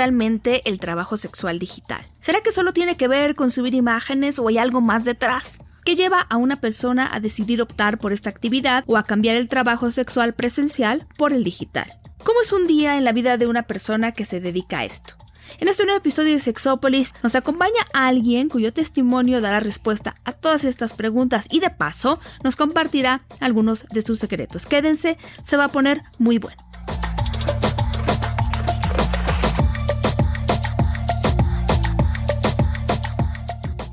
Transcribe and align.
Realmente 0.00 0.62
el 0.64 0.80
trabajo 0.80 1.18
sexual 1.18 1.58
digital? 1.58 2.00
¿Será 2.20 2.40
que 2.40 2.52
solo 2.52 2.72
tiene 2.72 2.96
que 2.96 3.06
ver 3.06 3.34
con 3.34 3.50
subir 3.50 3.74
imágenes 3.74 4.38
o 4.38 4.48
hay 4.48 4.56
algo 4.56 4.80
más 4.80 5.04
detrás? 5.04 5.62
que 5.84 5.96
lleva 5.96 6.20
a 6.20 6.36
una 6.36 6.56
persona 6.56 7.08
a 7.10 7.20
decidir 7.20 7.62
optar 7.62 7.96
por 7.98 8.12
esta 8.12 8.28
actividad 8.28 8.84
o 8.86 8.98
a 8.98 9.02
cambiar 9.02 9.36
el 9.36 9.48
trabajo 9.48 9.90
sexual 9.90 10.34
presencial 10.34 11.06
por 11.16 11.32
el 11.32 11.42
digital. 11.42 11.90
¿Cómo 12.22 12.42
es 12.42 12.52
un 12.52 12.66
día 12.66 12.98
en 12.98 13.04
la 13.04 13.12
vida 13.12 13.38
de 13.38 13.46
una 13.46 13.62
persona 13.62 14.12
que 14.12 14.26
se 14.26 14.40
dedica 14.40 14.80
a 14.80 14.84
esto? 14.84 15.14
En 15.58 15.68
este 15.68 15.84
nuevo 15.84 15.98
episodio 15.98 16.34
de 16.34 16.40
Sexópolis 16.40 17.14
nos 17.22 17.34
acompaña 17.34 17.82
alguien 17.94 18.50
cuyo 18.50 18.72
testimonio 18.72 19.40
dará 19.40 19.58
respuesta 19.58 20.16
a 20.24 20.32
todas 20.32 20.64
estas 20.64 20.92
preguntas 20.92 21.48
y 21.50 21.60
de 21.60 21.70
paso 21.70 22.20
nos 22.44 22.56
compartirá 22.56 23.22
algunos 23.40 23.86
de 23.90 24.02
sus 24.02 24.18
secretos. 24.18 24.66
Quédense, 24.66 25.16
se 25.42 25.56
va 25.56 25.64
a 25.64 25.72
poner 25.72 26.02
muy 26.18 26.36
bueno. 26.36 26.69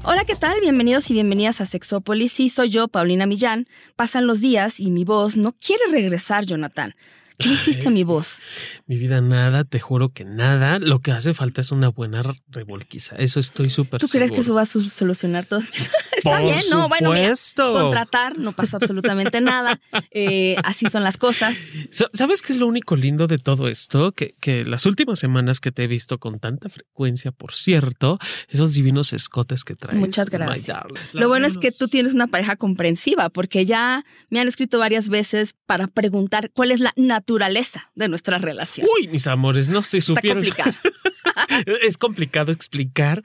Hola, 0.09 0.23
¿qué 0.23 0.37
tal? 0.37 0.61
Bienvenidos 0.61 1.09
y 1.09 1.13
bienvenidas 1.13 1.59
a 1.59 1.65
Sexópolis. 1.65 2.31
Sí, 2.31 2.47
soy 2.47 2.69
yo, 2.69 2.87
Paulina 2.87 3.25
Millán. 3.25 3.67
Pasan 3.97 4.25
los 4.25 4.39
días 4.39 4.79
y 4.79 4.89
mi 4.89 5.03
voz 5.03 5.35
no 5.35 5.51
quiere 5.51 5.83
regresar, 5.91 6.45
Jonathan. 6.45 6.95
¿Qué 7.37 7.49
hiciste 7.49 7.87
a 7.87 7.91
mi 7.91 8.03
voz? 8.03 8.39
Mi 8.87 8.97
vida, 8.97 9.21
nada, 9.21 9.63
te 9.63 9.79
juro 9.79 10.09
que 10.09 10.25
nada. 10.25 10.79
Lo 10.79 11.01
que 11.01 11.11
hace 11.11 11.35
falta 11.35 11.61
es 11.61 11.71
una 11.71 11.89
buena 11.89 12.23
revolquiza. 12.49 13.15
Eso 13.17 13.39
estoy 13.39 13.69
súper 13.69 14.01
¿Tú 14.01 14.07
crees 14.07 14.31
que 14.31 14.39
eso 14.39 14.55
va 14.55 14.63
a 14.63 14.65
solucionar 14.65 15.45
todo? 15.45 15.59
Está 16.17 16.39
bien, 16.39 16.59
¿no? 16.71 16.89
Bueno, 16.89 17.13
mira, 17.13 17.35
contratar, 17.55 18.39
no 18.39 18.53
pasa 18.53 18.77
absolutamente 18.77 19.39
nada. 19.39 19.79
Eh, 20.09 20.55
así 20.63 20.89
son 20.89 21.03
las 21.03 21.17
cosas. 21.17 21.55
¿Sabes 21.91 22.41
qué 22.41 22.53
es 22.53 22.59
lo 22.59 22.65
único 22.65 22.95
lindo 22.95 23.27
de 23.27 23.37
todo 23.37 23.67
esto? 23.67 24.13
Que, 24.13 24.35
que 24.39 24.65
las 24.65 24.87
últimas 24.87 25.19
semanas 25.19 25.59
que 25.59 25.71
te 25.71 25.83
he 25.83 25.87
visto 25.87 26.17
con 26.17 26.39
tanta 26.39 26.69
frecuencia, 26.69 27.31
por 27.31 27.53
cierto, 27.53 28.17
esos 28.49 28.73
divinos 28.73 29.13
escotes 29.13 29.63
que 29.63 29.75
traes. 29.75 29.99
Muchas 29.99 30.31
gracias. 30.31 30.79
Lo 31.13 31.27
bueno 31.27 31.45
es 31.45 31.59
que 31.59 31.71
tú 31.71 31.87
tienes 31.87 32.15
una 32.15 32.25
pareja 32.25 32.55
comprensiva, 32.55 33.29
porque 33.29 33.67
ya 33.67 34.03
me 34.31 34.39
han 34.39 34.47
escrito 34.47 34.79
varias 34.79 35.09
veces 35.09 35.53
para 35.67 35.85
preguntar 35.85 36.49
cuál 36.51 36.71
es 36.71 36.79
la 36.79 36.93
naturaleza 36.95 37.26
naturaleza 37.27 37.91
de 37.93 38.07
nuestra 38.07 38.37
relación. 38.37 38.87
Uy, 38.97 39.09
mis 39.09 39.27
amores, 39.27 39.67
no 39.67 39.83
se 39.83 39.99
supieron. 39.99 40.45
Está 40.45 40.63
complicado. 40.63 41.73
es 41.81 41.97
complicado 41.97 42.51
explicar. 42.53 43.21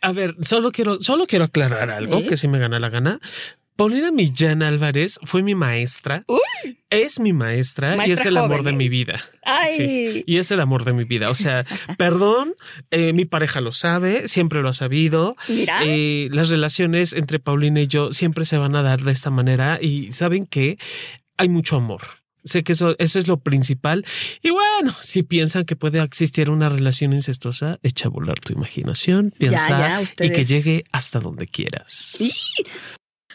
A 0.00 0.12
ver, 0.12 0.36
solo 0.42 0.70
quiero, 0.70 1.00
solo 1.00 1.26
quiero 1.26 1.46
aclarar 1.46 1.90
algo 1.90 2.24
que 2.24 2.36
si 2.36 2.46
me 2.46 2.60
gana 2.60 2.78
la 2.78 2.90
gana. 2.90 3.18
Paulina 3.74 4.12
Millán 4.12 4.62
Álvarez 4.62 5.18
fue 5.24 5.42
mi 5.42 5.56
maestra. 5.56 6.22
Uy. 6.28 6.78
Es 6.90 7.18
mi 7.18 7.32
maestra, 7.32 8.06
y 8.06 8.12
es 8.12 8.24
el 8.24 8.36
amor 8.36 8.62
de 8.62 8.72
mi 8.72 8.88
vida. 8.88 9.20
Ay. 9.42 10.22
y 10.26 10.36
es 10.36 10.50
el 10.50 10.60
amor 10.60 10.84
de 10.84 10.92
mi 10.92 11.04
vida. 11.04 11.28
O 11.28 11.34
sea, 11.34 11.64
perdón, 11.98 12.54
eh, 12.92 13.12
mi 13.12 13.24
pareja 13.24 13.60
lo 13.60 13.72
sabe, 13.72 14.28
siempre 14.28 14.62
lo 14.62 14.68
ha 14.68 14.74
sabido. 14.74 15.34
Mira. 15.48 15.80
Eh, 15.84 16.28
las 16.30 16.50
relaciones 16.50 17.14
entre 17.14 17.40
Paulina 17.40 17.80
y 17.80 17.88
yo 17.88 18.12
siempre 18.12 18.44
se 18.44 18.58
van 18.58 18.76
a 18.76 18.82
dar 18.82 19.00
de 19.00 19.10
esta 19.10 19.30
manera 19.30 19.78
y 19.80 20.12
saben 20.12 20.46
que 20.46 20.78
hay 21.36 21.48
mucho 21.48 21.74
amor 21.76 22.19
Sé 22.44 22.62
que 22.62 22.72
eso, 22.72 22.96
eso 22.98 23.18
es 23.18 23.28
lo 23.28 23.38
principal. 23.38 24.04
Y 24.42 24.50
bueno, 24.50 24.94
si 25.00 25.22
piensan 25.22 25.64
que 25.64 25.76
puede 25.76 26.02
existir 26.02 26.50
una 26.50 26.68
relación 26.68 27.12
incestuosa, 27.12 27.78
echa 27.82 28.08
a 28.08 28.10
volar 28.10 28.40
tu 28.40 28.52
imaginación, 28.52 29.32
piensa 29.36 30.02
y 30.20 30.30
que 30.30 30.44
llegue 30.44 30.84
hasta 30.92 31.20
donde 31.20 31.46
quieras. 31.46 32.18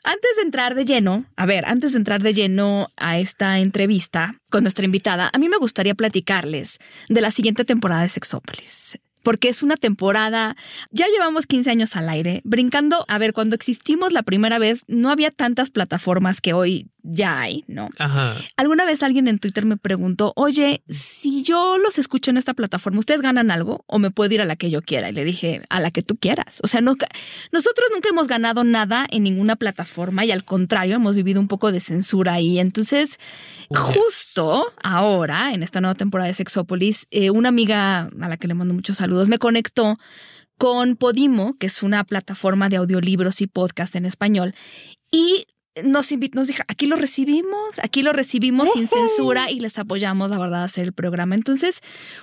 Antes 0.04 0.36
de 0.36 0.44
entrar 0.44 0.76
de 0.76 0.86
lleno, 0.86 1.26
a 1.36 1.48
ver, 1.48 1.66
antes 1.66 1.94
de 1.94 1.98
entrar 1.98 2.22
de 2.22 2.34
lleno 2.36 2.88
a 2.96 3.18
esta 3.18 3.58
entrevista 3.60 4.40
con 4.52 4.64
nuestra 4.64 4.86
invitada, 4.86 5.32
a 5.34 5.38
mí 5.40 5.50
me 5.50 5.58
gustaría 5.58 5.96
platicarles 5.96 6.78
de 7.10 7.22
la 7.22 7.32
siguiente 7.32 7.66
temporada 7.66 8.04
de 8.04 8.10
Sexópolis 8.10 9.00
porque 9.26 9.50
es 9.50 9.64
una 9.64 9.76
temporada, 9.76 10.56
ya 10.92 11.08
llevamos 11.08 11.48
15 11.48 11.72
años 11.72 11.96
al 11.96 12.10
aire, 12.10 12.42
brincando, 12.44 13.06
a 13.08 13.18
ver, 13.18 13.34
cuando 13.34 13.56
existimos 13.56 14.14
la 14.14 14.22
primera 14.22 14.60
vez 14.60 14.84
no 14.88 15.10
había 15.10 15.32
tantas 15.32 15.72
plataformas 15.72 16.42
que 16.42 16.54
hoy 16.54 16.92
ya 17.08 17.40
hay, 17.40 17.64
¿no? 17.68 17.90
Ajá. 18.00 18.36
Alguna 18.58 18.86
vez 18.86 19.04
alguien 19.04 19.28
en 19.28 19.40
Twitter 19.40 19.66
me 19.66 19.78
preguntó, 19.78 20.34
oye, 20.36 20.84
si 20.90 21.44
yo 21.44 21.78
los 21.78 22.00
escucho 22.00 22.32
en 22.32 22.38
esta 22.38 22.54
plataforma, 22.54 23.00
¿ustedes 23.00 23.22
ganan 23.22 23.52
algo 23.52 23.84
o 23.88 24.00
me 24.00 24.12
puedo 24.12 24.34
ir 24.34 24.42
a 24.42 24.46
la 24.46 24.56
que 24.56 24.70
yo 24.70 24.82
quiera? 24.82 25.10
Y 25.10 25.14
le 25.14 25.24
dije, 25.24 25.62
a 25.70 25.80
la 25.80 25.92
que 25.92 26.02
tú 26.02 26.16
quieras. 26.16 26.60
O 26.64 26.68
sea, 26.68 26.82
no, 26.82 26.96
nosotros 27.52 27.88
nunca 27.94 28.10
hemos 28.10 28.28
ganado 28.28 28.64
nada 28.64 29.06
en 29.10 29.24
ninguna 29.24 29.56
plataforma 29.56 30.26
y 30.26 30.32
al 30.32 30.44
contrario, 30.44 30.96
hemos 30.96 31.16
vivido 31.16 31.40
un 31.40 31.48
poco 31.48 31.72
de 31.72 31.80
censura 31.80 32.34
ahí. 32.34 32.60
Entonces, 32.60 33.20
justo 33.70 34.74
ahora, 34.84 35.54
en 35.54 35.64
esta 35.64 35.82
nueva 35.82 35.96
temporada 35.96 36.28
de 36.28 36.34
Sexópolis, 36.34 37.08
eh, 37.12 37.30
una 37.30 37.50
amiga 37.50 38.10
a 38.20 38.30
la 38.30 38.38
que 38.38 38.48
le 38.48 38.54
mando 38.56 38.74
muchos 38.74 38.98
saludos, 38.98 39.28
me 39.28 39.40
conectó 39.40 39.98
con 40.58 40.96
Podimo, 40.96 41.58
que 41.58 41.68
es 41.68 41.84
una 41.84 42.04
plataforma 42.06 42.70
de 42.70 42.78
audiolibros 42.78 43.42
y 43.42 43.48
podcast 43.48 43.96
en 43.96 44.06
español, 44.06 44.56
y 45.12 45.46
nos, 45.84 46.10
nos 46.34 46.48
dijo, 46.48 46.64
aquí 46.68 46.86
lo 46.86 46.96
recibimos, 46.96 47.80
aquí 47.82 48.02
lo 48.02 48.14
recibimos 48.14 48.70
sin 48.74 48.88
censura 48.88 49.52
y 49.52 49.60
les 49.60 49.78
apoyamos, 49.78 50.30
la 50.30 50.38
verdad, 50.38 50.62
a 50.62 50.66
hacer 50.66 50.86
el 50.86 50.94
programa. 50.94 51.36
Entonces, 51.36 51.82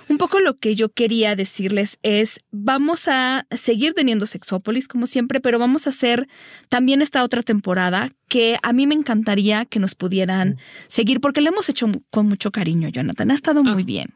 un 0.09 0.17
poco 0.17 0.39
lo 0.39 0.57
que 0.57 0.75
yo 0.75 0.89
quería 0.89 1.35
decirles 1.35 1.99
es, 2.01 2.39
vamos 2.51 3.07
a 3.07 3.45
seguir 3.51 3.93
teniendo 3.93 4.25
Sexópolis 4.25 4.87
como 4.87 5.07
siempre, 5.07 5.39
pero 5.39 5.59
vamos 5.59 5.85
a 5.85 5.91
hacer 5.91 6.27
también 6.69 7.01
esta 7.01 7.23
otra 7.23 7.43
temporada 7.43 8.11
que 8.33 8.57
a 8.63 8.73
mí 8.73 8.87
me 8.87 8.95
encantaría 8.95 9.65
que 9.65 9.79
nos 9.79 9.93
pudieran 9.93 10.57
seguir 10.87 11.21
porque 11.21 11.39
lo 11.39 11.49
hemos 11.49 11.69
hecho 11.69 11.85
con 12.09 12.27
mucho 12.27 12.49
cariño, 12.49 12.89
Jonathan. 12.89 13.29
Ha 13.29 13.35
estado 13.35 13.63
muy 13.63 13.83
ah. 13.83 13.85
bien. 13.85 14.13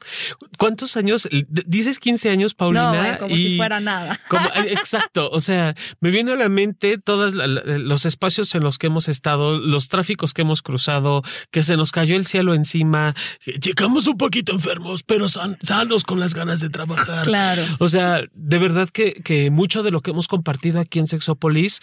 ¿Cuántos 0.58 0.98
años? 0.98 1.30
Dices 1.48 2.00
15 2.00 2.32
años, 2.32 2.56
Paulina. 2.56 3.12
No, 3.12 3.20
como 3.20 3.36
si 3.36 3.58
fuera 3.58 3.80
nada. 3.80 4.20
Eh, 4.56 4.72
exacto. 4.72 5.30
O 5.32 5.40
sea, 5.40 5.76
me 6.00 6.10
viene 6.10 6.32
a 6.32 6.36
la 6.36 6.50
mente 6.50 6.98
todos 6.98 7.36
los 7.36 8.06
espacios 8.08 8.56
en 8.56 8.64
los 8.64 8.80
que 8.80 8.88
hemos 8.88 9.08
estado, 9.08 9.27
los 9.36 9.88
tráficos 9.88 10.34
que 10.34 10.44
hemos 10.44 10.62
cruzado, 10.62 11.24
que 11.52 11.64
se 11.64 11.76
nos 11.76 11.92
cayó 11.92 12.16
el 12.16 12.26
cielo 12.26 12.54
encima. 12.54 13.16
Llegamos 13.46 14.08
un 14.08 14.18
poquito 14.18 14.54
enfermos, 14.54 15.04
pero 15.04 15.28
sanos 15.28 16.04
con 16.04 16.20
las 16.20 16.34
ganas 16.34 16.62
de 16.62 16.70
trabajar. 16.70 17.24
Claro. 17.24 17.64
O 17.80 17.90
sea, 17.90 18.22
de 18.34 18.58
verdad 18.58 18.90
que, 18.90 19.14
que 19.14 19.50
mucho 19.50 19.84
de 19.84 19.92
lo 19.92 20.02
que 20.02 20.12
hemos 20.12 20.28
compartido 20.28 20.80
aquí 20.80 21.00
en 21.00 21.08
Sexópolis 21.08 21.80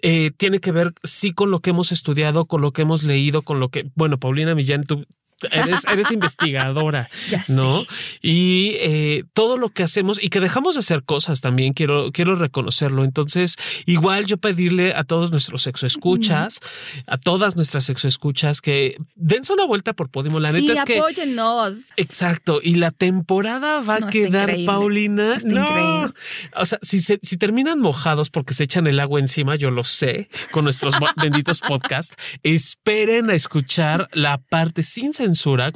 eh, 0.00 0.30
tiene 0.36 0.60
que 0.60 0.70
ver 0.70 0.92
sí 1.02 1.32
con 1.32 1.50
lo 1.50 1.60
que 1.60 1.70
hemos 1.70 1.90
estudiado, 1.90 2.46
con 2.46 2.60
lo 2.60 2.72
que 2.72 2.82
hemos 2.82 3.02
leído, 3.02 3.42
con 3.42 3.58
lo 3.58 3.68
que, 3.70 3.90
bueno, 3.96 4.18
Paulina 4.18 4.54
Millán, 4.54 4.84
tú 4.84 5.04
eres, 5.50 5.84
eres 5.90 6.10
investigadora, 6.10 7.08
¿no? 7.48 7.86
Y 8.20 8.72
eh, 8.80 9.24
todo 9.32 9.56
lo 9.56 9.70
que 9.70 9.82
hacemos 9.82 10.18
y 10.22 10.28
que 10.28 10.40
dejamos 10.40 10.74
de 10.74 10.80
hacer 10.80 11.04
cosas 11.04 11.40
también, 11.40 11.72
quiero, 11.72 12.10
quiero 12.12 12.36
reconocerlo. 12.36 13.04
Entonces, 13.04 13.56
igual 13.86 14.26
yo 14.26 14.38
pedirle 14.38 14.94
a 14.94 15.04
todos 15.04 15.30
nuestros 15.30 15.62
sexoescuchas, 15.62 16.60
a 17.06 17.18
todas 17.18 17.56
nuestras 17.56 17.84
sexoescuchas 17.84 18.60
que 18.60 18.96
dense 19.14 19.52
una 19.52 19.64
vuelta 19.64 19.92
por 19.92 20.10
Podimo. 20.10 20.40
La 20.40 20.52
neta 20.52 20.72
es 20.72 20.82
que. 20.84 20.98
apóyennos. 20.98 21.86
Exacto. 21.96 22.60
Y 22.62 22.76
la 22.76 22.90
temporada 22.90 23.80
va 23.80 23.96
a 23.96 24.10
quedar, 24.10 24.54
Paulina. 24.66 25.38
no. 25.44 26.12
O 26.54 26.64
sea, 26.64 26.78
si, 26.82 26.98
se, 26.98 27.18
si 27.22 27.36
terminan 27.36 27.80
mojados 27.80 28.30
porque 28.30 28.54
se 28.54 28.64
echan 28.64 28.86
el 28.86 28.98
agua 29.00 29.20
encima, 29.20 29.56
yo 29.56 29.70
lo 29.70 29.84
sé, 29.84 30.28
con 30.50 30.64
nuestros 30.64 30.94
benditos 31.16 31.60
podcasts, 31.60 32.16
esperen 32.42 33.30
a 33.30 33.34
escuchar 33.34 34.08
la 34.12 34.38
parte 34.38 34.82
sin 34.82 35.12
censura 35.12 35.27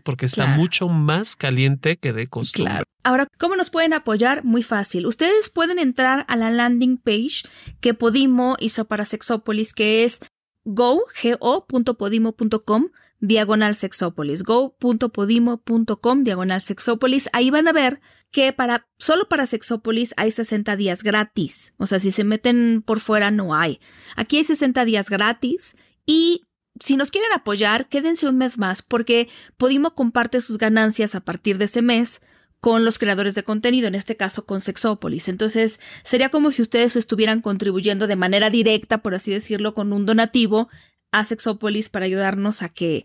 porque 0.03 0.27
está 0.27 0.47
mucho 0.47 0.89
más 0.89 1.37
caliente 1.37 1.97
que 1.97 2.13
de 2.13 2.27
costumbre. 2.29 2.73
Claro. 2.73 2.85
Ahora, 3.05 3.27
¿cómo 3.39 3.57
nos 3.57 3.71
pueden 3.71 3.95
apoyar? 3.95 4.45
Muy 4.45 4.63
fácil. 4.63 5.07
Ustedes 5.07 5.49
pueden 5.49 5.79
entrar 5.79 6.25
a 6.29 6.37
la 6.37 6.51
landing 6.51 6.99
page 6.99 7.43
que 7.81 7.95
Podimo 7.95 8.57
hizo 8.61 8.85
para 8.87 9.05
Sexópolis, 9.05 9.75
que 9.75 10.05
es 10.05 10.21
go.podimo.com 10.65 12.87
diagonal 13.23 13.77
sexópolis, 13.77 14.43
go.podimo.com 14.43 16.25
diagonal 16.25 16.61
sexópolis. 16.61 17.31
Ahí 17.33 17.51
van 17.51 17.69
a 17.69 17.73
ver 17.73 18.01
que 18.31 18.53
para, 18.53 18.89
solo 18.99 19.29
para 19.29 19.47
Sexópolis 19.47 20.13
hay 20.17 20.33
60 20.33 20.77
días 20.77 21.03
gratis. 21.03 21.73
O 21.79 21.87
sea, 21.87 22.01
si 22.01 22.11
se 22.11 22.25
meten 22.25 22.83
por 22.85 23.01
fuera 23.01 23.31
no 23.31 23.55
hay. 23.55 23.81
Aquí 24.17 24.39
hay 24.39 24.45
60 24.45 24.85
días 24.85 25.09
gratis 25.09 25.77
y 26.05 26.43
si 26.82 26.96
nos 26.96 27.11
quieren 27.11 27.32
apoyar, 27.32 27.88
quédense 27.88 28.26
un 28.26 28.38
mes 28.38 28.58
más 28.58 28.82
porque 28.82 29.29
Podimo 29.56 29.94
comparte 29.94 30.40
sus 30.40 30.58
ganancias 30.58 31.14
a 31.14 31.20
partir 31.20 31.58
de 31.58 31.67
ese 31.67 31.82
mes 31.82 32.23
con 32.61 32.84
los 32.84 32.99
creadores 32.99 33.34
de 33.34 33.43
contenido, 33.43 33.88
en 33.88 33.96
este 33.96 34.17
caso 34.17 34.46
con 34.46 34.61
Sexópolis. 34.61 35.29
Entonces, 35.29 35.81
sería 36.05 36.29
como 36.29 36.52
si 36.52 36.62
ustedes 36.62 36.94
estuvieran 36.94 37.40
contribuyendo 37.40 38.06
de 38.06 38.17
manera 38.17 38.50
directa, 38.50 39.02
por 39.02 39.14
así 39.14 39.32
decirlo, 39.32 39.75
con 39.75 39.93
un 39.93 40.06
donativo 40.06 40.69
a 41.11 41.25
Sexópolis 41.25 41.88
para 41.88 42.06
ayudarnos 42.06 42.62
a 42.62 42.69
que 42.69 43.05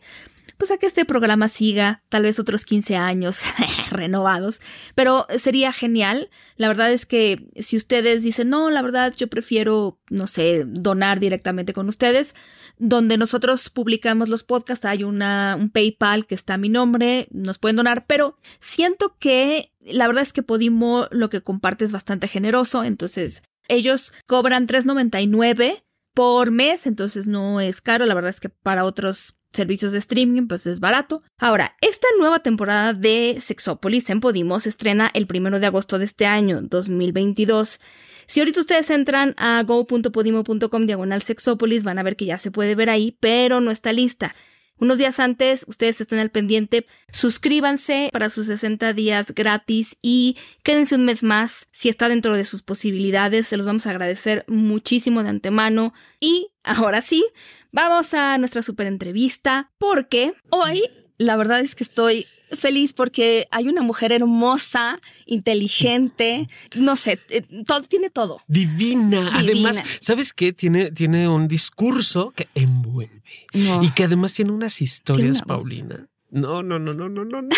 pues 0.58 0.72
a 0.72 0.78
que 0.78 0.88
este 0.88 1.06
programa 1.06 1.48
siga 1.48 2.04
tal 2.10 2.24
vez 2.24 2.40
otros 2.40 2.66
15 2.66 2.96
años 2.96 3.44
renovados, 3.92 4.62
pero 4.96 5.28
sería 5.38 5.72
genial. 5.72 6.30
La 6.56 6.68
verdad 6.68 6.92
es 6.92 7.06
que 7.06 7.50
si 7.58 7.78
ustedes 7.78 8.24
dicen, 8.24 8.50
no, 8.50 8.70
la 8.70 8.82
verdad 8.82 9.14
yo 9.16 9.28
prefiero, 9.28 10.00
no 10.10 10.28
sé, 10.28 10.64
donar 10.66 11.20
directamente 11.20 11.74
con 11.74 11.88
ustedes, 11.88 12.36
donde 12.78 13.18
nosotros 13.18 13.70
publicamos 13.70 14.30
los 14.30 14.44
podcasts 14.44 14.86
hay 14.86 15.04
una, 15.04 15.58
un 15.60 15.70
PayPal 15.70 16.26
que 16.26 16.36
está 16.36 16.56
a 16.56 16.58
mi 16.58 16.70
nombre, 16.70 17.28
nos 17.32 17.60
pueden 17.60 17.76
donar, 17.76 18.06
pero 18.06 18.38
siento 18.60 19.16
que 19.20 19.72
la 19.82 20.08
verdad 20.08 20.24
es 20.24 20.34
que 20.34 20.44
Podimo 20.44 21.08
lo 21.12 21.30
que 21.30 21.42
comparte 21.42 21.86
es 21.86 21.92
bastante 21.92 22.28
generoso, 22.28 22.84
entonces 22.84 23.44
ellos 23.68 24.14
cobran 24.26 24.68
3.99 24.68 25.84
por 26.14 26.52
mes, 26.52 26.88
entonces 26.88 27.28
no 27.28 27.62
es 27.62 27.82
caro, 27.82 28.06
la 28.06 28.14
verdad 28.14 28.30
es 28.30 28.40
que 28.40 28.50
para 28.50 28.86
otros 28.86 29.38
servicios 29.52 29.92
de 29.92 30.00
streaming, 30.00 30.48
pues 30.48 30.68
es 30.68 30.80
barato. 30.80 31.24
Ahora, 31.38 31.76
esta 31.82 32.08
nueva 32.20 32.40
temporada 32.40 32.94
de 32.94 33.38
Sexópolis 33.40 34.10
en 34.10 34.20
Podimo 34.20 34.60
se 34.60 34.70
estrena 34.70 35.10
el 35.14 35.28
primero 35.28 35.60
de 35.60 35.68
agosto 35.68 36.00
de 36.00 36.06
este 36.06 36.26
año, 36.26 36.62
2022. 36.62 37.80
Si 38.28 38.42
ahorita 38.42 38.60
ustedes 38.60 38.90
entran 38.90 39.34
a 39.38 39.64
go.podimo.com 39.64 40.86
diagonal 40.86 41.22
Sexópolis, 41.22 41.84
van 41.84 41.98
a 41.98 42.04
ver 42.04 42.16
que 42.16 42.26
ya 42.26 42.38
se 42.38 42.52
puede 42.52 42.76
ver 42.76 42.90
ahí, 42.90 43.18
pero 43.20 43.62
no 43.62 43.72
está 43.72 43.94
lista. 43.94 44.36
Unos 44.80 45.00
días 45.00 45.20
antes, 45.20 45.66
ustedes 45.68 46.00
estén 46.02 46.20
al 46.20 46.30
pendiente, 46.30 46.86
suscríbanse 47.12 48.10
para 48.14 48.30
sus 48.30 48.46
60 48.46 48.94
días 48.94 49.34
gratis 49.34 49.98
y 50.02 50.38
quédense 50.64 50.96
un 50.96 51.06
mes 51.06 51.24
más 51.24 51.68
si 51.72 51.90
está 51.90 52.10
dentro 52.10 52.36
de 52.36 52.46
sus 52.46 52.62
posibilidades. 52.62 53.48
Se 53.48 53.58
los 53.58 53.66
vamos 53.66 53.88
a 53.88 53.90
agradecer 53.90 54.46
muchísimo 54.48 55.24
de 55.24 55.30
antemano. 55.30 55.94
Y 56.20 56.50
ahora 56.64 57.02
sí, 57.02 57.26
vamos 57.72 58.14
a 58.14 58.38
nuestra 58.38 58.62
super 58.62 58.86
entrevista 58.86 59.72
porque 59.80 60.34
hoy 60.50 60.84
la 61.18 61.36
verdad 61.36 61.62
es 61.62 61.74
que 61.74 61.84
estoy 61.84 62.28
feliz 62.52 62.94
porque 62.94 63.46
hay 63.52 63.68
una 63.68 63.82
mujer 63.82 64.12
hermosa, 64.12 65.00
inteligente, 65.26 66.48
no 66.76 66.96
sé, 66.96 67.20
eh, 67.30 67.44
todo, 67.66 67.82
tiene 67.84 68.10
todo. 68.10 68.42
Divina. 68.48 69.32
Además, 69.34 69.84
¿sabes 70.02 70.34
qué? 70.34 70.54
Tiene, 70.54 70.92
tiene 70.92 71.28
un 71.28 71.48
discurso 71.48 72.32
que 72.36 72.48
envuelve. 72.56 73.22
Y 73.54 73.92
que 73.92 74.04
además 74.04 74.34
tiene 74.34 74.52
unas 74.52 74.82
historias, 74.82 75.42
Paulina. 75.42 76.08
No, 76.30 76.62
no, 76.62 76.78
no, 76.78 76.94
no, 76.94 77.08
no, 77.08 77.24
no, 77.24 77.42
no. 77.42 77.56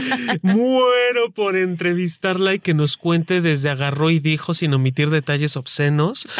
Muero 0.42 1.30
por 1.32 1.56
entrevistarla 1.56 2.54
y 2.54 2.60
que 2.60 2.72
nos 2.72 2.96
cuente 2.96 3.42
desde 3.42 3.68
agarró 3.68 4.10
y 4.10 4.20
dijo 4.20 4.54
sin 4.54 4.72
omitir 4.74 5.10
detalles 5.10 5.56
obscenos. 5.56 6.26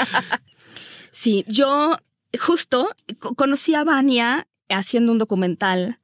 Sí, 1.13 1.47
yo 1.49 1.97
justo 2.39 2.91
conocí 3.37 3.75
a 3.75 3.85
Vania 3.85 4.47
haciendo 4.69 5.13
un 5.13 5.19
documental 5.19 5.99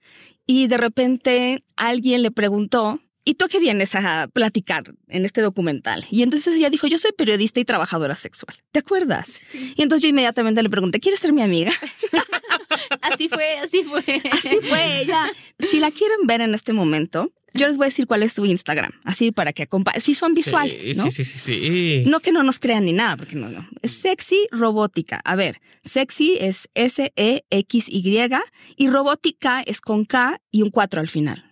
y 0.53 0.67
de 0.67 0.77
repente 0.77 1.65
alguien 1.77 2.21
le 2.23 2.31
preguntó, 2.31 3.01
¿y 3.25 3.35
tú 3.35 3.47
qué 3.49 3.59
vienes 3.59 3.95
a 3.95 4.29
platicar 4.29 4.83
en 5.09 5.25
este 5.25 5.41
documental? 5.41 6.05
Y 6.11 6.23
entonces 6.23 6.55
ella 6.55 6.69
dijo, 6.69 6.87
yo 6.87 6.99
soy 6.99 7.13
periodista 7.13 7.59
y 7.59 7.65
trabajadora 7.65 8.17
sexual. 8.17 8.55
¿Te 8.71 8.81
acuerdas? 8.81 9.41
Y 9.55 9.81
entonces 9.81 10.03
yo 10.03 10.11
inmediatamente 10.11 10.63
le 10.63 10.69
pregunté, 10.69 11.01
¿quieres 11.01 11.21
ser 11.21 11.33
mi 11.33 11.41
amiga? 11.41 11.73
así 13.01 13.31
fue, 13.31 13.59
así 13.61 13.83
fue. 13.83 14.03
Así 14.31 14.59
fue 14.61 15.01
ella. 15.01 15.33
Si 15.59 15.81
la 15.81 15.91
quieren 15.91 16.27
ver 16.27 16.43
en 16.43 16.55
este 16.55 16.75
momento, 16.75 17.33
yo 17.55 17.69
les 17.69 17.77
voy 17.77 17.85
a 17.85 17.89
decir 17.89 18.07
cuál 18.07 18.23
es 18.23 18.33
su 18.33 18.45
Instagram, 18.45 18.93
así 19.05 19.33
para 19.33 19.53
que 19.53 19.65
acompañen. 19.65 20.01
Sí, 20.01 20.15
son 20.15 20.35
visuales. 20.35 20.77
Sí, 20.83 20.95
¿no? 20.95 21.11
sí, 21.11 21.25
sí, 21.25 21.39
sí, 21.39 22.05
No 22.07 22.21
que 22.21 22.33
no 22.33 22.43
nos 22.43 22.59
crean 22.59 22.85
ni 22.85 22.93
nada, 22.93 23.17
porque 23.17 23.37
no, 23.37 23.49
no. 23.49 23.69
Es 23.83 23.93
sexy 23.93 24.49
robótica. 24.51 25.21
A 25.25 25.37
ver, 25.37 25.61
sexy 25.85 26.37
es 26.41 26.69
S-E-X-Y 26.75 28.29
y 28.77 28.89
robótica 28.89 29.63
es 29.63 29.81
con 29.81 30.05
K 30.05 30.41
y 30.51 30.63
un 30.63 30.71
4 30.71 31.01
al 31.01 31.09
final. 31.09 31.45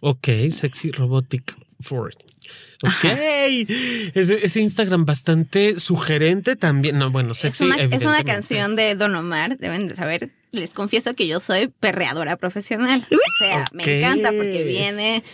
Ok, 0.00 0.28
sexy 0.50 0.90
robotic 0.90 1.56
Ford. 1.80 2.14
Ok. 2.82 3.04
Ese, 4.14 4.60
Instagram 4.60 5.04
bastante 5.06 5.78
sugerente 5.78 6.56
también. 6.56 6.98
No, 6.98 7.10
bueno, 7.10 7.34
sexy. 7.34 7.64
Es 7.64 7.74
una, 7.74 7.82
es 7.84 8.04
una 8.04 8.24
canción 8.24 8.76
de 8.76 8.94
Don 8.94 9.14
Omar, 9.14 9.56
deben 9.56 9.88
de 9.88 9.96
saber. 9.96 10.30
Les 10.54 10.74
confieso 10.74 11.14
que 11.14 11.26
yo 11.26 11.40
soy 11.40 11.68
perreadora 11.68 12.36
profesional. 12.36 13.04
O 13.10 13.44
sea, 13.44 13.66
me 13.72 13.98
encanta 13.98 14.30
porque 14.30 14.64
viene 14.64 15.24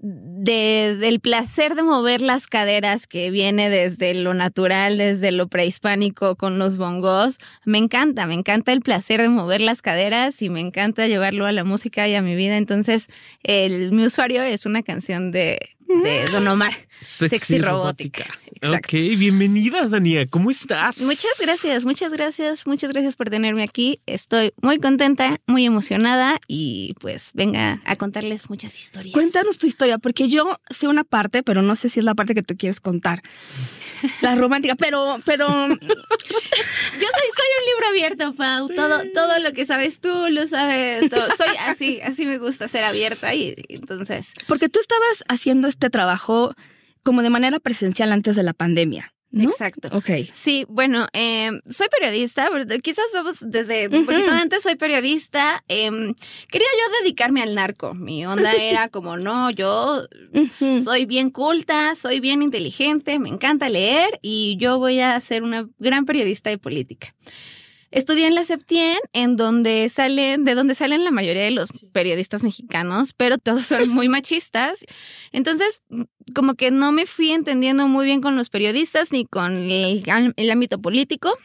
de, 0.00 0.96
del 0.98 1.20
placer 1.20 1.74
de 1.74 1.82
mover 1.82 2.22
las 2.22 2.46
caderas 2.46 3.06
que 3.06 3.30
viene 3.30 3.68
desde 3.68 4.14
lo 4.14 4.32
natural, 4.32 4.98
desde 4.98 5.32
lo 5.32 5.48
prehispánico 5.48 6.36
con 6.36 6.58
los 6.58 6.78
bongos. 6.78 7.38
Me 7.64 7.78
encanta, 7.78 8.26
me 8.26 8.34
encanta 8.34 8.72
el 8.72 8.80
placer 8.80 9.20
de 9.20 9.28
mover 9.28 9.60
las 9.60 9.82
caderas 9.82 10.40
y 10.42 10.50
me 10.50 10.60
encanta 10.60 11.06
llevarlo 11.06 11.46
a 11.46 11.52
la 11.52 11.64
música 11.64 12.06
y 12.08 12.14
a 12.14 12.22
mi 12.22 12.36
vida. 12.36 12.56
Entonces, 12.56 13.08
el, 13.42 13.92
mi 13.92 14.06
usuario 14.06 14.42
es 14.42 14.66
una 14.66 14.82
canción 14.82 15.32
de, 15.32 15.76
de 15.88 16.28
Don 16.30 16.46
Omar. 16.46 16.72
Sexy, 17.00 17.58
robótica. 17.58 18.26
Ok, 18.62 18.92
bienvenida, 19.16 19.86
Dania. 19.86 20.26
¿Cómo 20.26 20.50
estás? 20.50 21.00
Muchas 21.00 21.38
gracias, 21.40 21.84
muchas 21.84 22.12
gracias, 22.12 22.66
muchas 22.66 22.90
gracias 22.90 23.16
por 23.16 23.30
tenerme 23.30 23.62
aquí. 23.62 24.00
Estoy 24.06 24.52
muy 24.60 24.78
contenta, 24.78 25.40
muy 25.46 25.64
emocionada 25.64 26.40
y 26.48 26.94
pues 27.00 27.30
venga 27.34 27.80
a 27.84 27.96
contarles 27.96 28.50
muchas 28.50 28.78
historias. 28.78 29.14
Cuéntanos 29.14 29.58
tu 29.58 29.66
historia, 29.66 29.98
porque 29.98 30.28
yo 30.28 30.58
sé 30.70 30.88
una 30.88 31.04
parte, 31.04 31.42
pero 31.42 31.62
no 31.62 31.76
sé 31.76 31.88
si 31.88 32.00
es 32.00 32.04
la 32.04 32.14
parte 32.14 32.34
que 32.34 32.42
tú 32.42 32.56
quieres 32.56 32.80
contar. 32.80 33.22
La 34.20 34.34
romántica, 34.34 34.74
pero, 34.76 35.20
pero. 35.24 35.48
yo 35.68 35.76
soy, 35.76 35.88
soy 36.98 37.48
un 37.58 37.66
libro 37.66 37.88
abierto, 37.90 38.34
Pau. 38.34 38.68
Todo, 38.68 39.02
todo 39.12 39.38
lo 39.40 39.52
que 39.52 39.66
sabes 39.66 40.00
tú 40.00 40.08
lo 40.30 40.46
sabes. 40.46 41.10
Soy 41.10 41.56
así, 41.60 42.00
así 42.00 42.24
me 42.26 42.38
gusta 42.38 42.68
ser 42.68 42.84
abierta 42.84 43.34
y 43.34 43.56
entonces. 43.68 44.32
Porque 44.46 44.68
tú 44.68 44.78
estabas 44.80 45.24
haciendo 45.28 45.68
este 45.78 45.90
trabajo 45.90 46.54
como 47.04 47.22
de 47.22 47.30
manera 47.30 47.60
presencial 47.60 48.10
antes 48.10 48.34
de 48.34 48.42
la 48.42 48.52
pandemia. 48.52 49.14
¿No? 49.30 49.50
Exacto. 49.50 49.88
Ok. 49.92 50.10
Sí, 50.34 50.64
bueno, 50.70 51.06
eh, 51.12 51.50
soy 51.68 51.86
periodista, 51.88 52.48
quizás 52.82 53.04
vamos 53.12 53.36
desde 53.40 53.88
un 53.88 54.06
poquito 54.06 54.32
antes, 54.32 54.62
soy 54.62 54.74
periodista. 54.74 55.62
Em, 55.68 56.14
quería 56.50 56.66
yo 56.66 57.02
dedicarme 57.02 57.42
al 57.42 57.54
narco. 57.54 57.94
Mi 57.94 58.24
onda 58.24 58.52
era 58.58 58.88
como, 58.88 59.18
no, 59.18 59.50
yo 59.50 60.02
soy 60.82 61.04
bien 61.04 61.30
culta, 61.30 61.94
soy 61.94 62.20
bien 62.20 62.42
inteligente, 62.42 63.18
me 63.18 63.28
encanta 63.28 63.68
leer 63.68 64.18
y 64.22 64.56
yo 64.58 64.78
voy 64.78 65.00
a 65.00 65.20
ser 65.20 65.42
una 65.42 65.68
gran 65.78 66.06
periodista 66.06 66.48
de 66.50 66.58
política. 66.58 67.14
Estudié 67.90 68.26
en 68.26 68.34
la 68.34 68.44
Septien, 68.44 68.98
en 69.12 69.36
donde 69.36 69.88
salen, 69.88 70.44
de 70.44 70.54
donde 70.54 70.74
salen 70.74 71.04
la 71.04 71.10
mayoría 71.10 71.42
de 71.42 71.50
los 71.50 71.70
periodistas 71.92 72.42
mexicanos, 72.42 73.14
pero 73.16 73.38
todos 73.38 73.66
son 73.66 73.88
muy 73.88 74.08
machistas. 74.10 74.84
Entonces, 75.32 75.80
como 76.34 76.54
que 76.54 76.70
no 76.70 76.92
me 76.92 77.06
fui 77.06 77.32
entendiendo 77.32 77.88
muy 77.88 78.04
bien 78.04 78.20
con 78.20 78.36
los 78.36 78.50
periodistas 78.50 79.10
ni 79.10 79.24
con 79.24 79.70
el, 79.70 80.04
el 80.36 80.50
ámbito 80.50 80.80
político. 80.80 81.36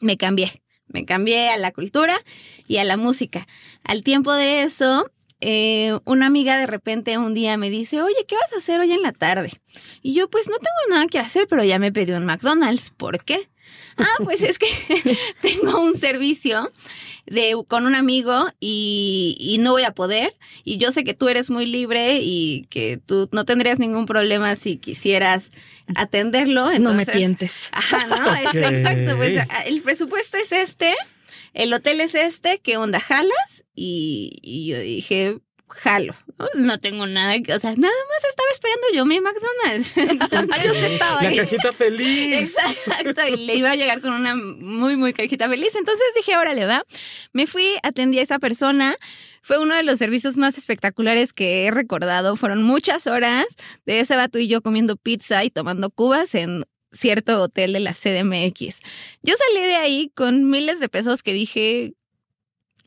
Me 0.00 0.16
cambié. 0.16 0.62
Me 0.88 1.04
cambié 1.04 1.50
a 1.50 1.56
la 1.56 1.70
cultura 1.70 2.20
y 2.66 2.78
a 2.78 2.84
la 2.84 2.96
música. 2.96 3.46
Al 3.84 4.02
tiempo 4.02 4.32
de 4.32 4.62
eso, 4.64 5.08
eh, 5.40 5.98
una 6.04 6.26
amiga 6.26 6.58
de 6.58 6.66
repente 6.66 7.16
un 7.16 7.32
día 7.32 7.56
me 7.56 7.70
dice, 7.70 8.02
oye, 8.02 8.26
¿qué 8.26 8.34
vas 8.34 8.52
a 8.52 8.58
hacer 8.58 8.80
hoy 8.80 8.92
en 8.92 9.02
la 9.02 9.12
tarde? 9.12 9.50
Y 10.02 10.14
yo, 10.14 10.28
pues 10.28 10.48
no 10.48 10.56
tengo 10.56 10.94
nada 10.96 11.06
que 11.06 11.18
hacer, 11.18 11.46
pero 11.48 11.64
ya 11.64 11.78
me 11.78 11.92
pedí 11.92 12.12
un 12.12 12.26
McDonald's. 12.26 12.90
¿Por 12.90 13.24
qué? 13.24 13.48
Ah, 13.96 14.16
pues 14.24 14.42
es 14.42 14.58
que 14.58 14.66
tengo 15.42 15.80
un 15.80 15.98
servicio 15.98 16.72
de, 17.26 17.54
con 17.68 17.86
un 17.86 17.94
amigo 17.94 18.46
y, 18.58 19.36
y, 19.38 19.58
no 19.58 19.72
voy 19.72 19.82
a 19.82 19.92
poder. 19.92 20.34
Y 20.64 20.78
yo 20.78 20.92
sé 20.92 21.04
que 21.04 21.14
tú 21.14 21.28
eres 21.28 21.50
muy 21.50 21.66
libre 21.66 22.18
y 22.22 22.66
que 22.70 22.98
tú 22.98 23.28
no 23.32 23.44
tendrías 23.44 23.78
ningún 23.78 24.06
problema 24.06 24.56
si 24.56 24.76
quisieras 24.76 25.50
atenderlo. 25.94 26.70
Entonces, 26.70 26.80
no 26.80 26.94
me 26.94 27.06
tientes. 27.06 27.68
Ajá, 27.72 28.06
¿no? 28.06 28.34
Es, 28.34 28.54
exacto. 28.54 29.16
Pues 29.16 29.46
el 29.66 29.82
presupuesto 29.82 30.36
es 30.38 30.52
este. 30.52 30.94
El 31.52 31.72
hotel 31.72 32.00
es 32.00 32.14
este, 32.14 32.60
¿qué 32.60 32.76
onda? 32.76 33.00
¿Jalas? 33.00 33.64
Y, 33.74 34.38
y 34.42 34.66
yo 34.66 34.78
dije, 34.78 35.40
jalo. 35.70 36.14
No 36.54 36.78
tengo 36.78 37.06
nada 37.06 37.38
que, 37.40 37.54
o 37.54 37.60
sea, 37.60 37.74
nada 37.76 37.94
más 38.08 38.24
estaba 38.28 38.48
esperando 38.52 38.86
yo 38.94 39.06
mi 39.06 39.20
McDonald's. 39.20 39.96
La 41.22 41.36
cajita 41.36 41.72
feliz. 41.72 42.54
Exacto, 42.58 43.26
y 43.26 43.36
le 43.36 43.56
iba 43.56 43.70
a 43.70 43.76
llegar 43.76 44.00
con 44.00 44.12
una 44.12 44.34
muy, 44.34 44.96
muy 44.96 45.12
cajita 45.12 45.48
feliz. 45.48 45.74
Entonces 45.74 46.04
dije, 46.16 46.36
órale, 46.36 46.66
va. 46.66 46.84
Me 47.32 47.46
fui, 47.46 47.76
atendí 47.82 48.18
a 48.18 48.22
esa 48.22 48.38
persona. 48.38 48.96
Fue 49.42 49.58
uno 49.58 49.74
de 49.74 49.82
los 49.82 49.98
servicios 49.98 50.36
más 50.36 50.58
espectaculares 50.58 51.32
que 51.32 51.66
he 51.66 51.70
recordado. 51.70 52.36
Fueron 52.36 52.62
muchas 52.62 53.06
horas 53.06 53.46
de 53.86 54.00
ese 54.00 54.16
vato 54.16 54.38
y 54.38 54.48
yo 54.48 54.62
comiendo 54.62 54.96
pizza 54.96 55.44
y 55.44 55.50
tomando 55.50 55.90
cubas 55.90 56.34
en 56.34 56.64
cierto 56.92 57.42
hotel 57.42 57.72
de 57.72 57.80
la 57.80 57.92
CDMX. 57.92 58.80
Yo 59.22 59.34
salí 59.36 59.66
de 59.66 59.76
ahí 59.76 60.12
con 60.14 60.50
miles 60.50 60.80
de 60.80 60.88
pesos 60.88 61.22
que 61.22 61.32
dije, 61.32 61.94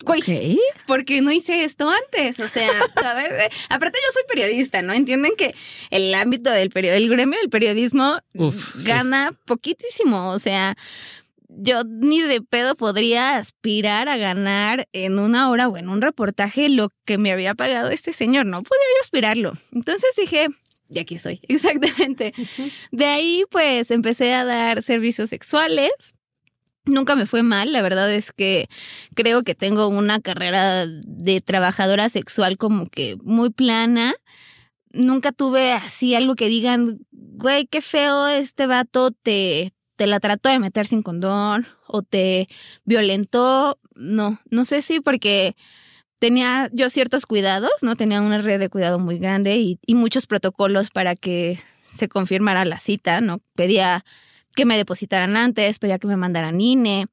Güey, 0.06 0.60
porque 0.86 1.22
no 1.22 1.32
hice 1.32 1.64
esto 1.64 1.90
antes? 1.90 2.40
O 2.40 2.48
sea, 2.48 2.70
¿sabes? 3.02 3.32
Eh, 3.32 3.50
aparte 3.70 4.00
yo 4.06 4.12
soy 4.14 4.24
periodista, 4.28 4.82
¿no? 4.82 4.94
Entienden 4.94 5.34
que 5.38 5.56
el 5.92 6.14
ámbito 6.14 6.50
del 6.50 6.70
periodismo, 6.70 7.06
el 7.06 7.10
gremio 7.10 7.40
del 7.40 7.50
periodismo 7.50 8.18
gana 8.76 9.34
poquitísimo, 9.46 10.32
o 10.32 10.40
sea, 10.40 10.76
yo 11.48 11.84
ni 11.86 12.22
de 12.22 12.42
pedo 12.42 12.76
podría 12.76 13.38
aspirar 13.38 14.10
a 14.10 14.18
ganar 14.18 14.88
en 14.92 15.20
una 15.20 15.50
hora 15.50 15.68
o 15.68 15.78
en 15.78 15.88
un 15.88 16.02
reportaje 16.02 16.68
lo 16.70 16.90
que 17.06 17.18
me 17.18 17.32
había 17.32 17.56
pagado 17.56 17.90
este 17.90 18.12
señor, 18.12 18.46
no 18.46 18.64
podía 18.64 18.84
yo 18.96 19.02
aspirarlo. 19.02 19.54
Entonces 19.72 20.10
dije, 20.18 20.48
y 20.90 21.00
aquí 21.00 21.18
soy, 21.18 21.40
exactamente. 21.48 22.34
De 22.92 23.06
ahí 23.06 23.44
pues 23.50 23.92
empecé 23.92 24.34
a 24.34 24.44
dar 24.44 24.84
servicios 24.84 25.30
sexuales 25.30 25.92
Nunca 26.86 27.16
me 27.16 27.26
fue 27.26 27.44
mal, 27.44 27.72
la 27.72 27.82
verdad 27.82 28.12
es 28.14 28.34
que 28.34 28.68
creo 29.16 29.44
que 29.44 29.56
tengo 29.56 29.88
una 29.88 30.20
carrera 30.20 30.86
de 30.86 31.40
trabajadora 31.40 32.10
sexual 32.10 32.58
como 32.58 32.88
que 32.90 33.16
muy 33.24 33.50
plana. 33.52 34.14
Nunca 34.92 35.32
tuve 35.32 35.72
así 35.72 36.14
algo 36.14 36.36
que 36.36 36.50
digan, 36.50 37.00
güey, 37.12 37.68
qué 37.68 37.82
feo 37.82 38.28
este 38.28 38.68
vato 38.68 39.12
te, 39.12 39.74
te 39.96 40.08
la 40.08 40.20
trató 40.20 40.50
de 40.50 40.60
meter 40.60 40.86
sin 40.86 41.04
condón 41.04 41.66
o 41.88 42.02
te 42.02 42.50
violentó. 42.84 43.80
No, 43.96 44.42
no 44.52 44.66
sé 44.66 44.82
si 44.82 45.00
porque 45.00 45.56
tenía 46.20 46.70
yo 46.74 46.90
ciertos 46.90 47.26
cuidados, 47.26 47.72
¿no? 47.82 47.96
Tenía 47.96 48.22
una 48.22 48.40
red 48.40 48.60
de 48.60 48.70
cuidado 48.70 49.00
muy 49.00 49.20
grande 49.20 49.56
y, 49.56 49.80
y 49.86 49.96
muchos 49.96 50.28
protocolos 50.28 50.90
para 50.90 51.16
que 51.16 51.60
se 51.86 52.10
confirmara 52.10 52.66
la 52.66 52.78
cita, 52.78 53.22
¿no? 53.22 53.40
Pedía 53.56 54.04
que 54.54 54.66
me 54.66 54.78
depositaran 54.78 55.36
antes, 55.38 55.80
pedía 55.80 56.00
que 56.00 56.08
me 56.08 56.18
mandaran 56.18 56.62
INE. 56.62 57.08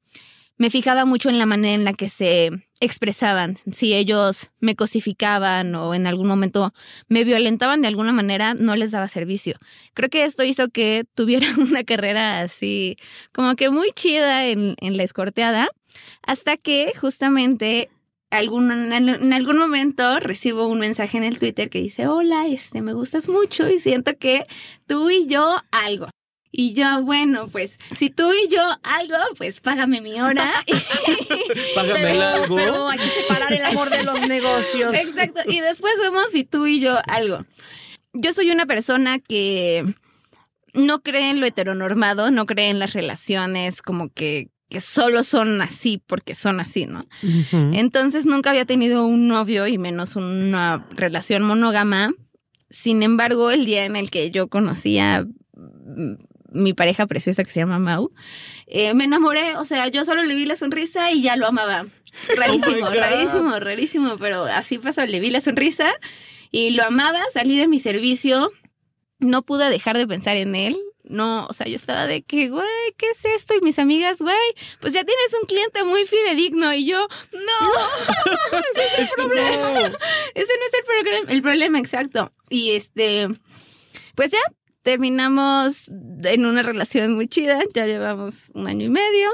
Me 0.57 0.69
fijaba 0.69 1.05
mucho 1.05 1.29
en 1.29 1.39
la 1.39 1.45
manera 1.45 1.73
en 1.73 1.85
la 1.85 1.93
que 1.93 2.07
se 2.07 2.51
expresaban. 2.81 3.57
Si 3.71 3.93
ellos 3.93 4.49
me 4.59 4.75
cosificaban 4.75 5.73
o 5.75 5.93
en 5.93 6.07
algún 6.07 6.27
momento 6.27 6.73
me 7.07 7.23
violentaban 7.23 7.81
de 7.81 7.87
alguna 7.87 8.11
manera, 8.11 8.53
no 8.53 8.75
les 8.75 8.91
daba 8.91 9.07
servicio. 9.07 9.55
Creo 9.93 10.09
que 10.09 10.25
esto 10.25 10.43
hizo 10.43 10.69
que 10.69 11.05
tuviera 11.15 11.47
una 11.57 11.83
carrera 11.83 12.41
así 12.41 12.97
como 13.31 13.55
que 13.55 13.69
muy 13.69 13.91
chida 13.95 14.47
en, 14.47 14.75
la 14.81 15.03
escorteada, 15.03 15.69
hasta 16.23 16.57
que 16.57 16.93
justamente 16.99 17.89
en 18.31 19.33
algún 19.33 19.57
momento 19.57 20.19
recibo 20.19 20.67
un 20.67 20.79
mensaje 20.79 21.17
en 21.17 21.23
el 21.23 21.39
Twitter 21.39 21.69
que 21.69 21.79
dice, 21.79 22.07
hola, 22.07 22.47
este, 22.47 22.81
me 22.81 22.93
gustas 22.93 23.27
mucho 23.27 23.69
y 23.69 23.79
siento 23.79 24.17
que 24.17 24.45
tú 24.87 25.09
y 25.09 25.27
yo 25.27 25.57
algo. 25.71 26.07
Y 26.51 26.73
yo, 26.73 27.03
bueno, 27.03 27.47
pues 27.47 27.79
si 27.95 28.09
tú 28.09 28.31
y 28.33 28.49
yo 28.49 28.61
algo, 28.83 29.15
pues 29.37 29.61
págame 29.61 30.01
mi 30.01 30.19
hora. 30.19 30.51
págame 31.75 32.11
el 32.11 32.21
algo. 32.21 32.55
Pero 32.57 32.87
hay 32.89 32.97
que 32.97 33.09
separar 33.09 33.53
el 33.53 33.63
amor 33.63 33.89
de 33.89 34.03
los 34.03 34.19
negocios. 34.27 34.93
Exacto. 34.93 35.41
Y 35.47 35.61
después 35.61 35.93
vemos 36.01 36.25
si 36.31 36.43
tú 36.43 36.67
y 36.67 36.81
yo 36.81 36.97
algo. 37.07 37.45
Yo 38.13 38.33
soy 38.33 38.51
una 38.51 38.65
persona 38.65 39.19
que 39.19 39.85
no 40.73 41.01
cree 41.01 41.29
en 41.29 41.39
lo 41.39 41.45
heteronormado, 41.45 42.31
no 42.31 42.45
cree 42.45 42.69
en 42.69 42.79
las 42.79 42.91
relaciones 42.93 43.81
como 43.81 44.09
que, 44.09 44.49
que 44.69 44.81
solo 44.81 45.23
son 45.23 45.61
así 45.61 46.01
porque 46.05 46.35
son 46.35 46.59
así, 46.59 46.85
¿no? 46.85 47.05
Entonces 47.51 48.25
nunca 48.25 48.49
había 48.49 48.65
tenido 48.65 49.05
un 49.05 49.29
novio 49.29 49.67
y 49.67 49.77
menos 49.77 50.17
una 50.17 50.85
relación 50.91 51.43
monógama. 51.43 52.13
Sin 52.69 53.03
embargo, 53.03 53.51
el 53.51 53.65
día 53.65 53.85
en 53.85 53.95
el 53.95 54.09
que 54.11 54.31
yo 54.31 54.47
conocía 54.47 55.25
mi 56.51 56.73
pareja 56.73 57.07
preciosa 57.07 57.43
que 57.43 57.49
se 57.49 57.59
llama 57.59 57.79
Mau, 57.79 58.11
eh, 58.67 58.93
me 58.93 59.05
enamoré, 59.05 59.55
o 59.57 59.65
sea, 59.65 59.87
yo 59.87 60.05
solo 60.05 60.23
le 60.23 60.35
vi 60.35 60.45
la 60.45 60.55
sonrisa 60.55 61.11
y 61.11 61.21
ya 61.21 61.35
lo 61.35 61.47
amaba. 61.47 61.85
Rarísimo, 62.35 62.87
oh 62.87 62.93
rarísimo, 62.93 63.59
rarísimo, 63.59 64.17
pero 64.17 64.43
así 64.43 64.77
pasó, 64.77 65.05
le 65.05 65.19
vi 65.19 65.29
la 65.29 65.41
sonrisa 65.41 65.91
y 66.51 66.71
lo 66.71 66.83
amaba, 66.83 67.21
salí 67.33 67.57
de 67.57 67.67
mi 67.67 67.79
servicio, 67.79 68.51
no 69.19 69.43
pude 69.43 69.69
dejar 69.69 69.97
de 69.97 70.07
pensar 70.07 70.35
en 70.37 70.55
él. 70.55 70.77
No, 71.03 71.47
o 71.47 71.53
sea, 71.53 71.67
yo 71.67 71.75
estaba 71.75 72.05
de 72.07 72.21
que, 72.21 72.49
güey, 72.49 72.67
¿qué 72.97 73.07
es 73.09 73.25
esto? 73.25 73.55
Y 73.55 73.61
mis 73.61 73.79
amigas, 73.79 74.21
güey, 74.21 74.35
pues 74.79 74.93
ya 74.93 75.03
tienes 75.03 75.33
un 75.41 75.47
cliente 75.47 75.83
muy 75.83 76.05
fidedigno. 76.05 76.73
Y 76.73 76.85
yo, 76.85 77.07
no, 77.33 78.59
ese 78.75 79.01
es 79.01 79.09
el 79.09 79.15
problema. 79.15 79.97
Ese 80.35 80.53
no 80.53 81.13
es 81.13 81.25
el, 81.27 81.35
el 81.35 81.41
problema, 81.41 81.79
exacto. 81.79 82.31
Y 82.49 82.71
este, 82.71 83.27
pues 84.15 84.31
ya 84.31 84.39
terminamos 84.83 85.89
en 86.23 86.45
una 86.45 86.63
relación 86.63 87.13
muy 87.15 87.27
chida, 87.27 87.59
ya 87.73 87.85
llevamos 87.85 88.51
un 88.53 88.67
año 88.67 88.85
y 88.85 88.89
medio 88.89 89.29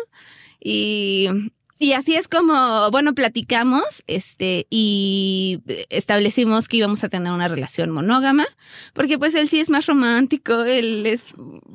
y, 0.60 1.30
y 1.80 1.94
así 1.94 2.16
es 2.16 2.28
como, 2.28 2.90
bueno, 2.92 3.14
platicamos 3.14 4.04
este 4.08 4.68
y 4.70 5.62
establecimos 5.90 6.68
que 6.68 6.78
íbamos 6.78 7.04
a 7.04 7.10
tener 7.10 7.32
una 7.32 7.48
relación 7.48 7.92
monógama, 7.92 8.46
porque 8.94 9.18
pues 9.18 9.36
él 9.36 9.48
sí 9.48 9.60
es 9.60 9.70
más 9.70 9.86
romántico, 9.86 10.64
él 10.64 11.06
es 11.06 11.34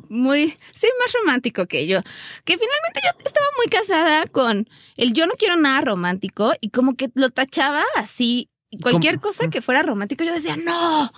muy, 0.08 0.56
sí, 0.72 0.88
más 1.00 1.12
romántico 1.20 1.66
que 1.66 1.86
yo, 1.86 2.00
que 2.44 2.58
finalmente 2.58 3.00
yo 3.02 3.24
estaba 3.24 3.46
muy 3.56 3.66
casada 3.66 4.26
con 4.26 4.68
el 4.96 5.12
yo 5.12 5.26
no 5.26 5.34
quiero 5.34 5.56
nada 5.56 5.80
romántico 5.80 6.52
y 6.60 6.70
como 6.70 6.94
que 6.94 7.10
lo 7.14 7.30
tachaba 7.30 7.84
así, 7.96 8.50
cualquier 8.82 9.20
cosa 9.20 9.48
que 9.48 9.62
fuera 9.62 9.82
romántico 9.82 10.24
yo 10.24 10.34
decía, 10.34 10.56
no 10.56 11.12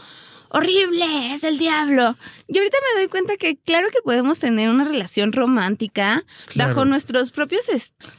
horrible, 0.54 1.34
es 1.34 1.42
el 1.42 1.58
diablo. 1.58 2.16
Y 2.46 2.58
ahorita 2.58 2.76
me 2.94 3.00
doy 3.00 3.08
cuenta 3.08 3.37
que 3.37 3.56
claro 3.56 3.88
que 3.90 4.00
podemos 4.04 4.38
tener 4.38 4.70
una 4.70 4.84
relación 4.84 5.32
romántica 5.32 6.25
bajo 6.54 6.84
nuestros 6.84 7.32
propios 7.32 7.68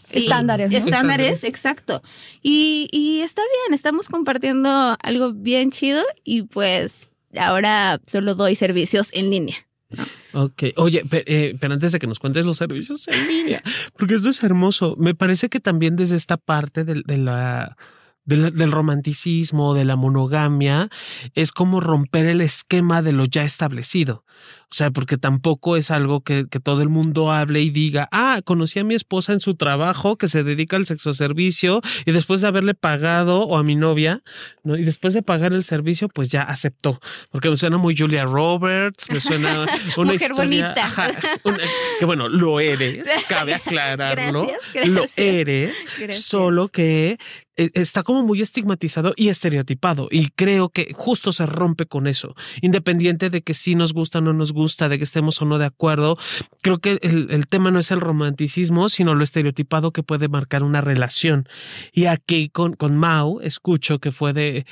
estándares. 0.10 0.74
Estándares, 0.74 1.46
exacto. 1.46 2.04
Y, 2.42 2.89
y 2.92 3.22
está 3.22 3.42
bien, 3.42 3.74
estamos 3.74 4.10
compartiendo 4.10 4.98
algo 5.01 5.32
bien 5.34 5.72
chido 5.72 6.04
y 6.25 6.44
pues 6.44 7.10
ahora 7.38 8.01
solo 8.06 8.36
doy 8.36 8.56
servicios 8.56 9.10
en 9.13 9.30
línea. 9.30 9.56
Ok, 10.34 10.63
oye, 10.75 11.04
eh, 11.12 11.56
pero, 11.62 11.74
antes 11.74 11.94
de 11.94 12.00
que 12.00 12.08
nos 12.08 12.20
cuentes 12.20 12.46
los 12.46 12.58
servicios 12.58 13.08
en 13.08 13.27
línea, 13.27 13.63
porque 13.98 14.15
esto 14.15 14.30
es 14.30 14.44
hermoso, 14.44 14.98
me 15.00 15.15
parece 15.15 15.48
que 15.48 15.62
también 15.62 15.96
desde 15.96 16.18
esta 16.18 16.36
parte 16.36 16.84
de 16.84 17.18
la 17.18 17.77
del, 18.25 18.72
romanticismo, 18.72 19.74
de 19.74 19.86
la 19.86 19.96
monogamia, 19.96 20.89
es 21.34 21.51
como 21.51 21.79
romper 21.79 22.25
el 22.25 22.41
esquema 22.41 23.01
de 23.01 23.12
lo 23.12 23.25
ya 23.25 23.44
establecido. 23.44 24.24
O 24.72 24.75
sea, 24.75 24.91
porque 24.91 25.17
tampoco 25.17 25.77
es 25.77 25.91
algo 25.91 26.22
que, 26.22 26.48
que, 26.50 26.60
todo 26.60 26.82
el 26.82 26.89
mundo 26.89 27.32
hable 27.32 27.62
y 27.62 27.70
diga, 27.70 28.10
ah, 28.12 28.41
conocí 28.44 28.79
a 28.79 28.84
mi 28.84 28.96
esposa 28.96 29.32
en 29.32 29.39
su 29.39 29.55
trabajo 29.55 30.17
que 30.17 30.27
se 30.27 30.44
dedica 30.44 30.75
al 30.75 30.86
sexo 30.86 31.13
servicio 31.13 31.82
y 32.05 32.12
después 32.12 32.41
de 32.41 32.48
haberle 32.48 32.74
pagado 32.74 33.44
o 33.44 33.58
a 33.58 33.63
mi 33.63 33.75
novia, 33.75 34.24
¿no? 34.63 34.75
y 34.75 34.84
después 34.84 35.13
de 35.13 35.22
pagar 35.22 35.53
el 35.53 35.63
servicio, 35.63 36.10
pues 36.10 36.29
ya 36.29 36.41
aceptó. 36.41 37.00
Porque 37.29 37.50
me 37.50 37.58
suena 37.58 37.77
muy 37.77 37.96
Julia 37.96 38.25
Roberts, 38.25 39.10
me 39.10 39.20
suena 39.20 39.65
una 39.98 40.13
Mujer 40.13 40.34
bonita. 40.34 40.91
que 42.00 42.05
bueno, 42.05 42.27
lo 42.27 42.60
eres, 42.60 43.08
cabe 43.29 43.53
aclararlo. 43.53 44.48
Lo 44.86 45.05
eres, 45.15 45.86
solo 46.10 46.67
que 46.67 47.17
está 47.55 48.03
como 48.03 48.24
muy 48.24 48.41
estigmatizado 48.41 49.13
y 49.15 49.29
estereotipado 49.29 50.07
y 50.12 50.29
creo 50.29 50.69
que 50.69 50.93
justo 50.93 51.31
se 51.31 51.45
rompe 51.45 51.85
con 51.85 52.07
eso, 52.07 52.35
independiente 52.62 53.29
de 53.29 53.41
que 53.41 53.53
si 53.53 53.75
nos 53.75 53.93
gusta 53.93 54.19
o 54.19 54.21
no 54.21 54.33
nos 54.33 54.51
gusta, 54.51 54.89
de 54.89 54.97
que 54.97 55.03
estemos 55.03 55.41
o 55.41 55.45
no 55.45 55.57
de 55.57 55.65
acuerdo, 55.65 56.17
creo 56.62 56.79
que 56.79 57.00
el, 57.01 57.47
tema 57.47 57.71
no 57.71 57.79
es 57.79 57.91
el 57.91 58.01
romanticismo, 58.01 58.89
sino 58.89 59.15
lo 59.15 59.24
estereotipado 59.24 59.91
que 59.91 60.03
puede 60.03 60.27
marcar 60.27 60.63
una 60.63 60.81
relación. 60.81 61.47
Y 61.91 62.05
aquí 62.05 62.50
con, 62.50 62.74
con 62.74 62.97
Mao 62.97 63.41
escucho 63.41 64.00
que 64.00 64.12
fue 64.12 64.33
de, 64.33 64.65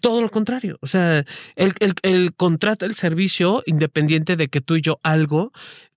todo 0.00 0.20
lo 0.20 0.30
contrario. 0.30 0.78
O 0.80 0.86
sea, 0.86 1.24
el, 1.56 1.74
el, 1.80 1.94
el, 2.02 2.34
contrata 2.34 2.86
el 2.86 2.94
servicio 2.94 3.62
independiente 3.66 4.36
de 4.36 4.48
que 4.48 4.60
tú 4.60 4.76
y 4.76 4.82
yo 4.82 5.00
algo 5.02 5.52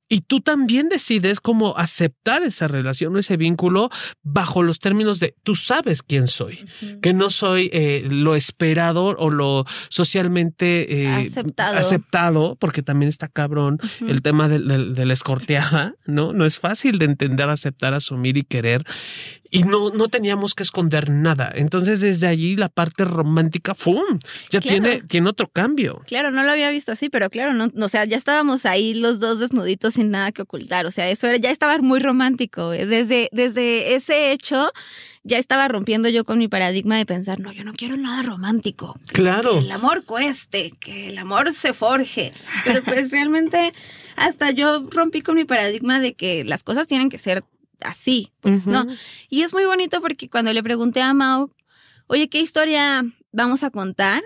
y 0.10 0.22
tú 0.22 0.42
también 0.42 0.90
decides 0.90 1.40
cómo 1.40 1.78
aceptar 1.78 2.42
esa 2.42 2.68
relación, 2.68 3.16
ese 3.18 3.38
vínculo, 3.38 3.90
bajo 4.24 4.64
los 4.64 4.80
términos 4.80 5.20
de 5.20 5.36
tú 5.44 5.54
sabes 5.54 6.02
quién 6.02 6.28
soy, 6.28 6.66
que 7.02 7.14
no 7.14 7.30
soy 7.30 7.70
eh, 7.72 8.08
lo 8.10 8.36
esperado 8.36 9.06
o 9.06 9.30
lo 9.30 9.66
socialmente 9.90 11.04
eh, 11.04 11.32
aceptado. 11.78 12.56
porque 12.56 12.82
también 12.82 13.10
está 13.10 13.28
cabrón 13.28 13.78
el 14.08 14.24
tema 14.24 14.50
de, 14.50 14.60
de, 14.60 15.06
la 15.06 15.14
escorteada, 15.14 15.94
¿no? 16.06 16.34
No 16.34 16.46
es 16.46 16.58
fácil 16.58 16.98
de 16.98 17.06
entender, 17.06 17.50
aceptar, 17.50 17.94
asumir 17.94 18.38
y 18.38 18.44
querer 18.44 18.84
y 19.52 19.64
no, 19.64 19.90
no 19.90 20.10
teníamos 20.10 20.54
que 20.56 20.64
esconder 20.64 21.10
nada. 21.10 21.52
Entonces, 21.54 22.02
desde 22.02 22.28
allí 22.28 22.56
la 22.56 22.70
parte 22.70 23.06
romántica, 23.06 23.74
¡fum! 23.74 24.20
Ya 24.52 24.60
tiene, 24.60 25.02
tiene 25.02 25.30
otro 25.30 25.48
cambio. 25.48 26.02
Claro, 26.08 26.32
no 26.32 26.44
lo 26.44 26.52
había 26.52 26.70
visto 26.70 26.92
así, 26.92 27.10
pero 27.10 27.30
claro, 27.30 27.54
no, 27.54 27.70
o 27.84 27.90
sea, 27.90 28.06
ya 28.06 28.18
estábamos 28.18 28.66
ahí 28.66 28.94
los 28.94 29.20
dos 29.20 29.40
desnuditos 29.40 29.96
sin 29.96 30.12
nada 30.12 30.32
que 30.32 30.44
ocultar. 30.44 30.86
O 30.86 30.92
sea, 30.92 31.10
eso 31.10 31.28
era, 31.28 31.38
ya 31.38 31.52
estaba 31.52 31.78
muy 31.80 32.00
romántico. 32.00 32.70
Desde, 32.70 33.30
desde 33.32 33.96
ese 33.96 34.32
hecho, 34.32 34.72
ya 35.24 35.38
estaba 35.38 35.68
rompiendo 35.68 36.10
yo 36.10 36.24
con 36.24 36.40
mi 36.40 36.48
paradigma 36.48 36.98
de 36.98 37.06
pensar, 37.06 37.40
no, 37.40 37.52
yo 37.52 37.64
no 37.64 37.74
quiero 37.74 37.98
nada 37.98 38.22
romántico. 38.24 39.00
Claro. 39.08 39.54
Que 39.54 39.66
el 39.66 39.72
amor 39.72 40.06
cueste, 40.06 40.72
que 40.80 41.10
el 41.10 41.18
amor 41.18 41.52
se 41.54 41.74
forje. 41.74 42.34
Pero 42.66 42.84
pues 42.84 43.12
realmente 43.12 43.74
hasta 44.16 44.52
yo 44.52 44.86
rompí 44.92 45.22
con 45.22 45.36
mi 45.36 45.46
paradigma 45.46 46.00
de 46.00 46.14
que 46.14 46.44
las 46.44 46.64
cosas 46.64 46.88
tienen 46.88 47.10
que 47.10 47.18
ser 47.18 47.44
así, 47.82 48.32
pues 48.42 48.68
no. 48.68 48.86
Y 49.30 49.44
es 49.44 49.54
muy 49.54 49.66
bonito 49.66 50.02
porque 50.02 50.30
cuando 50.30 50.54
le 50.54 50.64
pregunté 50.64 51.02
a 51.02 51.14
Mao, 51.14 51.52
oye, 52.08 52.30
¿qué 52.30 52.40
historia 52.40 53.06
vamos 53.32 53.64
a 53.64 53.72
contar? 53.72 54.24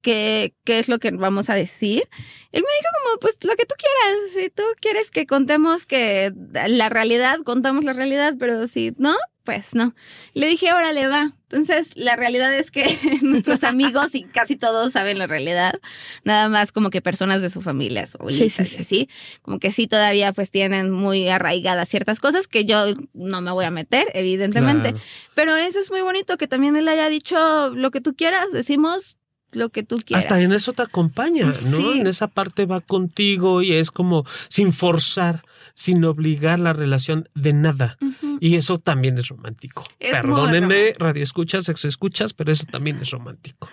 ¿Qué, 0.00 0.54
qué 0.64 0.78
es 0.78 0.88
lo 0.88 0.98
que 0.98 1.10
vamos 1.12 1.48
a 1.48 1.54
decir? 1.54 2.08
Él 2.52 2.62
me 2.62 2.68
dijo 2.78 2.88
como, 3.02 3.20
pues 3.20 3.38
lo 3.42 3.56
que 3.56 3.64
tú 3.64 3.74
quieras, 3.76 4.30
si 4.34 4.50
tú 4.50 4.62
quieres 4.80 5.10
que 5.10 5.26
contemos 5.26 5.86
que 5.86 6.32
la 6.68 6.88
realidad, 6.90 7.38
contamos 7.44 7.84
la 7.84 7.94
realidad, 7.94 8.34
pero 8.38 8.68
si 8.68 8.92
no, 8.98 9.16
pues 9.44 9.74
no. 9.74 9.94
Le 10.34 10.46
dije, 10.46 10.72
órale, 10.72 11.06
va. 11.06 11.32
Entonces, 11.54 11.92
la 11.94 12.16
realidad 12.16 12.52
es 12.52 12.72
que 12.72 12.84
nuestros 13.22 13.62
amigos 13.62 14.14
y 14.14 14.24
casi 14.24 14.56
todos 14.56 14.92
saben 14.92 15.18
la 15.18 15.28
realidad, 15.28 15.80
nada 16.24 16.48
más 16.48 16.72
como 16.72 16.90
que 16.90 17.00
personas 17.00 17.42
de 17.42 17.50
su 17.50 17.60
familia, 17.60 18.06
su 18.08 18.18
sí, 18.30 18.50
sí, 18.50 18.64
sí. 18.64 18.82
sí, 18.82 19.08
como 19.42 19.60
que 19.60 19.70
sí 19.70 19.86
todavía 19.86 20.32
pues 20.32 20.50
tienen 20.50 20.90
muy 20.90 21.28
arraigadas 21.28 21.88
ciertas 21.88 22.18
cosas 22.18 22.48
que 22.48 22.64
yo 22.64 22.86
no 23.12 23.40
me 23.40 23.52
voy 23.52 23.64
a 23.64 23.70
meter, 23.70 24.08
evidentemente. 24.14 24.94
Pero 25.34 25.54
eso 25.54 25.78
es 25.78 25.92
muy 25.92 26.00
bonito 26.00 26.36
que 26.36 26.48
también 26.48 26.74
él 26.74 26.88
haya 26.88 27.08
dicho 27.08 27.70
lo 27.70 27.92
que 27.92 28.00
tú 28.00 28.16
quieras, 28.16 28.48
decimos 28.52 29.16
lo 29.52 29.68
que 29.68 29.84
tú 29.84 30.00
quieras. 30.04 30.24
Hasta 30.24 30.40
en 30.40 30.52
eso 30.52 30.72
te 30.72 30.82
acompaña, 30.82 31.54
¿no? 31.70 31.92
En 31.92 32.08
esa 32.08 32.26
parte 32.26 32.66
va 32.66 32.80
contigo 32.80 33.62
y 33.62 33.74
es 33.74 33.92
como 33.92 34.24
sin 34.48 34.72
forzar 34.72 35.44
sin 35.74 36.04
obligar 36.04 36.58
la 36.58 36.72
relación 36.72 37.28
de 37.34 37.52
nada. 37.52 37.96
Y 38.40 38.56
eso 38.56 38.78
también 38.78 39.18
es 39.18 39.28
romántico. 39.28 39.84
Perdónenme, 39.98 40.94
radio 40.98 41.22
escuchas, 41.22 41.64
sexo 41.64 41.88
escuchas, 41.88 42.32
pero 42.32 42.52
eso 42.52 42.64
también 42.70 42.98
es 43.00 43.10
romántico. 43.10 43.68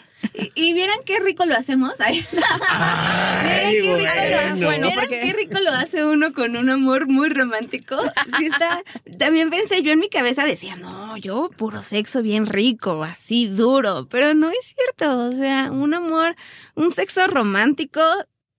Y, 0.56 0.74
vieran 0.74 0.98
qué 1.06 1.20
rico 1.20 1.46
lo 1.46 1.56
hacemos. 1.56 1.94
Ay. 2.00 2.24
qué 3.72 3.82
rico, 3.82 4.66
bueno, 4.66 4.90
qué 5.10 5.34
rico 5.34 5.60
lo 5.60 5.72
hace 5.72 6.06
uno 6.06 6.32
con 6.32 6.56
un 6.56 6.70
amor 6.70 7.08
muy 7.08 7.30
romántico. 7.30 7.98
está. 8.44 8.84
También 9.18 9.50
pensé, 9.50 9.82
yo 9.82 9.92
en 9.92 10.00
mi 10.00 10.10
cabeza 10.10 10.46
decía, 10.46 10.76
no, 10.76 11.18
yo 11.18 11.50
puro 11.58 11.82
sexo 11.82 12.22
bien 12.22 12.46
rico, 12.46 13.04
así 13.04 13.48
duro. 13.48 14.08
Pero 14.10 14.34
no 14.34 14.50
es 14.50 14.76
cierto. 14.76 15.28
O 15.28 15.32
sea, 15.32 15.72
un 15.72 15.94
amor, 15.94 16.36
un 16.76 16.92
sexo 16.92 17.28
romántico 17.28 18.02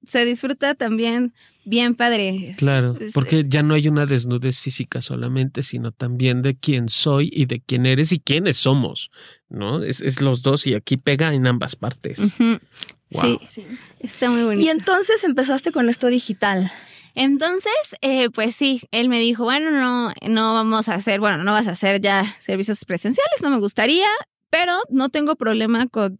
se 0.06 0.24
disfruta 0.24 0.74
también 0.74 1.32
bien 1.64 1.94
padre. 1.94 2.54
Claro, 2.56 2.96
porque 3.14 3.44
ya 3.46 3.62
no 3.62 3.74
hay 3.74 3.88
una 3.88 4.06
desnudez 4.06 4.60
física 4.60 5.00
solamente, 5.00 5.62
sino 5.62 5.92
también 5.92 6.42
de 6.42 6.56
quién 6.56 6.88
soy 6.88 7.30
y 7.32 7.46
de 7.46 7.60
quién 7.60 7.86
eres 7.86 8.12
y 8.12 8.20
quiénes 8.20 8.56
somos, 8.56 9.10
¿no? 9.48 9.82
Es, 9.82 10.20
los 10.20 10.42
dos 10.42 10.66
y 10.66 10.74
aquí 10.74 10.96
pega 10.96 11.34
en 11.34 11.46
ambas 11.46 11.76
partes. 11.76 12.18
Sí, 12.18 13.38
sí, 13.50 13.66
está 14.00 14.30
muy 14.30 14.42
bonito. 14.42 14.64
Y 14.64 14.70
entonces 14.70 15.22
empezaste 15.24 15.70
con 15.70 15.88
esto 15.88 16.06
digital. 16.06 16.70
Entonces, 17.14 17.72
eh, 18.00 18.30
pues 18.30 18.56
sí, 18.56 18.82
él 18.90 19.08
me 19.08 19.20
dijo, 19.20 19.44
bueno, 19.44 19.70
no, 19.70 20.12
no 20.26 20.54
vamos 20.54 20.88
a 20.88 20.94
hacer, 20.94 21.20
bueno, 21.20 21.44
no 21.44 21.52
vas 21.52 21.68
a 21.68 21.72
hacer 21.72 22.00
ya 22.00 22.36
servicios 22.38 22.84
presenciales, 22.84 23.42
no 23.42 23.50
me 23.50 23.58
gustaría, 23.58 24.08
pero 24.48 24.72
no 24.88 25.10
tengo 25.10 25.36
problema 25.36 25.86
con 25.88 26.18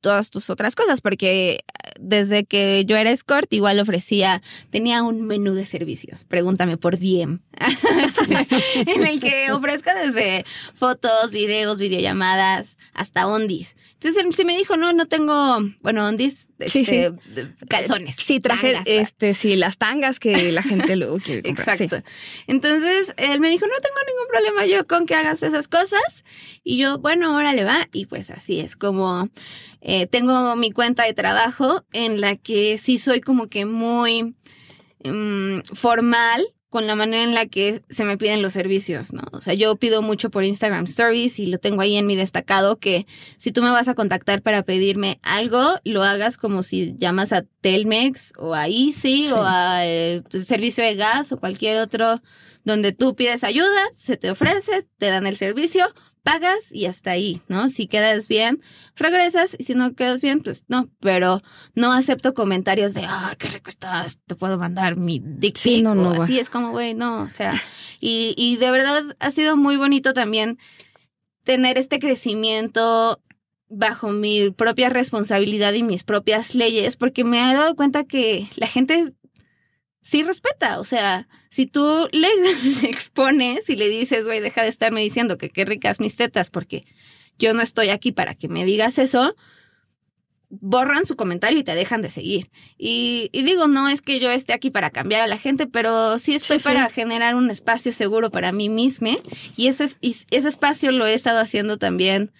todas 0.00 0.30
tus 0.30 0.50
otras 0.50 0.74
cosas, 0.74 1.00
porque 1.00 1.64
desde 2.00 2.44
que 2.44 2.84
yo 2.86 2.96
era 2.96 3.10
escort 3.10 3.52
igual 3.52 3.80
ofrecía, 3.80 4.42
tenía 4.70 5.02
un 5.02 5.22
menú 5.22 5.54
de 5.54 5.66
servicios, 5.66 6.24
pregúntame 6.24 6.76
por 6.76 6.98
DM, 6.98 7.40
en 8.86 9.06
el 9.06 9.20
que 9.20 9.52
ofrezco 9.52 9.90
desde 9.94 10.44
fotos, 10.74 11.32
videos, 11.32 11.78
videollamadas, 11.78 12.76
hasta 12.94 13.26
ondis. 13.26 13.76
Entonces 13.94 14.24
sí 14.36 14.44
me 14.44 14.56
dijo, 14.56 14.76
no, 14.76 14.92
no 14.92 15.06
tengo, 15.06 15.58
bueno, 15.80 16.06
ondis, 16.06 16.48
este, 16.58 17.12
calzones. 17.68 18.16
Sí, 18.16 18.40
traje, 18.40 18.78
este, 18.84 19.34
sí, 19.34 19.56
las 19.56 19.78
tangas 19.78 20.20
que 20.20 20.52
la 20.52 20.62
gente 20.62 20.96
luego 20.96 21.18
quiere 21.18 21.42
comprar. 21.42 21.80
Exacto. 21.80 22.08
Entonces 22.46 23.14
él 23.16 23.40
me 23.40 23.48
dijo, 23.48 23.66
no 23.66 23.74
tengo 23.80 23.96
ningún 24.06 24.28
problema 24.28 24.66
yo 24.66 24.86
con 24.86 25.06
que 25.06 25.14
hagas 25.14 25.42
esas 25.42 25.68
cosas. 25.68 26.24
Y 26.64 26.76
yo, 26.76 26.98
bueno, 26.98 27.36
órale 27.36 27.64
va. 27.64 27.88
Y 27.92 28.06
pues 28.06 28.30
así 28.30 28.60
es 28.60 28.76
como 28.76 29.28
eh, 29.80 30.06
tengo 30.06 30.54
mi 30.56 30.70
cuenta 30.70 31.04
de 31.04 31.14
trabajo 31.14 31.84
en 31.92 32.20
la 32.20 32.36
que 32.36 32.78
sí 32.78 32.98
soy 32.98 33.20
como 33.20 33.48
que 33.48 33.64
muy 33.66 34.34
mm, 35.04 35.60
formal 35.72 36.46
con 36.72 36.86
la 36.86 36.94
manera 36.94 37.22
en 37.22 37.34
la 37.34 37.44
que 37.44 37.82
se 37.90 38.02
me 38.02 38.16
piden 38.16 38.40
los 38.40 38.54
servicios, 38.54 39.12
¿no? 39.12 39.20
O 39.32 39.42
sea, 39.42 39.52
yo 39.52 39.76
pido 39.76 40.00
mucho 40.00 40.30
por 40.30 40.42
Instagram 40.42 40.84
Stories 40.84 41.38
y 41.38 41.44
lo 41.44 41.58
tengo 41.58 41.82
ahí 41.82 41.96
en 41.96 42.06
mi 42.06 42.16
destacado 42.16 42.78
que 42.78 43.06
si 43.36 43.52
tú 43.52 43.62
me 43.62 43.70
vas 43.70 43.88
a 43.88 43.94
contactar 43.94 44.40
para 44.40 44.62
pedirme 44.62 45.20
algo, 45.22 45.74
lo 45.84 46.02
hagas 46.02 46.38
como 46.38 46.62
si 46.62 46.94
llamas 46.96 47.34
a 47.34 47.44
Telmex 47.60 48.32
o 48.38 48.54
a 48.54 48.68
Easy 48.68 49.30
o 49.32 49.42
a 49.44 49.86
eh, 49.86 50.22
servicio 50.30 50.82
de 50.82 50.94
gas 50.94 51.30
o 51.30 51.38
cualquier 51.38 51.76
otro 51.76 52.22
donde 52.64 52.92
tú 52.92 53.14
pides 53.16 53.44
ayuda, 53.44 53.82
se 53.94 54.16
te 54.16 54.30
ofrece, 54.30 54.88
te 54.96 55.10
dan 55.10 55.26
el 55.26 55.36
servicio, 55.36 55.92
pagas 56.22 56.70
y 56.70 56.86
hasta 56.86 57.10
ahí, 57.10 57.40
¿no? 57.48 57.68
Si 57.68 57.86
quedas 57.86 58.28
bien, 58.28 58.62
regresas 58.96 59.56
y 59.58 59.64
si 59.64 59.74
no 59.74 59.94
quedas 59.94 60.22
bien, 60.22 60.40
pues 60.40 60.64
no, 60.68 60.88
pero 61.00 61.42
no 61.74 61.92
acepto 61.92 62.34
comentarios 62.34 62.94
de, 62.94 63.04
ah, 63.06 63.34
qué 63.38 63.48
rico 63.48 63.70
estás, 63.70 64.18
te 64.26 64.34
puedo 64.34 64.58
mandar 64.58 64.96
mi 64.96 65.20
dick 65.22 65.58
pic. 65.62 65.82
no, 65.82 65.94
no, 65.94 66.22
así 66.22 66.38
es 66.38 66.48
como, 66.48 66.70
güey, 66.70 66.94
no, 66.94 67.22
o 67.22 67.30
sea, 67.30 67.54
y, 68.00 68.34
y 68.36 68.56
de 68.56 68.70
verdad 68.70 69.16
ha 69.18 69.30
sido 69.30 69.56
muy 69.56 69.76
bonito 69.76 70.12
también 70.12 70.58
tener 71.44 71.78
este 71.78 71.98
crecimiento 71.98 73.20
bajo 73.68 74.10
mi 74.10 74.50
propia 74.50 74.90
responsabilidad 74.90 75.72
y 75.72 75.82
mis 75.82 76.04
propias 76.04 76.54
leyes, 76.54 76.96
porque 76.96 77.24
me 77.24 77.38
he 77.38 77.54
dado 77.54 77.74
cuenta 77.74 78.04
que 78.04 78.48
la 78.56 78.66
gente 78.66 79.12
sí 80.02 80.22
respeta. 80.22 80.78
O 80.80 80.84
sea, 80.84 81.28
si 81.48 81.66
tú 81.66 82.08
le, 82.12 82.28
expones 82.88 83.70
y 83.70 83.76
le 83.76 83.88
dices, 83.88 84.24
güey, 84.24 84.40
deja 84.40 84.62
de 84.62 84.68
estarme 84.68 85.00
diciendo 85.00 85.38
que 85.38 85.48
qué 85.48 85.64
ricas 85.64 86.00
mis 86.00 86.16
tetas 86.16 86.50
porque 86.50 86.84
yo 87.38 87.54
no 87.54 87.62
estoy 87.62 87.88
aquí 87.88 88.12
para 88.12 88.34
que 88.34 88.48
me 88.48 88.64
digas 88.64 88.98
eso, 88.98 89.34
borran 90.50 91.06
su 91.06 91.16
comentario 91.16 91.58
y 91.58 91.64
te 91.64 91.74
dejan 91.74 92.02
de 92.02 92.10
seguir. 92.10 92.50
Y, 92.76 93.30
digo, 93.32 93.68
no 93.68 93.88
es 93.88 94.02
que 94.02 94.20
yo 94.20 94.30
esté 94.30 94.52
aquí 94.52 94.70
para 94.70 94.90
cambiar 94.90 95.22
a 95.22 95.26
la 95.26 95.38
gente, 95.38 95.66
pero 95.66 96.18
sí 96.18 96.34
estoy 96.34 96.58
para 96.58 96.90
generar 96.90 97.34
un 97.34 97.50
espacio 97.50 97.90
seguro 97.92 98.30
para 98.30 98.52
mí 98.52 98.68
misma. 98.68 99.16
Y 99.56 99.68
ese, 99.68 99.84
ese 100.02 100.48
espacio 100.48 100.92
lo 100.92 101.06
he 101.06 101.14
estado 101.14 101.40
haciendo 101.40 101.78
también 101.78 102.32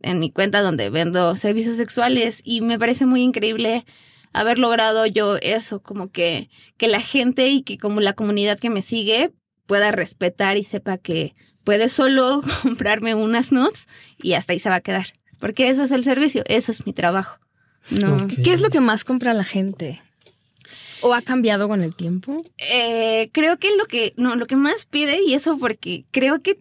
en 0.00 0.18
mi 0.18 0.30
cuenta 0.30 0.62
donde 0.62 0.90
vendo 0.90 1.36
servicios 1.36 1.76
sexuales 1.76 2.40
y 2.42 2.62
me 2.62 2.78
parece 2.78 3.04
muy 3.04 3.22
increíble 3.22 3.84
haber 4.32 4.58
logrado 4.58 5.06
yo 5.06 5.36
eso, 5.42 5.82
como 5.82 6.10
que, 6.10 6.50
que 6.76 6.88
la 6.88 7.00
gente 7.00 7.48
y 7.48 7.62
que 7.62 7.78
como 7.78 8.00
la 8.00 8.12
comunidad 8.12 8.58
que 8.58 8.70
me 8.70 8.82
sigue 8.82 9.32
pueda 9.66 9.90
respetar 9.90 10.56
y 10.56 10.64
sepa 10.64 10.98
que 10.98 11.34
puede 11.64 11.88
solo 11.88 12.42
comprarme 12.62 13.14
unas 13.14 13.52
nuts 13.52 13.86
y 14.22 14.32
hasta 14.34 14.52
ahí 14.52 14.58
se 14.58 14.70
va 14.70 14.76
a 14.76 14.80
quedar. 14.80 15.12
Porque 15.38 15.68
eso 15.68 15.82
es 15.82 15.92
el 15.92 16.04
servicio, 16.04 16.42
eso 16.46 16.72
es 16.72 16.86
mi 16.86 16.92
trabajo. 16.92 17.38
No. 17.90 18.26
¿Qué 18.26 18.52
es 18.52 18.60
lo 18.60 18.70
que 18.70 18.80
más 18.80 19.04
compra 19.04 19.34
la 19.34 19.44
gente? 19.44 20.02
¿O 21.00 21.14
ha 21.14 21.22
cambiado 21.22 21.68
con 21.68 21.82
el 21.82 21.94
tiempo? 21.94 22.42
Eh, 22.58 23.30
creo 23.32 23.58
que 23.58 23.76
lo 23.76 23.86
que, 23.86 24.12
no, 24.16 24.34
lo 24.36 24.46
que 24.46 24.56
más 24.56 24.84
pide, 24.84 25.22
y 25.24 25.34
eso 25.34 25.58
porque 25.58 26.04
creo 26.10 26.42
que, 26.42 26.58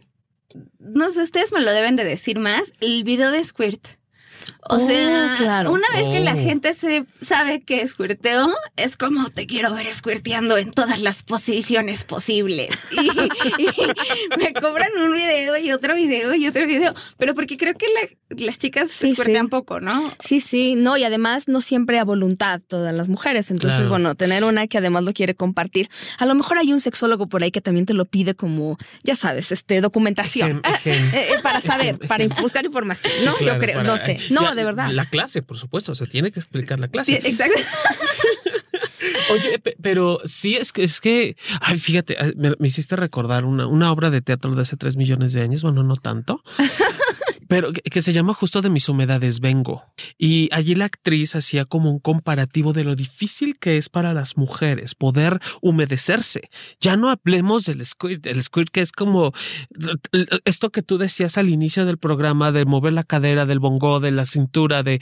no 0.80 1.12
sé, 1.12 1.23
ustedes 1.23 1.51
me 1.51 1.62
lo 1.62 1.71
deben 1.71 1.95
de 1.95 2.03
decir 2.03 2.38
más, 2.38 2.71
el 2.80 3.03
video 3.03 3.32
de 3.32 3.43
Squirt. 3.43 3.96
O 4.69 4.75
oh, 4.75 4.79
sea, 4.79 5.65
una 5.69 5.88
vez 5.93 6.10
que 6.10 6.19
la 6.19 6.33
oh. 6.33 6.38
gente 6.38 6.73
se 6.73 7.05
sabe 7.21 7.62
que 7.62 7.81
es 7.81 7.91
squirteo, 7.91 8.53
es 8.75 8.97
como 8.97 9.29
te 9.29 9.47
quiero 9.47 9.73
ver 9.73 9.88
squirteando 9.93 10.57
en 10.57 10.71
todas 10.71 11.01
las 11.01 11.23
posiciones 11.23 12.03
posibles. 12.03 12.69
Y, 13.57 14.38
me 14.38 14.53
cobran 14.53 14.89
un 14.97 15.13
video 15.13 15.57
y 15.57 15.71
otro 15.71 15.95
video 15.95 16.33
y 16.36 16.47
otro 16.47 16.65
video. 16.65 16.93
Pero 17.17 17.33
porque 17.33 17.57
creo 17.57 17.73
que 17.73 17.88
las 18.29 18.57
chicas 18.60 18.91
se 18.91 19.12
squirtean 19.12 19.47
poco, 19.47 19.79
¿no? 19.79 20.12
Sí, 20.19 20.41
sí, 20.41 20.75
no, 20.75 20.97
y 20.97 21.03
además 21.03 21.47
no 21.47 21.62
siempre 21.62 21.99
a 21.99 22.03
voluntad 22.03 22.62
todas 22.67 22.93
las 22.93 23.07
mujeres. 23.07 23.51
Entonces, 23.51 23.88
bueno, 23.88 24.15
tener 24.15 24.43
una 24.43 24.67
que 24.67 24.77
además 24.77 25.03
lo 25.03 25.13
quiere 25.13 25.36
compartir. 25.36 25.89
A 26.19 26.25
lo 26.25 26.36
mejor 26.36 26.57
hay 26.57 26.73
un 26.73 26.79
sexólogo 26.79 27.27
por 27.27 27.43
ahí 27.43 27.51
que 27.51 27.62
también 27.62 27.86
te 27.86 27.93
lo 27.93 28.05
pide 28.05 28.36
como, 28.36 28.77
ya 29.03 29.15
sabes, 29.15 29.51
este 29.51 29.81
documentación. 29.81 30.62
Eh, 30.86 31.01
eh, 31.13 31.39
para 31.43 31.60
saber, 31.60 31.97
para 31.97 32.25
buscar 32.41 32.63
información. 32.63 33.12
No, 33.25 33.38
yo 33.39 33.57
creo, 33.60 33.83
no 33.83 33.97
sé. 33.97 34.19
No, 34.29 34.37
de 34.56 34.63
verdad. 34.63 34.89
La 34.91 35.10
clase, 35.10 35.41
por 35.41 35.58
supuesto, 35.58 35.95
se 35.95 36.08
tiene 36.08 36.32
que 36.32 36.39
explicar 36.39 36.80
la 36.80 36.88
clase. 36.88 37.19
Sí, 37.21 37.28
exacto. 37.28 37.62
Oye, 39.32 39.60
pero 39.82 40.19
sí 40.26 40.56
es 40.56 40.71
que 40.71 40.84
es 40.84 41.02
que, 41.02 41.36
ay, 41.62 41.78
fíjate, 41.78 42.17
ah, 42.19 42.32
me, 42.36 42.67
hiciste 42.67 42.95
recordar 42.95 43.45
una, 43.45 43.67
una 43.67 43.91
obra 43.91 44.10
de 44.10 44.21
teatro 44.21 44.54
de 44.56 44.62
hace 44.62 44.78
tres 44.78 44.95
millones 44.95 45.34
de 45.34 45.41
años, 45.41 45.63
bueno, 45.63 45.84
no 45.84 45.95
tanto, 45.95 46.43
pero 47.47 47.71
que, 47.73 48.01
se 48.01 48.13
llama 48.13 48.33
justo 48.33 48.62
de 48.62 48.69
mis 48.69 48.89
humedades 48.89 49.39
vengo. 49.39 49.83
Y 50.17 50.49
allí 50.51 50.75
la 50.75 50.86
actriz 50.86 51.36
hacía 51.36 51.65
como 51.65 51.89
un 51.91 51.99
comparativo 51.99 52.73
de 52.73 52.83
lo 52.83 52.95
difícil 52.95 53.57
que 53.57 53.77
es 53.77 53.89
para 53.89 54.13
las 54.13 54.38
mujeres 54.38 54.95
poder 54.95 55.39
humedecerse. 55.62 56.49
Ya 56.79 56.97
no 56.97 57.10
hablemos 57.10 57.65
del 57.65 57.86
squirt, 57.86 58.25
el 58.25 58.41
squirt 58.43 58.69
que 58.69 58.81
es 58.81 58.91
como 58.91 59.33
esto 60.45 60.69
que 60.71 60.81
tú 60.81 60.97
decías 60.97 61.38
al 61.38 61.49
inicio 61.49 61.86
del 61.86 61.97
programa 61.97 62.51
de 62.51 62.65
mover 62.65 62.93
la 62.93 63.03
cadera, 63.03 63.45
del 63.45 63.60
bongo, 63.60 63.99
de 63.99 64.12
la 64.12 64.25
cintura, 64.25 64.83
de 64.83 65.01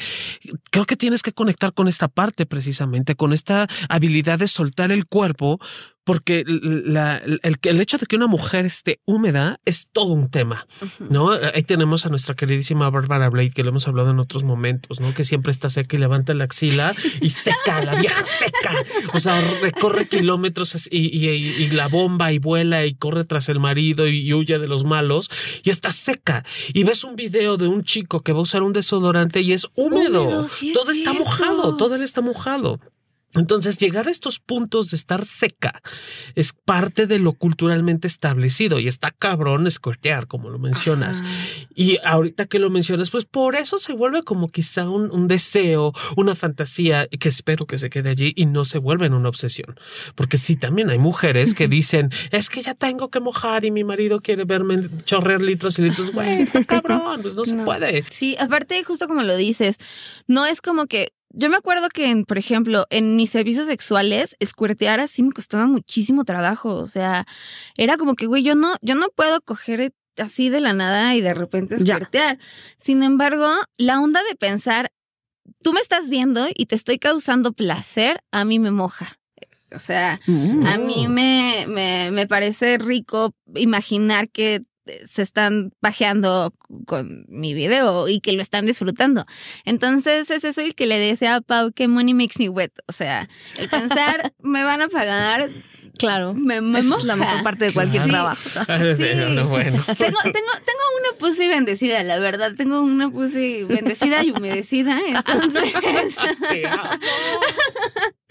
creo 0.72 0.86
que 0.86 0.96
tienes 0.96 1.22
que 1.22 1.34
conectar 1.34 1.74
con 1.74 1.88
esta 1.88 2.08
parte 2.08 2.46
precisamente, 2.46 3.16
con 3.16 3.34
esta 3.34 3.68
habilidad 3.90 4.40
de 4.40 4.48
soltar 4.48 4.92
el 4.92 5.06
cuerpo 5.06 5.60
porque 6.06 6.44
la, 6.46 7.18
el, 7.18 7.40
el, 7.42 7.82
hecho 7.82 7.98
de 7.98 8.06
que 8.06 8.16
una 8.16 8.28
mujer 8.28 8.66
esté 8.66 9.00
húmeda 9.06 9.60
es 9.66 9.88
todo 9.92 10.14
un 10.14 10.30
tema, 10.30 10.68
¿no? 11.00 11.32
Ahí 11.32 11.64
tenemos 11.64 12.06
a 12.06 12.10
nuestra 12.10 12.36
queridísima 12.36 12.90
Barbara 12.92 13.28
Blade, 13.30 13.50
que 13.50 13.64
le 13.64 13.70
hemos 13.70 13.88
hablado 13.88 14.12
en 14.12 14.20
otros 14.20 14.44
momentos, 14.44 15.02
¿no? 15.02 15.16
Que 15.16 15.24
siempre 15.24 15.52
está 15.52 15.68
seca 15.68 15.98
y 15.98 16.00
levanta 16.00 16.36
la 16.36 16.44
axila 16.44 16.96
y 17.22 17.32
seca, 17.32 17.84
la 17.84 17.96
vieja 18.00 18.24
seca. 18.26 18.76
O 19.14 19.20
sea, 19.20 19.42
recorre 19.62 20.08
kilómetros 20.08 20.88
y, 20.92 21.08
y, 21.08 21.28
y, 21.28 21.70
la 21.72 21.88
bomba 21.88 22.32
y 22.32 22.38
vuela 22.38 22.86
y 22.86 22.94
corre 22.94 23.26
tras 23.26 23.50
el 23.50 23.60
marido 23.60 24.08
y, 24.08 24.32
huye 24.32 24.60
de 24.60 24.68
los 24.68 24.86
malos 24.86 25.32
y 25.64 25.72
está 25.72 25.92
seca. 25.92 26.46
Y 26.72 26.84
ves 26.84 27.04
un 27.04 27.16
video 27.16 27.58
de 27.58 27.68
un 27.68 27.84
chico 27.84 28.22
que 28.22 28.32
va 28.32 28.40
a 28.40 28.44
usar 28.44 28.62
un 28.62 28.74
desodorante 28.74 29.42
y 29.42 29.54
es 29.54 29.68
húmedo. 29.74 30.46
todo 30.72 30.92
está 30.92 31.14
mojado, 31.14 31.78
todo 31.78 31.96
él 31.96 32.04
está 32.04 32.22
mojado. 32.22 32.80
Entonces, 33.36 33.78
llegar 33.78 34.08
a 34.08 34.12
estos 34.12 34.40
puntos 34.40 34.92
de 34.92 34.98
estar 34.98 35.26
seca 35.26 35.82
es 36.36 36.54
parte 36.54 37.06
de 37.08 37.20
lo 37.20 37.34
culturalmente 37.34 38.08
establecido 38.08 38.80
y 38.80 38.88
está 38.88 39.12
cabrón 39.12 39.68
escortear, 39.68 40.28
como 40.28 40.50
lo 40.50 40.60
mencionas. 40.60 41.24
Y 41.76 42.00
ahorita 42.04 42.46
que 42.46 42.60
lo 42.60 42.70
mencionas, 42.70 43.10
pues 43.10 43.26
por 43.26 43.56
eso 43.56 43.78
se 43.78 43.94
vuelve 43.94 44.24
como 44.24 44.50
quizá 44.50 44.90
un, 44.90 45.28
deseo, 45.28 45.94
una 46.16 46.36
fantasía 46.36 47.08
que 47.08 47.30
espero 47.30 47.66
que 47.66 47.78
se 47.78 47.90
quede 47.90 48.10
allí 48.10 48.34
y 48.36 48.46
no 48.46 48.66
se 48.66 48.78
vuelve 48.78 49.06
en 49.06 49.14
una 49.14 49.30
obsesión. 49.30 49.76
Porque 50.16 50.38
sí, 50.38 50.56
también 50.56 50.90
hay 50.90 51.00
mujeres 51.00 51.54
que 51.54 51.68
dicen, 51.68 52.12
es 52.32 52.50
que 52.50 52.62
ya 52.62 52.74
tengo 52.74 53.10
que 53.10 53.20
mojar 53.20 53.66
y 53.66 53.72
mi 53.72 53.84
marido 53.84 54.22
quiere 54.22 54.46
verme 54.46 54.90
chorrear 55.04 55.42
litros 55.42 55.80
y 55.80 55.84
litros. 55.84 56.12
Güey, 56.12 56.44
está 56.44 56.64
cabrón, 56.66 57.22
pues 57.22 57.36
no, 57.36 57.44
no 57.44 57.46
se 57.46 57.64
puede. 57.64 58.04
Sí, 58.10 58.36
aparte, 58.40 58.84
justo 58.84 59.08
como 59.08 59.24
lo 59.24 59.36
dices, 59.36 59.78
no 60.28 60.46
es 60.46 60.62
como 60.62 60.88
que 60.88 61.10
yo 61.36 61.50
me 61.50 61.58
acuerdo 61.58 61.90
que, 61.90 62.24
por 62.28 62.38
ejemplo, 62.38 62.86
en 62.90 63.16
mis 63.16 63.30
servicios 63.30 63.68
sexuales, 63.68 64.36
escuertear 64.40 65.00
así 65.00 65.22
me 65.22 65.32
costaba 65.32 65.68
muchísimo 65.68 66.24
trabajo. 66.24 66.76
O 66.76 66.88
sea, 66.88 67.26
era 67.78 67.98
como 67.98 68.16
que, 68.16 68.26
güey, 68.26 68.42
yo 68.44 68.56
no, 68.56 68.76
yo 68.82 68.96
no 68.96 69.10
puedo 69.10 69.42
coger 69.42 69.94
así 70.18 70.50
de 70.50 70.62
la 70.62 70.74
nada 70.74 71.14
y 71.16 71.22
de 71.22 71.34
repente 71.34 71.76
escuertear. 71.76 72.40
Sin 72.78 73.04
embargo, 73.04 73.48
la 73.78 74.00
onda 74.00 74.22
de 74.30 74.36
pensar, 74.36 74.92
tú 75.62 75.74
me 75.74 75.82
estás 75.82 76.10
viendo 76.10 76.48
y 76.56 76.68
te 76.68 76.76
estoy 76.76 77.00
causando 77.00 77.52
placer, 77.52 78.22
a 78.32 78.46
mí 78.46 78.60
me 78.60 78.72
moja. 78.72 79.20
O 79.76 79.80
sea, 79.80 80.20
a 80.26 80.78
mí 80.78 81.08
mm. 81.08 81.12
me, 81.12 81.66
me, 81.68 82.12
me 82.12 82.28
parece 82.28 82.78
rico 82.78 83.36
imaginar 83.56 84.30
que 84.30 84.62
se 85.10 85.22
están 85.22 85.72
bajeando 85.82 86.54
con 86.86 87.26
mi 87.28 87.54
video 87.54 88.08
y 88.08 88.20
que 88.20 88.34
lo 88.34 88.42
están 88.42 88.66
disfrutando. 88.66 89.26
Entonces 89.64 90.30
es 90.30 90.44
eso 90.44 90.62
el 90.62 90.76
que 90.76 90.86
le 90.86 91.00
decía 91.00 91.36
a 91.36 91.42
Pau 91.42 91.72
que 91.72 91.88
money 91.88 92.14
makes 92.14 92.36
me 92.40 92.50
wet. 92.50 92.72
O 92.88 92.94
sea, 92.94 93.30
el 93.58 93.70
pensar 93.70 94.34
me 94.42 94.64
van 94.64 94.82
a 94.82 94.88
pagar 94.90 95.50
Claro, 95.98 96.34
me, 96.34 96.62
me 96.62 96.80
es 96.80 97.04
la 97.06 97.16
mejor 97.16 97.44
parte 97.44 97.66
de 97.66 97.74
cualquier 97.74 98.08
trabajo. 98.08 98.42
Sí. 98.96 99.06
bueno. 99.48 99.84
tengo, 99.98 100.20
tengo, 100.22 100.52
tengo 100.64 100.84
una 101.00 101.18
pussy 101.18 101.48
bendecida, 101.48 102.04
la 102.04 102.20
verdad. 102.20 102.54
Tengo 102.56 102.82
una 102.82 103.10
pussy 103.10 103.64
bendecida 103.64 104.24
y 104.24 104.32
humedecida. 104.32 105.00
Entonces. 105.08 105.74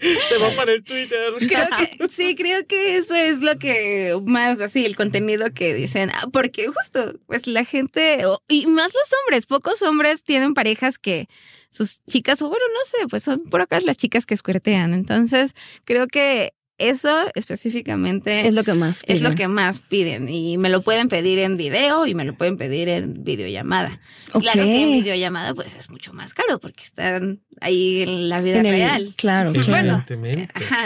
Se 0.29 0.37
va 0.37 0.49
para 0.55 0.73
el 0.73 0.83
Twitter. 0.83 1.33
Creo 1.39 1.67
que, 1.77 2.07
sí, 2.09 2.35
creo 2.35 2.65
que 2.65 2.97
eso 2.97 3.15
es 3.15 3.39
lo 3.39 3.57
que 3.57 4.19
más 4.25 4.59
así, 4.59 4.85
el 4.85 4.95
contenido 4.95 5.53
que 5.53 5.73
dicen. 5.73 6.11
Ah, 6.13 6.27
porque 6.31 6.67
justo, 6.67 7.19
pues 7.27 7.47
la 7.47 7.65
gente, 7.65 8.23
y 8.47 8.67
más 8.67 8.93
los 8.93 9.19
hombres, 9.21 9.45
pocos 9.45 9.81
hombres 9.81 10.23
tienen 10.23 10.53
parejas 10.53 10.97
que 10.97 11.27
sus 11.69 12.03
chicas, 12.05 12.41
o 12.41 12.49
bueno, 12.49 12.65
no 12.73 12.85
sé, 12.85 13.07
pues 13.07 13.23
son 13.23 13.43
por 13.43 13.61
acá 13.61 13.79
las 13.81 13.97
chicas 13.97 14.25
que 14.25 14.33
escuertean. 14.33 14.93
Entonces, 14.93 15.53
creo 15.83 16.07
que 16.07 16.53
eso 16.77 17.09
específicamente 17.35 18.47
es 18.47 18.53
lo 18.53 18.63
que 18.63 18.73
más 18.73 19.03
piden. 19.03 19.15
es 19.15 19.21
lo 19.21 19.33
que 19.33 19.47
más 19.47 19.79
piden 19.79 20.27
y 20.27 20.57
me 20.57 20.69
lo 20.69 20.81
pueden 20.81 21.07
pedir 21.07 21.39
en 21.39 21.55
video 21.55 22.05
y 22.05 22.13
me 22.13 22.25
lo 22.25 22.35
pueden 22.35 22.57
pedir 22.57 22.89
en 22.89 23.23
videollamada. 23.23 24.01
Claro 24.31 24.63
que 24.63 24.81
en 24.81 24.91
videollamada 24.91 25.53
pues 25.53 25.73
es 25.73 25.89
mucho 25.89 26.11
más 26.11 26.33
caro 26.33 26.59
porque 26.59 26.83
están 26.83 27.41
ahí 27.61 28.01
en 28.01 28.27
la 28.27 28.41
vida 28.41 28.61
real. 28.61 29.13
Claro, 29.15 29.53
claro. 29.53 30.03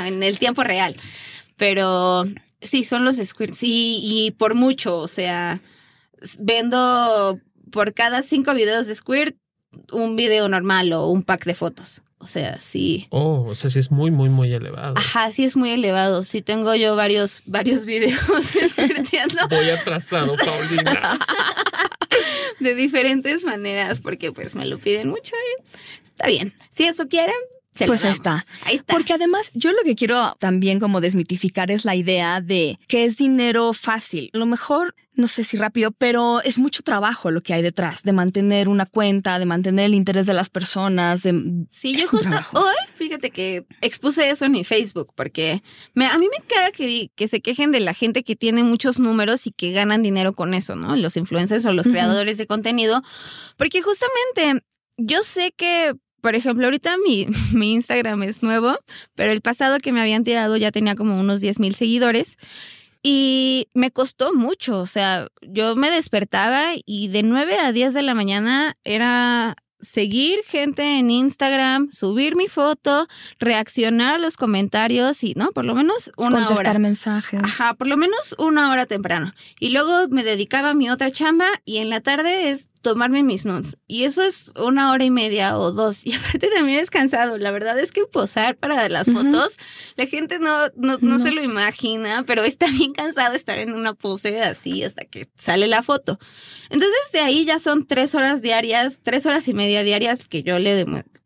en 0.06 0.21
el 0.21 0.38
tiempo 0.38 0.63
real. 0.63 0.95
Pero 1.58 2.25
sí 2.62 2.84
son 2.84 3.04
los 3.04 3.17
squirts 3.17 3.58
sí 3.58 3.99
y 4.04 4.32
por 4.32 4.54
mucho, 4.54 4.99
o 4.99 5.08
sea, 5.08 5.62
vendo 6.38 7.39
por 7.71 7.93
cada 7.93 8.21
cinco 8.21 8.54
videos 8.54 8.88
de 8.88 8.95
squirt 8.95 9.36
un 9.91 10.15
video 10.15 10.47
normal 10.47 10.93
o 10.93 11.08
un 11.08 11.23
pack 11.23 11.45
de 11.45 11.56
fotos. 11.56 12.04
O 12.21 12.27
sea, 12.27 12.60
sí. 12.60 13.08
Oh, 13.12 13.45
o 13.47 13.55
sea, 13.55 13.69
sí 13.69 13.79
es 13.79 13.91
muy, 13.91 14.12
muy, 14.12 14.29
muy 14.29 14.53
elevado. 14.53 14.95
Ajá, 14.97 15.32
sí 15.32 15.45
es 15.45 15.55
muy 15.55 15.71
elevado. 15.71 16.25
Sí 16.25 16.41
tengo 16.41 16.75
yo 16.75 16.95
varios, 16.95 17.41
varios 17.45 17.86
videos 17.86 18.19
Voy 19.49 19.69
atrasado, 19.69 20.36
Paulina. 20.36 21.19
de 22.60 22.75
diferentes 22.75 23.45
maneras, 23.45 23.99
porque 23.99 24.34
pues 24.34 24.53
me 24.53 24.65
lo 24.65 24.79
piden 24.79 25.10
mucho 25.10 25.34
y 25.36 26.03
está 26.03 26.27
bien. 26.27 26.53
Si 26.69 26.84
eso 26.84 27.08
quieren, 27.08 27.36
pues 27.86 28.03
ahí 28.03 28.12
está. 28.12 28.45
ahí 28.65 28.75
está. 28.75 28.93
Porque 28.93 29.13
además 29.13 29.51
yo 29.53 29.71
lo 29.71 29.82
que 29.84 29.95
quiero 29.95 30.36
también 30.39 30.79
como 30.79 31.01
desmitificar 31.01 31.71
es 31.71 31.86
la 31.86 31.95
idea 31.95 32.41
de 32.41 32.79
que 32.88 33.05
es 33.05 33.17
dinero 33.17 33.73
fácil. 33.73 34.29
A 34.34 34.38
lo 34.38 34.45
mejor, 34.45 34.95
no 35.19 35.27
sé 35.27 35.43
si 35.43 35.58
rápido, 35.58 35.91
pero 35.91 36.41
es 36.41 36.58
mucho 36.58 36.82
trabajo 36.82 37.29
lo 37.29 37.41
que 37.41 37.53
hay 37.53 37.62
detrás 37.62 38.03
de 38.03 38.13
mantener 38.13 38.69
una 38.69 38.86
cuenta, 38.86 39.38
de 39.38 39.45
mantener 39.45 39.86
el 39.86 39.93
interés 39.93 40.25
de 40.25 40.34
las 40.34 40.49
personas. 40.49 41.23
De, 41.23 41.65
sí, 41.69 41.95
yo 41.95 42.08
justo 42.08 42.36
hoy, 42.53 42.75
fíjate 42.95 43.29
que 43.29 43.65
expuse 43.82 44.29
eso 44.29 44.45
en 44.45 44.53
mi 44.53 44.63
Facebook 44.63 45.13
porque 45.15 45.62
me, 45.93 46.05
a 46.05 46.17
mí 46.17 46.27
me 46.32 46.45
queda 46.47 46.71
que, 46.71 47.12
que 47.15 47.27
se 47.27 47.41
quejen 47.41 47.71
de 47.71 47.82
la 47.82 47.93
gente 47.93 48.23
que 48.23 48.36
tiene 48.36 48.63
muchos 48.63 48.99
números 48.99 49.45
y 49.45 49.51
que 49.51 49.71
ganan 49.71 50.01
dinero 50.01 50.34
con 50.34 50.53
eso, 50.53 50.75
¿no? 50.75 50.95
Los 50.95 51.17
influencers 51.17 51.65
o 51.65 51.73
los 51.73 51.88
creadores 51.88 52.38
de 52.38 52.47
contenido, 52.47 53.03
porque 53.58 53.82
justamente 53.82 54.65
yo 54.97 55.23
sé 55.23 55.53
que 55.55 55.93
por 56.21 56.36
ejemplo, 56.36 56.65
ahorita 56.65 56.97
mi, 56.97 57.27
mi, 57.53 57.73
Instagram 57.73 58.23
es 58.23 58.43
nuevo, 58.43 58.77
pero 59.15 59.32
el 59.32 59.41
pasado 59.41 59.77
que 59.79 59.91
me 59.91 60.01
habían 60.01 60.23
tirado 60.23 60.58
ya 60.58 60.71
tenía 60.71 60.95
como 60.95 61.19
unos 61.19 61.39
10 61.39 61.60
mil 61.60 61.75
seguidores. 61.75 62.38
Y 63.01 63.69
me 63.73 63.91
costó 63.91 64.33
mucho, 64.33 64.79
o 64.79 64.85
sea, 64.85 65.29
yo 65.41 65.75
me 65.75 65.89
despertaba 65.89 66.71
y 66.85 67.07
de 67.07 67.23
9 67.23 67.57
a 67.57 67.71
10 67.71 67.93
de 67.93 68.01
la 68.01 68.13
mañana 68.13 68.77
era 68.83 69.55
seguir 69.79 70.39
gente 70.45 70.99
en 70.99 71.09
Instagram, 71.09 71.91
subir 71.91 72.35
mi 72.35 72.47
foto, 72.47 73.07
reaccionar 73.39 74.15
a 74.15 74.17
los 74.17 74.35
comentarios 74.35 75.23
y, 75.23 75.33
¿no? 75.35 75.51
Por 75.51 75.65
lo 75.65 75.75
menos 75.75 76.12
una 76.17 76.38
hora. 76.38 76.47
Contestar 76.47 76.79
mensajes. 76.79 77.41
Ajá, 77.43 77.73
por 77.75 77.88
lo 77.88 77.97
menos 77.97 78.35
una 78.38 78.71
hora 78.71 78.85
temprano. 78.85 79.33
Y 79.59 79.69
luego 79.69 80.07
me 80.09 80.23
dedicaba 80.23 80.71
a 80.71 80.73
mi 80.73 80.89
otra 80.89 81.12
chamba 81.12 81.47
y 81.65 81.77
en 81.77 81.89
la 81.89 82.01
tarde 82.01 82.49
es 82.49 82.69
tomarme 82.81 83.23
mis 83.23 83.45
nudes. 83.45 83.77
Y 83.87 84.03
eso 84.03 84.21
es 84.23 84.51
una 84.55 84.91
hora 84.91 85.03
y 85.03 85.11
media 85.11 85.57
o 85.57 85.71
dos. 85.71 86.05
Y 86.09 86.13
aparte 86.13 86.49
también 86.55 86.79
es 86.79 86.89
cansado. 86.89 87.37
La 87.37 87.51
verdad 87.51 87.77
es 87.79 87.91
que 87.91 88.05
posar 88.05 88.57
para 88.57 88.89
las 88.89 89.11
fotos, 89.11 89.57
la 89.95 90.05
gente 90.07 90.39
no, 90.39 90.69
no, 90.75 90.97
no, 91.01 91.19
se 91.19 91.31
lo 91.31 91.43
imagina, 91.43 92.23
pero 92.25 92.43
está 92.43 92.67
bien 92.67 92.93
cansado 92.93 93.35
estar 93.35 93.59
en 93.59 93.73
una 93.73 93.93
pose 93.93 94.41
así 94.41 94.83
hasta 94.83 95.05
que 95.05 95.27
sale 95.35 95.67
la 95.67 95.83
foto. 95.83 96.17
Entonces 96.69 96.99
de 97.13 97.19
ahí 97.19 97.45
ya 97.45 97.59
son 97.59 97.85
tres 97.85 98.15
horas 98.15 98.41
diarias, 98.41 98.99
tres 99.03 99.25
horas 99.25 99.47
y 99.47 99.53
media 99.53 99.83
diarias 99.83 100.27
que 100.27 100.41
yo 100.41 100.57
le 100.57 100.75
demuestro. 100.75 101.21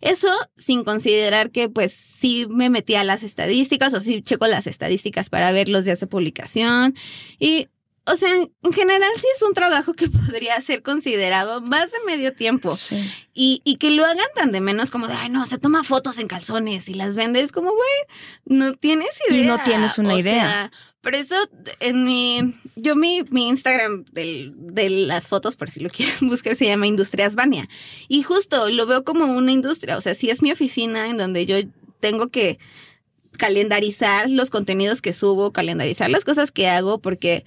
Eso 0.00 0.30
sin 0.56 0.84
considerar 0.84 1.50
que 1.50 1.68
pues 1.68 1.92
sí 1.92 2.46
me 2.48 2.70
metí 2.70 2.94
a 2.94 3.04
las 3.04 3.22
estadísticas 3.22 3.92
o 3.94 4.00
sí 4.00 4.22
checo 4.22 4.46
las 4.46 4.66
estadísticas 4.66 5.30
para 5.30 5.52
ver 5.52 5.68
los 5.68 5.84
días 5.84 6.00
de 6.00 6.06
publicación 6.06 6.94
y 7.38 7.68
o 8.08 8.16
sea, 8.16 8.34
en 8.34 8.72
general 8.72 9.10
sí 9.16 9.26
es 9.36 9.42
un 9.42 9.54
trabajo 9.54 9.92
que 9.94 10.08
podría 10.08 10.60
ser 10.60 10.82
considerado 10.82 11.60
más 11.60 11.92
de 11.92 11.98
medio 12.06 12.32
tiempo. 12.32 12.74
Y, 13.34 13.60
y 13.64 13.76
que 13.76 13.90
lo 13.90 14.04
hagan 14.04 14.26
tan 14.34 14.52
de 14.52 14.60
menos 14.60 14.90
como 14.90 15.06
de, 15.06 15.14
ay, 15.14 15.28
no, 15.28 15.46
se 15.46 15.58
toma 15.58 15.84
fotos 15.84 16.18
en 16.18 16.28
calzones 16.28 16.88
y 16.88 16.94
las 16.94 17.16
vendes 17.16 17.52
como, 17.52 17.70
güey, 17.70 17.88
no 18.46 18.74
tienes 18.74 19.10
idea. 19.28 19.42
Y 19.42 19.46
no 19.46 19.62
tienes 19.62 19.98
una 19.98 20.18
idea. 20.18 20.70
por 21.00 21.14
eso 21.14 21.36
en 21.80 22.04
mi, 22.04 22.54
yo 22.76 22.96
mi, 22.96 23.22
mi 23.30 23.48
Instagram 23.48 24.04
del, 24.12 24.54
de 24.56 24.90
las 24.90 25.26
fotos, 25.26 25.56
por 25.56 25.70
si 25.70 25.80
lo 25.80 25.90
quieren 25.90 26.28
buscar, 26.28 26.56
se 26.56 26.66
llama 26.66 26.86
Industrias 26.86 27.34
Bania. 27.34 27.68
Y 28.08 28.22
justo 28.22 28.70
lo 28.70 28.86
veo 28.86 29.04
como 29.04 29.24
una 29.24 29.52
industria, 29.52 29.96
o 29.96 30.00
sea, 30.00 30.14
sí 30.14 30.30
es 30.30 30.42
mi 30.42 30.50
oficina 30.50 31.08
en 31.08 31.16
donde 31.16 31.46
yo 31.46 31.56
tengo 32.00 32.28
que 32.28 32.58
calendarizar 33.38 34.28
los 34.28 34.50
contenidos 34.50 35.00
que 35.00 35.12
subo, 35.12 35.52
calendarizar 35.52 36.10
las 36.10 36.24
cosas 36.24 36.50
que 36.50 36.68
hago, 36.68 36.98
porque 36.98 37.44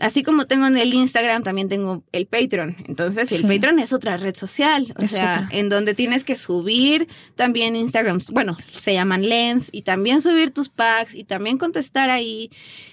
Así 0.00 0.22
como 0.22 0.46
tengo 0.46 0.66
en 0.66 0.76
el 0.76 0.94
Instagram, 0.94 1.42
también 1.42 1.68
tengo 1.68 2.02
el 2.12 2.26
Patreon. 2.26 2.76
Entonces, 2.86 3.30
el 3.32 3.42
Patreon 3.42 3.78
es 3.78 3.92
otra 3.92 4.16
red 4.16 4.34
social, 4.34 4.94
o 4.96 5.06
sea, 5.06 5.48
en 5.52 5.68
donde 5.68 5.94
tienes 5.94 6.24
que 6.24 6.36
subir 6.36 7.08
también 7.36 7.76
Instagram, 7.76 8.20
bueno, 8.32 8.56
se 8.72 8.94
llaman 8.94 9.28
Lens, 9.28 9.68
y 9.72 9.82
también 9.82 10.22
subir 10.22 10.50
tus 10.52 10.68
packs 10.68 11.14
y 11.14 11.24
también 11.24 11.58
contestar 11.58 12.10
ahí. 12.10 12.50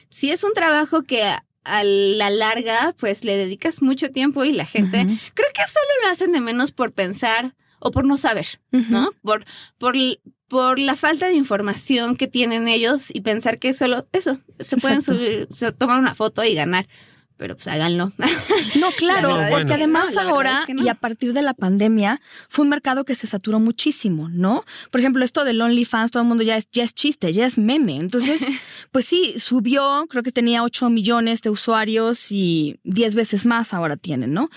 Si 0.10 0.32
es 0.32 0.43
un 0.43 0.54
trabajo 0.54 1.04
que 1.04 1.24
a 1.24 1.84
la 1.84 2.30
larga, 2.30 2.96
pues 2.98 3.24
le 3.24 3.36
dedicas 3.36 3.82
mucho 3.82 4.12
tiempo 4.12 4.46
y 4.46 4.54
la 4.54 4.65
gente, 4.65 4.98
creo 5.34 5.50
que 5.54 5.67
solo 5.67 5.88
lo 6.04 6.12
hacen 6.12 6.32
de 6.32 6.41
menos 6.41 6.72
por 6.72 6.93
pensar, 6.93 7.56
o 7.80 7.91
por 7.91 8.06
no 8.06 8.17
saber, 8.17 8.48
¿no? 8.72 9.12
Por, 9.22 9.46
por, 9.78 9.96
por 10.47 10.79
la 10.79 10.95
falta 10.95 11.27
de 11.27 11.33
información 11.33 12.15
que 12.15 12.27
tienen 12.27 12.67
ellos 12.67 13.10
y 13.13 13.21
pensar 13.21 13.60
que 13.60 13.73
solo 13.73 14.07
eso, 14.13 14.38
se 14.60 14.77
pueden 14.77 15.01
subir, 15.01 15.47
se 15.51 15.71
tomar 15.71 15.99
una 15.99 16.15
foto 16.15 16.43
y 16.43 16.53
ganar 16.53 16.88
pero 17.38 17.55
pues 17.55 17.67
háganlo. 17.67 18.12
No, 18.79 18.91
claro, 18.91 19.39
es 19.41 19.65
que 19.65 19.73
además 19.73 20.17
ahora 20.17 20.65
y 20.67 20.88
a 20.88 20.95
partir 20.95 21.33
de 21.33 21.41
la 21.41 21.53
pandemia 21.53 22.21
fue 22.47 22.63
un 22.63 22.69
mercado 22.69 23.05
que 23.05 23.15
se 23.15 23.25
saturó 23.25 23.60
muchísimo, 23.60 24.29
¿no? 24.29 24.63
Por 24.91 24.99
ejemplo, 24.99 25.23
esto 25.23 25.45
del 25.45 25.62
OnlyFans, 25.62 26.12
todo 26.12 26.23
el 26.23 26.29
mundo 26.29 26.43
ya 26.43 26.57
es, 26.57 26.69
ya 26.71 26.83
es 26.83 26.93
chiste, 26.93 27.31
ya 27.31 27.45
es 27.45 27.57
meme. 27.57 27.95
Entonces, 27.95 28.41
pues 28.91 29.05
sí, 29.05 29.36
subió, 29.38 30.05
creo 30.10 30.21
que 30.21 30.31
tenía 30.31 30.63
8 30.63 30.89
millones 30.89 31.41
de 31.41 31.49
usuarios 31.49 32.31
y 32.31 32.79
10 32.83 33.15
veces 33.15 33.45
más 33.45 33.73
ahora 33.73 33.95
tienen, 33.95 34.33
¿no? 34.33 34.49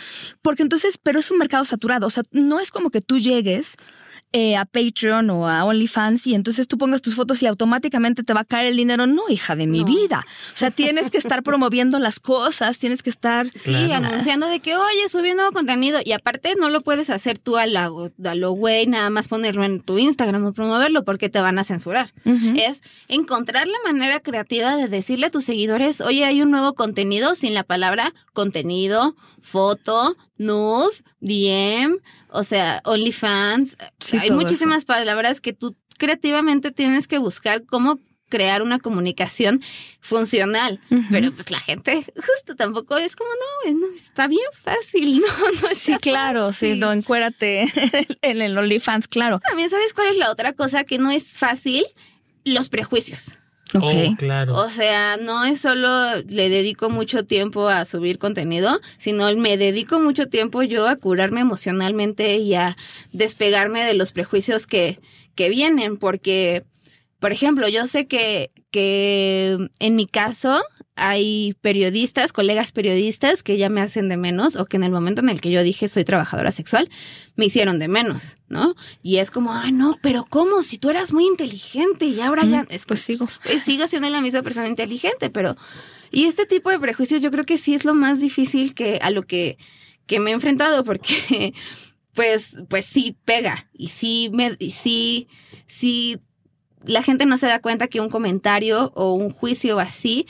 Porque 0.42 0.62
entonces, 0.62 0.98
pero 0.98 1.20
es 1.20 1.30
un 1.30 1.38
mercado 1.38 1.64
saturado, 1.64 2.06
o 2.06 2.10
sea, 2.10 2.24
no 2.32 2.60
es 2.60 2.70
como 2.70 2.90
que 2.90 3.00
tú 3.00 3.18
llegues 3.18 3.76
eh, 4.32 4.56
a 4.56 4.64
Patreon 4.64 5.28
o 5.30 5.48
a 5.48 5.64
OnlyFans 5.64 6.28
y 6.28 6.36
entonces 6.36 6.68
tú 6.68 6.78
pongas 6.78 7.02
tus 7.02 7.16
fotos 7.16 7.42
y 7.42 7.46
automáticamente 7.46 8.22
te 8.22 8.32
va 8.32 8.40
a 8.40 8.44
caer 8.44 8.66
el 8.66 8.76
dinero. 8.76 9.06
No, 9.08 9.22
hija 9.28 9.56
de 9.56 9.66
mi 9.66 9.82
vida. 9.82 10.24
O 10.54 10.56
sea, 10.56 10.70
tienes 10.70 11.10
que 11.10 11.18
estar 11.18 11.42
promoviendo 11.42 11.98
las 11.98 12.20
cosas, 12.20 12.78
tienes 12.78 13.02
que 13.02 13.10
estar... 13.10 13.50
Sí, 13.56 13.74
anunciando 13.92 14.46
de 14.46 14.60
que, 14.60 14.76
oye, 14.76 15.08
subí 15.08 15.34
nuevo 15.34 15.50
contenido. 15.50 15.98
Y 16.04 16.12
aparte 16.12 16.54
no 16.58 16.70
lo 16.70 16.80
puedes 16.80 17.10
hacer 17.10 17.38
tú 17.38 17.56
a, 17.56 17.66
la, 17.66 17.90
a 18.24 18.34
lo 18.36 18.52
güey, 18.52 18.86
nada 18.86 19.10
más 19.10 19.26
ponerlo 19.26 19.64
en 19.64 19.80
tu 19.80 19.98
Instagram 19.98 20.46
o 20.46 20.52
promoverlo 20.52 21.04
porque 21.04 21.28
te 21.28 21.40
van 21.40 21.58
a 21.58 21.64
censurar. 21.64 22.12
Es 22.24 22.82
encontrar 23.08 23.66
la 23.66 23.78
manera 23.84 24.20
creativa 24.20 24.76
de 24.76 24.86
decirle 24.86 25.26
a 25.26 25.30
tus 25.30 25.44
seguidores, 25.44 26.00
oye, 26.00 26.24
hay 26.24 26.40
un 26.40 26.52
nuevo 26.52 26.74
contenido 26.74 27.34
sin 27.34 27.54
la 27.54 27.64
palabra 27.64 28.14
contenido, 28.32 29.16
foto, 29.40 30.16
nude, 30.36 30.90
DM 31.20 31.98
o 32.32 32.44
sea, 32.44 32.80
OnlyFans. 32.84 33.76
hay 34.20 34.30
muchísimas 34.30 34.84
palabras 34.84 35.40
que 35.40 35.52
tú 35.52 35.76
creativamente 35.98 36.70
tienes 36.70 37.06
que 37.06 37.18
buscar 37.18 37.64
cómo 37.66 38.00
crear 38.30 38.62
una 38.62 38.78
comunicación 38.78 39.60
funcional. 40.00 40.80
Pero 41.10 41.32
pues 41.32 41.50
la 41.50 41.60
gente 41.60 42.06
justo 42.14 42.56
tampoco 42.56 42.96
es 42.96 43.16
como, 43.16 43.28
no, 43.74 43.86
está 43.94 44.26
bien 44.26 44.48
fácil, 44.52 45.20
¿no? 45.20 45.68
sí, 45.74 45.94
claro, 45.96 46.54
sí, 46.54 46.76
no, 46.76 46.92
encuérate 46.92 47.70
en 48.22 48.40
el 48.40 48.56
OnlyFans, 48.56 49.08
claro. 49.08 49.40
También 49.40 49.68
sabes 49.68 49.92
cuál 49.92 50.08
es 50.08 50.16
la 50.16 50.30
otra 50.30 50.54
cosa 50.54 50.84
que 50.84 50.98
no 50.98 51.10
es 51.10 51.34
fácil, 51.34 51.84
los 52.44 52.70
prejuicios. 52.70 53.39
Oh, 53.74 54.16
claro. 54.16 54.54
O 54.54 54.68
sea, 54.68 55.16
no 55.16 55.44
es 55.44 55.60
solo 55.60 56.16
le 56.26 56.48
dedico 56.48 56.90
mucho 56.90 57.24
tiempo 57.24 57.68
a 57.68 57.84
subir 57.84 58.18
contenido, 58.18 58.80
sino 58.98 59.32
me 59.36 59.56
dedico 59.56 60.00
mucho 60.00 60.28
tiempo 60.28 60.62
yo 60.62 60.88
a 60.88 60.96
curarme 60.96 61.40
emocionalmente 61.40 62.36
y 62.38 62.54
a 62.54 62.76
despegarme 63.12 63.84
de 63.84 63.94
los 63.94 64.12
prejuicios 64.12 64.66
que, 64.66 64.98
que 65.34 65.48
vienen, 65.48 65.96
porque, 65.96 66.64
por 67.20 67.32
ejemplo, 67.32 67.68
yo 67.68 67.86
sé 67.86 68.06
que, 68.06 68.50
que 68.70 69.58
en 69.78 69.94
mi 69.94 70.06
caso 70.06 70.62
hay 70.96 71.54
periodistas, 71.60 72.32
colegas 72.32 72.72
periodistas 72.72 73.42
que 73.42 73.58
ya 73.58 73.68
me 73.68 73.82
hacen 73.82 74.08
de 74.08 74.16
menos 74.16 74.56
o 74.56 74.64
que 74.64 74.78
en 74.78 74.84
el 74.84 74.90
momento 74.90 75.20
en 75.20 75.28
el 75.28 75.40
que 75.40 75.50
yo 75.50 75.62
dije 75.62 75.88
soy 75.88 76.04
trabajadora 76.04 76.50
sexual, 76.50 76.88
me 77.36 77.44
hicieron 77.44 77.78
de 77.78 77.88
menos, 77.88 78.38
¿no? 78.48 78.74
Y 79.02 79.18
es 79.18 79.30
como, 79.30 79.52
ay, 79.52 79.70
no, 79.70 79.98
pero 80.02 80.26
¿cómo? 80.28 80.62
Si 80.62 80.78
tú 80.78 80.88
eras 80.88 81.12
muy 81.12 81.26
inteligente 81.26 82.06
y 82.06 82.20
ahora 82.20 82.44
ya... 82.44 82.66
Es, 82.70 82.86
pues 82.86 83.00
sigo. 83.00 83.28
Pues 83.44 83.62
sigo 83.62 83.86
siendo 83.86 84.08
la 84.08 84.20
misma 84.20 84.42
persona 84.42 84.68
inteligente, 84.68 85.30
pero... 85.30 85.56
Y 86.10 86.24
este 86.24 86.46
tipo 86.46 86.70
de 86.70 86.80
prejuicios 86.80 87.22
yo 87.22 87.30
creo 87.30 87.44
que 87.44 87.58
sí 87.58 87.74
es 87.74 87.84
lo 87.84 87.94
más 87.94 88.18
difícil 88.18 88.74
que 88.74 88.98
a 89.00 89.10
lo 89.10 89.22
que, 89.22 89.58
que 90.06 90.20
me 90.20 90.30
he 90.30 90.34
enfrentado 90.34 90.84
porque 90.84 91.54
pues, 92.14 92.56
pues 92.68 92.86
sí 92.86 93.16
pega 93.24 93.70
y 93.72 93.88
sí 93.88 94.30
me, 94.32 94.56
y 94.58 94.72
sí, 94.72 95.28
sí 95.66 96.18
la 96.84 97.02
gente 97.02 97.26
no 97.26 97.36
se 97.38 97.46
da 97.46 97.60
cuenta 97.60 97.88
que 97.88 98.00
un 98.00 98.08
comentario 98.08 98.92
o 98.94 99.12
un 99.14 99.30
juicio 99.30 99.78
así 99.80 100.26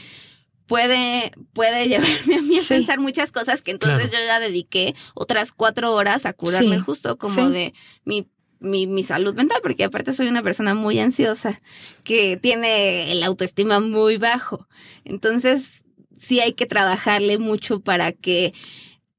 puede, 0.66 1.32
puede 1.52 1.88
llevarme 1.88 2.36
a 2.36 2.42
mí 2.42 2.58
a 2.58 2.62
pensar 2.66 3.00
muchas 3.00 3.32
cosas 3.32 3.60
que 3.62 3.72
entonces 3.72 4.10
yo 4.10 4.18
ya 4.24 4.38
dediqué 4.40 4.94
otras 5.14 5.52
cuatro 5.52 5.92
horas 5.94 6.26
a 6.26 6.32
curarme 6.32 6.78
justo 6.78 7.18
como 7.18 7.50
de 7.50 7.74
mi, 8.04 8.28
mi, 8.60 8.86
mi, 8.86 9.02
salud 9.02 9.34
mental, 9.34 9.58
porque 9.62 9.84
aparte 9.84 10.12
soy 10.12 10.28
una 10.28 10.42
persona 10.42 10.74
muy 10.74 10.98
ansiosa 11.00 11.60
que 12.04 12.36
tiene 12.36 13.10
el 13.10 13.22
autoestima 13.22 13.80
muy 13.80 14.16
bajo. 14.16 14.68
Entonces, 15.04 15.82
sí 16.18 16.40
hay 16.40 16.52
que 16.52 16.66
trabajarle 16.66 17.38
mucho 17.38 17.80
para 17.80 18.12
que 18.12 18.52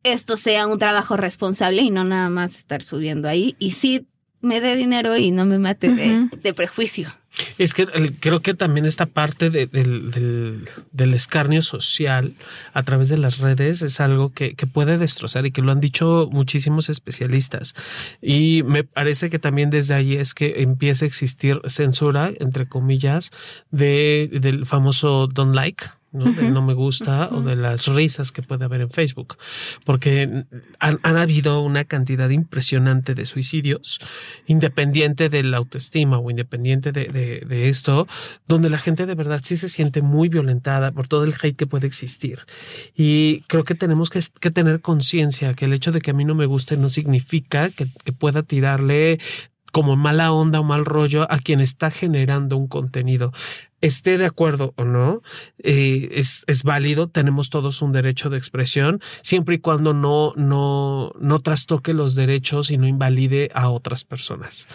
esto 0.04 0.38
sea 0.38 0.68
un 0.68 0.80
trabajo 0.80 1.18
responsable 1.18 1.82
y 1.82 1.90
no 1.90 2.04
nada 2.04 2.30
más 2.30 2.56
estar 2.56 2.82
subiendo 2.82 3.28
ahí. 3.28 3.56
Y 3.60 3.72
sí 3.72 4.08
me 4.40 4.62
dé 4.62 4.76
dinero 4.76 5.18
y 5.18 5.32
no 5.32 5.46
me 5.46 5.60
mate 5.60 5.90
de 5.90 6.54
prejuicio. 6.54 7.12
Es 7.58 7.74
que 7.74 7.86
creo 8.20 8.42
que 8.42 8.54
también 8.54 8.86
esta 8.86 9.06
parte 9.06 9.50
del, 9.50 10.68
escarnio 11.14 11.62
social 11.62 12.34
a 12.74 12.84
través 12.84 13.10
de 13.10 13.18
las 13.18 13.38
redes 13.40 13.82
es 13.82 14.00
algo 14.00 14.32
que, 14.34 14.56
puede 14.72 14.98
destrozar 14.98 15.46
y 15.46 15.52
que 15.52 15.62
lo 15.62 15.72
han 15.72 15.80
dicho 15.80 16.30
muchísimos 16.32 16.90
especialistas. 16.90 17.74
Y 18.22 18.64
me 18.64 18.84
parece 18.84 19.30
que 19.30 19.40
también 19.40 19.70
desde 19.70 19.94
ahí 19.94 20.16
es 20.16 20.34
que 20.34 20.62
empieza 20.62 21.06
a 21.06 21.08
existir 21.08 21.62
censura, 21.68 22.32
entre 22.40 22.68
comillas, 22.68 23.32
de, 23.72 24.30
del 24.32 24.66
famoso 24.66 25.28
don't 25.28 25.56
like, 25.56 25.86
¿no? 26.12 26.26
no 26.26 26.62
me 26.62 26.74
gusta 26.74 27.30
o 27.32 27.42
de 27.42 27.56
las 27.56 27.88
risas 27.88 28.32
que 28.32 28.42
puede 28.42 28.66
haber 28.66 28.82
en 28.82 28.90
Facebook, 28.90 29.38
porque 29.86 30.46
han, 30.80 31.00
habido 31.04 31.62
una 31.62 31.86
cantidad 31.86 32.30
impresionante 32.30 33.16
de 33.16 33.26
suicidios, 33.26 34.00
independiente 34.48 35.30
de 35.30 35.44
la 35.44 35.58
autoestima 35.58 36.18
o 36.20 36.30
independiente 36.30 36.92
de, 36.92 37.06
de, 37.08 37.70
esto, 37.70 38.08
donde 38.48 38.70
la 38.70 38.80
gente 38.80 39.06
de 39.06 39.16
verdad 39.16 39.42
sí 39.44 39.58
se 39.58 39.70
siente 39.70 40.02
muy 40.02 40.30
violentada 40.30 40.92
por 40.92 41.08
todo 41.08 41.24
el 41.24 41.34
hate 41.42 41.56
que 41.56 41.68
puede 41.68 41.88
existir. 41.88 42.40
Y 42.96 43.42
creo 43.48 43.64
que 43.64 43.76
tenemos 43.76 44.10
que, 44.10 44.22
que 44.40 44.52
tener 44.52 44.82
conciencia 44.82 45.54
que 45.54 45.66
el 45.66 45.74
hecho 45.74 45.92
de 45.92 46.02
que 46.02 46.12
a 46.12 46.14
mí 46.14 46.26
no 46.26 46.36
me 46.36 46.46
guste 46.46 46.78
no 46.78 46.90
significa 46.90 47.70
que, 47.70 47.88
que 48.04 48.14
pueda 48.14 48.44
tirarle 48.44 49.20
como 49.72 49.96
mala 49.96 50.32
onda 50.32 50.60
o 50.60 50.64
mal 50.64 50.86
rollo 50.86 51.28
a 51.32 51.40
quien 51.40 51.60
está 51.60 51.92
generando 51.92 52.58
un 52.58 52.68
contenido 52.68 53.32
esté 53.82 54.18
de 54.18 54.26
acuerdo 54.26 54.74
o 54.78 54.86
no, 54.86 55.22
eh, 55.58 56.10
es, 56.12 56.44
es, 56.48 56.64
válido, 56.64 57.10
tenemos 57.10 57.50
todos 57.50 57.82
un 57.82 57.92
derecho 57.92 58.30
de 58.30 58.38
expresión, 58.38 59.02
siempre 59.24 59.56
y 59.56 59.60
cuando 59.60 59.94
no, 59.94 60.34
no, 60.36 61.12
no 61.20 61.40
trastoque 61.40 61.94
los 61.94 62.16
derechos 62.16 62.70
y 62.70 62.78
no 62.78 62.88
invalide 62.88 63.50
a 63.54 63.70
otras 63.70 64.04
personas. 64.04 64.68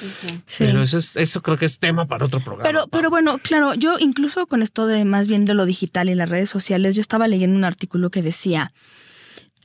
Pero 0.58 0.82
eso 0.82 0.98
es, 0.98 1.16
eso 1.16 1.40
creo 1.40 1.56
que 1.56 1.66
es 1.66 1.78
tema 1.78 2.06
para 2.06 2.26
otro 2.26 2.40
programa. 2.40 2.68
Pero, 2.68 2.88
pero 2.88 3.08
bueno, 3.08 3.38
claro, 3.38 3.74
yo 3.74 3.98
incluso 3.98 4.46
con 4.46 4.62
esto 4.62 4.86
de 4.86 5.04
más 5.04 5.28
bien 5.28 5.44
de 5.44 5.54
lo 5.54 5.66
digital 5.66 6.08
y 6.08 6.14
las 6.14 6.28
redes 6.28 6.50
sociales, 6.50 6.96
yo 6.96 7.00
estaba 7.00 7.28
leyendo 7.28 7.56
un 7.56 7.64
artículo 7.64 8.10
que 8.10 8.22
decía, 8.22 8.72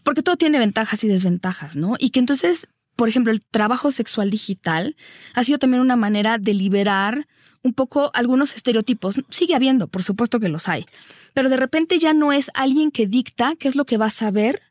porque 0.04 0.22
todo 0.22 0.38
tiene 0.38 0.60
ventajas 0.60 1.04
y 1.04 1.08
desventajas, 1.08 1.76
¿no? 1.76 1.96
Y 1.98 2.12
que 2.12 2.20
entonces, 2.20 2.68
por 3.02 3.10
ejemplo, 3.10 3.34
el 3.34 3.42
trabajo 3.42 3.90
sexual 3.90 4.30
digital 4.30 4.96
ha 5.34 5.44
sido 5.44 5.58
también 5.58 5.82
una 5.82 5.96
manera 5.96 6.38
de 6.38 6.54
liberar 6.54 7.28
un 7.64 7.74
poco 7.74 8.12
algunos 8.14 8.56
estereotipos. 8.56 9.16
Sigue 9.30 9.56
habiendo, 9.56 9.88
por 9.88 10.04
supuesto 10.04 10.40
que 10.40 10.50
los 10.50 10.70
hay, 10.70 10.86
pero 11.34 11.50
de 11.50 11.58
repente 11.58 11.98
ya 11.98 12.14
no 12.14 12.32
es 12.32 12.52
alguien 12.54 12.92
que 12.92 13.08
dicta 13.08 13.56
qué 13.58 13.70
es 13.70 13.76
lo 13.76 13.86
que 13.86 13.98
vas 13.98 14.22
a 14.22 14.30
ver, 14.30 14.62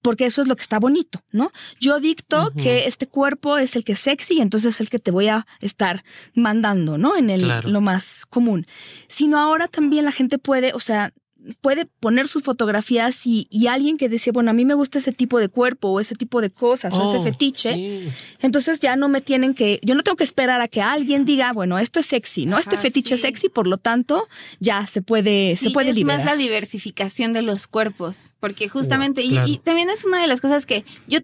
porque 0.00 0.26
eso 0.26 0.42
es 0.42 0.46
lo 0.46 0.54
que 0.54 0.62
está 0.62 0.78
bonito, 0.78 1.24
¿no? 1.32 1.50
Yo 1.80 1.98
dicto 1.98 2.52
que 2.56 2.86
este 2.86 3.08
cuerpo 3.08 3.58
es 3.58 3.74
el 3.74 3.82
que 3.82 3.94
es 3.94 3.98
sexy 3.98 4.34
y 4.34 4.42
entonces 4.42 4.76
es 4.76 4.80
el 4.80 4.88
que 4.88 5.00
te 5.00 5.10
voy 5.10 5.26
a 5.26 5.44
estar 5.60 6.04
mandando, 6.36 6.98
¿no? 6.98 7.16
En 7.16 7.30
el, 7.30 7.50
lo 7.64 7.80
más 7.80 8.26
común. 8.26 8.64
Sino 9.08 9.40
ahora 9.40 9.66
también 9.66 10.04
la 10.04 10.12
gente 10.12 10.38
puede, 10.38 10.72
o 10.72 10.78
sea, 10.78 11.12
puede 11.60 11.86
poner 11.86 12.28
sus 12.28 12.42
fotografías 12.42 13.26
y, 13.26 13.48
alguien 13.68 13.96
que 13.96 14.08
decía, 14.08 14.32
bueno, 14.32 14.50
a 14.50 14.54
mí 14.54 14.64
me 14.64 14.74
gusta 14.74 14.98
ese 14.98 15.12
tipo 15.12 15.38
de 15.38 15.48
cuerpo 15.48 15.88
o 15.88 16.00
ese 16.00 16.14
tipo 16.14 16.40
de 16.40 16.50
cosas 16.50 16.94
o 16.94 17.08
ese 17.08 17.18
oh, 17.18 17.22
fetiche, 17.22 18.08
entonces 18.40 18.80
ya 18.80 18.96
no 18.96 19.08
me 19.08 19.20
tienen 19.20 19.54
que, 19.54 19.80
yo 19.82 19.94
no 19.94 20.02
tengo 20.02 20.16
que 20.16 20.24
esperar 20.24 20.60
a 20.60 20.68
que 20.68 20.82
alguien 20.82 21.24
diga, 21.24 21.52
bueno, 21.52 21.78
esto 21.78 22.00
es 22.00 22.06
sexy, 22.06 22.46
¿no? 22.46 22.58
este 22.58 22.76
fetiche 22.76 23.14
es 23.16 23.22
sexy, 23.22 23.48
por 23.48 23.66
lo 23.66 23.78
tanto, 23.78 24.28
ya 24.60 24.86
se 24.86 25.02
puede, 25.02 25.56
se 25.56 25.70
puede 25.70 25.90
es 25.90 26.02
más 26.04 26.24
la 26.24 26.36
diversificación 26.36 27.32
de 27.32 27.42
los 27.42 27.66
cuerpos, 27.66 28.34
porque 28.40 28.68
justamente, 28.68 29.22
y, 29.22 29.58
también 29.58 29.90
es 29.90 30.04
una 30.04 30.20
de 30.20 30.28
las 30.28 30.40
cosas 30.40 30.66
que 30.66 30.84
yo 31.06 31.18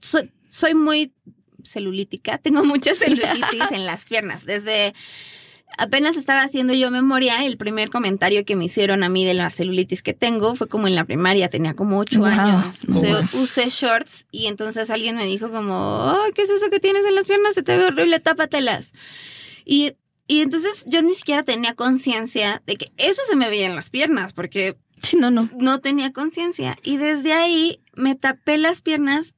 soy, 0.00 0.30
soy 0.48 0.74
muy 0.74 1.12
celulítica, 1.64 2.38
tengo 2.42 2.64
mucha 2.64 2.94
celulitis 2.96 3.70
en 3.72 3.86
las 3.86 4.04
piernas, 4.04 4.44
desde 4.44 4.94
apenas 5.78 6.16
estaba 6.16 6.42
haciendo 6.42 6.74
yo 6.74 6.90
memoria, 6.90 7.44
el 7.44 7.56
primer 7.56 7.90
comentario 7.90 8.44
que 8.44 8.56
me 8.56 8.64
hicieron 8.64 9.02
a 9.02 9.08
mí 9.08 9.24
de 9.24 9.34
la 9.34 9.50
celulitis 9.50 10.02
que 10.02 10.14
tengo 10.14 10.54
fue 10.54 10.68
como 10.68 10.86
en 10.86 10.94
la 10.94 11.04
primaria, 11.04 11.48
tenía 11.48 11.74
como 11.74 11.98
ocho 11.98 12.24
años. 12.24 12.84
Usé, 13.34 13.70
shorts 13.70 14.26
y 14.30 14.46
entonces 14.46 14.90
alguien 14.90 15.16
me 15.16 15.26
dijo 15.26 15.50
como, 15.50 16.16
¿qué 16.34 16.42
es 16.42 16.50
eso 16.50 16.70
que 16.70 16.80
tienes 16.80 17.04
en 17.06 17.14
las 17.14 17.26
piernas? 17.26 17.54
Se 17.54 17.62
te 17.62 17.76
ve 17.76 17.86
horrible, 17.86 18.20
tápatelas. 18.20 18.92
Y, 19.64 19.92
y 20.26 20.40
entonces 20.40 20.84
yo 20.86 21.02
ni 21.02 21.14
siquiera 21.14 21.42
tenía 21.42 21.74
conciencia 21.74 22.62
de 22.66 22.76
que 22.76 22.92
eso 22.96 23.22
se 23.28 23.36
me 23.36 23.48
veía 23.48 23.66
en 23.66 23.76
las 23.76 23.90
piernas, 23.90 24.32
porque 24.32 24.76
no, 25.18 25.30
no. 25.30 25.48
no 25.58 25.80
tenía 25.80 26.12
conciencia. 26.12 26.76
Y 26.82 26.96
desde 26.96 27.32
ahí 27.32 27.80
me 27.94 28.14
tapé 28.14 28.58
las 28.58 28.82
piernas 28.82 29.34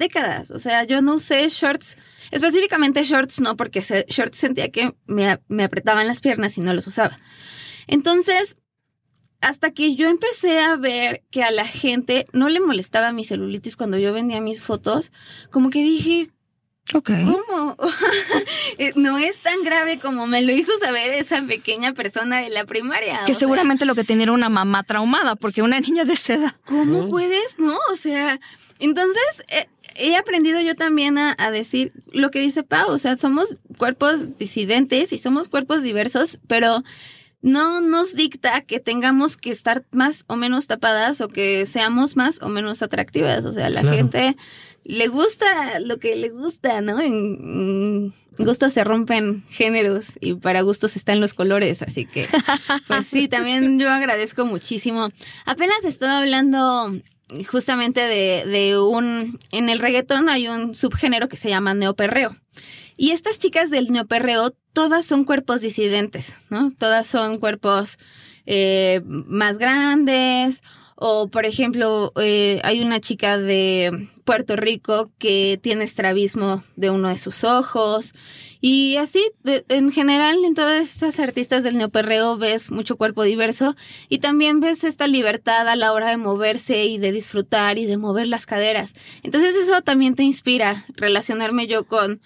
décadas. 0.00 0.50
O 0.50 0.58
sea, 0.58 0.82
yo 0.82 1.00
no 1.00 1.14
usé 1.14 1.48
shorts, 1.48 1.96
específicamente 2.32 3.04
shorts 3.04 3.40
no, 3.40 3.56
porque 3.56 3.80
shorts 3.80 4.36
sentía 4.36 4.70
que 4.70 4.96
me, 5.06 5.38
me 5.46 5.62
apretaban 5.62 6.08
las 6.08 6.20
piernas 6.20 6.58
y 6.58 6.60
no 6.60 6.74
los 6.74 6.88
usaba. 6.88 7.20
Entonces, 7.86 8.56
hasta 9.40 9.70
que 9.70 9.94
yo 9.94 10.08
empecé 10.08 10.58
a 10.58 10.76
ver 10.76 11.22
que 11.30 11.42
a 11.42 11.50
la 11.50 11.66
gente 11.66 12.26
no 12.32 12.48
le 12.48 12.60
molestaba 12.60 13.12
mi 13.12 13.24
celulitis 13.24 13.76
cuando 13.76 13.98
yo 13.98 14.12
vendía 14.12 14.40
mis 14.40 14.62
fotos, 14.62 15.12
como 15.50 15.70
que 15.70 15.82
dije, 15.82 16.30
¿cómo? 16.92 17.76
Eh, 18.78 18.92
no 18.94 19.18
es 19.18 19.40
tan 19.40 19.62
grave 19.62 19.98
como 19.98 20.26
me 20.26 20.40
lo 20.40 20.52
hizo 20.52 20.72
saber 20.78 21.12
esa 21.12 21.42
pequeña 21.42 21.92
persona 21.92 22.40
de 22.40 22.48
la 22.48 22.64
primaria. 22.64 23.20
Que 23.26 23.34
seguramente 23.34 23.84
lo 23.84 23.94
que 23.94 24.04
tenía 24.04 24.22
era 24.22 24.32
una 24.32 24.48
mamá 24.48 24.84
traumada, 24.84 25.36
porque 25.36 25.60
una 25.60 25.78
niña 25.80 26.04
de 26.04 26.16
seda. 26.16 26.58
¿Cómo 26.64 27.10
puedes? 27.10 27.58
No, 27.58 27.76
o 27.92 27.96
sea, 27.96 28.40
entonces... 28.78 29.42
Eh, 29.48 29.66
he 29.96 30.16
aprendido 30.16 30.60
yo 30.60 30.74
también 30.74 31.18
a, 31.18 31.34
a, 31.38 31.50
decir 31.50 31.92
lo 32.12 32.30
que 32.30 32.40
dice 32.40 32.62
Pau, 32.62 32.90
o 32.90 32.98
sea, 32.98 33.16
somos 33.16 33.56
cuerpos 33.78 34.38
disidentes 34.38 35.12
y 35.12 35.18
somos 35.18 35.48
cuerpos 35.48 35.82
diversos, 35.82 36.38
pero 36.46 36.82
no 37.42 37.80
nos 37.80 38.14
dicta 38.14 38.60
que 38.62 38.80
tengamos 38.80 39.36
que 39.36 39.50
estar 39.50 39.84
más 39.90 40.24
o 40.26 40.36
menos 40.36 40.66
tapadas 40.66 41.20
o 41.20 41.28
que 41.28 41.64
seamos 41.66 42.16
más 42.16 42.40
o 42.42 42.48
menos 42.48 42.82
atractivas. 42.82 43.44
O 43.46 43.52
sea, 43.52 43.70
la 43.70 43.82
gente 43.82 44.36
le 44.84 45.08
gusta 45.08 45.80
lo 45.80 45.98
que 45.98 46.16
le 46.16 46.28
gusta, 46.28 46.80
¿no? 46.80 47.00
En, 47.00 48.12
gustos 48.38 48.72
se 48.72 48.84
rompen 48.84 49.44
géneros 49.50 50.06
y 50.20 50.34
para 50.34 50.62
gustos 50.62 50.96
están 50.96 51.20
los 51.20 51.34
colores. 51.34 51.82
Así 51.82 52.04
que, 52.04 52.26
pues 52.86 53.06
sí, 53.06 53.28
también 53.28 53.78
yo 53.78 53.90
agradezco 53.90 54.44
muchísimo. 54.44 55.08
Apenas 55.46 55.84
estoy 55.84 56.08
hablando 56.08 56.92
justamente 57.48 58.00
de, 58.00 58.44
de 58.46 58.78
un... 58.78 59.38
En 59.52 59.68
el 59.68 59.78
reggaetón 59.78 60.28
hay 60.28 60.48
un 60.48 60.74
subgénero 60.74 61.28
que 61.28 61.36
se 61.36 61.48
llama 61.48 61.74
neoperreo. 61.74 62.36
Y 62.96 63.12
estas 63.12 63.38
chicas 63.38 63.70
del 63.70 63.90
neoperreo, 63.90 64.54
todas 64.74 65.06
son 65.06 65.24
cuerpos 65.24 65.62
disidentes, 65.62 66.36
¿no? 66.50 66.70
Todas 66.70 67.06
son 67.06 67.38
cuerpos 67.38 67.98
eh, 68.44 69.00
más 69.04 69.56
grandes. 69.56 70.62
O, 70.96 71.28
por 71.28 71.46
ejemplo, 71.46 72.12
eh, 72.20 72.60
hay 72.62 72.82
una 72.82 73.00
chica 73.00 73.38
de 73.38 74.08
Puerto 74.24 74.54
Rico 74.54 75.10
que 75.18 75.58
tiene 75.62 75.84
estrabismo 75.84 76.62
de 76.76 76.90
uno 76.90 77.08
de 77.08 77.16
sus 77.16 77.42
ojos. 77.42 78.12
Y 78.60 78.96
así, 78.96 79.20
en 79.68 79.90
general, 79.90 80.44
en 80.44 80.54
todas 80.54 80.82
estas 80.82 81.18
artistas 81.18 81.62
del 81.62 81.78
neoperreo 81.78 82.36
ves 82.36 82.70
mucho 82.70 82.96
cuerpo 82.96 83.22
diverso 83.22 83.74
y 84.08 84.18
también 84.18 84.60
ves 84.60 84.84
esta 84.84 85.06
libertad 85.06 85.66
a 85.66 85.76
la 85.76 85.92
hora 85.92 86.10
de 86.10 86.18
moverse 86.18 86.84
y 86.84 86.98
de 86.98 87.12
disfrutar 87.12 87.78
y 87.78 87.86
de 87.86 87.96
mover 87.96 88.26
las 88.26 88.44
caderas. 88.44 88.94
Entonces 89.22 89.56
eso 89.56 89.80
también 89.80 90.14
te 90.14 90.24
inspira 90.24 90.84
relacionarme 90.96 91.66
yo 91.66 91.84
con 91.84 92.20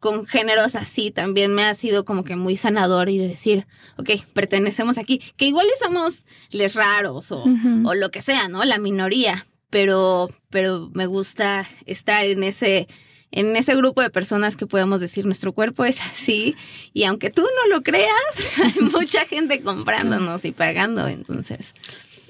con 0.00 0.26
géneros 0.26 0.74
así 0.74 1.10
también 1.10 1.54
me 1.54 1.62
ha 1.62 1.74
sido 1.74 2.06
como 2.06 2.24
que 2.24 2.34
muy 2.34 2.56
sanador 2.56 3.10
y 3.10 3.18
de 3.18 3.28
decir, 3.28 3.66
ok, 3.98 4.10
pertenecemos 4.32 4.96
aquí, 4.96 5.20
que 5.36 5.44
igual 5.44 5.66
somos 5.78 6.24
les 6.50 6.74
raros 6.74 7.30
o, 7.30 7.44
o 7.84 7.94
lo 7.94 8.10
que 8.10 8.22
sea, 8.22 8.48
¿no? 8.48 8.64
La 8.64 8.78
minoría, 8.78 9.46
pero, 9.68 10.30
pero 10.48 10.90
me 10.94 11.04
gusta 11.04 11.68
estar 11.84 12.24
en 12.24 12.42
ese, 12.42 12.88
en 13.32 13.56
ese 13.56 13.74
grupo 13.76 14.02
de 14.02 14.10
personas 14.10 14.56
que 14.56 14.66
podemos 14.66 15.00
decir 15.00 15.24
nuestro 15.24 15.52
cuerpo 15.52 15.84
es 15.84 16.00
así 16.00 16.56
y 16.92 17.04
aunque 17.04 17.30
tú 17.30 17.42
no 17.42 17.74
lo 17.74 17.82
creas, 17.82 18.10
hay 18.62 18.82
mucha 18.82 19.24
gente 19.26 19.62
comprándonos 19.62 20.44
y 20.44 20.52
pagando, 20.52 21.06
entonces. 21.08 21.74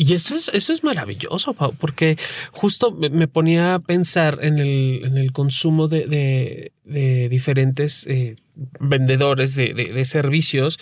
Y 0.00 0.14
eso 0.14 0.34
es, 0.34 0.50
eso 0.54 0.72
es 0.72 0.82
maravilloso, 0.82 1.52
porque 1.52 2.16
justo 2.52 2.90
me 2.90 3.28
ponía 3.28 3.74
a 3.74 3.78
pensar 3.80 4.38
en 4.40 4.58
el, 4.58 5.02
en 5.04 5.18
el 5.18 5.30
consumo 5.30 5.88
de, 5.88 6.72
de, 6.84 7.28
diferentes 7.28 8.06
eh, 8.06 8.36
vendedores 8.80 9.54
de, 9.54 9.74
de, 9.74 10.04
servicios. 10.06 10.78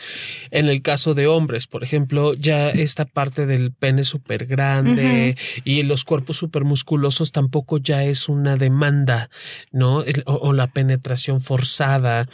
En 0.52 0.68
el 0.68 0.82
caso 0.82 1.14
de 1.14 1.26
hombres, 1.26 1.66
por 1.66 1.82
ejemplo, 1.82 2.34
ya 2.34 2.70
esta 2.70 3.06
parte 3.06 3.44
del 3.46 3.72
pene 3.72 4.04
súper 4.04 4.46
grande 4.46 5.36
y 5.64 5.82
los 5.82 6.04
cuerpos 6.04 6.36
súper 6.36 6.62
musculosos 6.62 7.32
tampoco 7.32 7.78
ya 7.78 8.04
es 8.04 8.28
una 8.28 8.54
demanda, 8.54 9.30
¿no? 9.72 10.04
o, 10.26 10.52
la 10.52 10.68
penetración 10.68 11.40
forzada. 11.40 12.28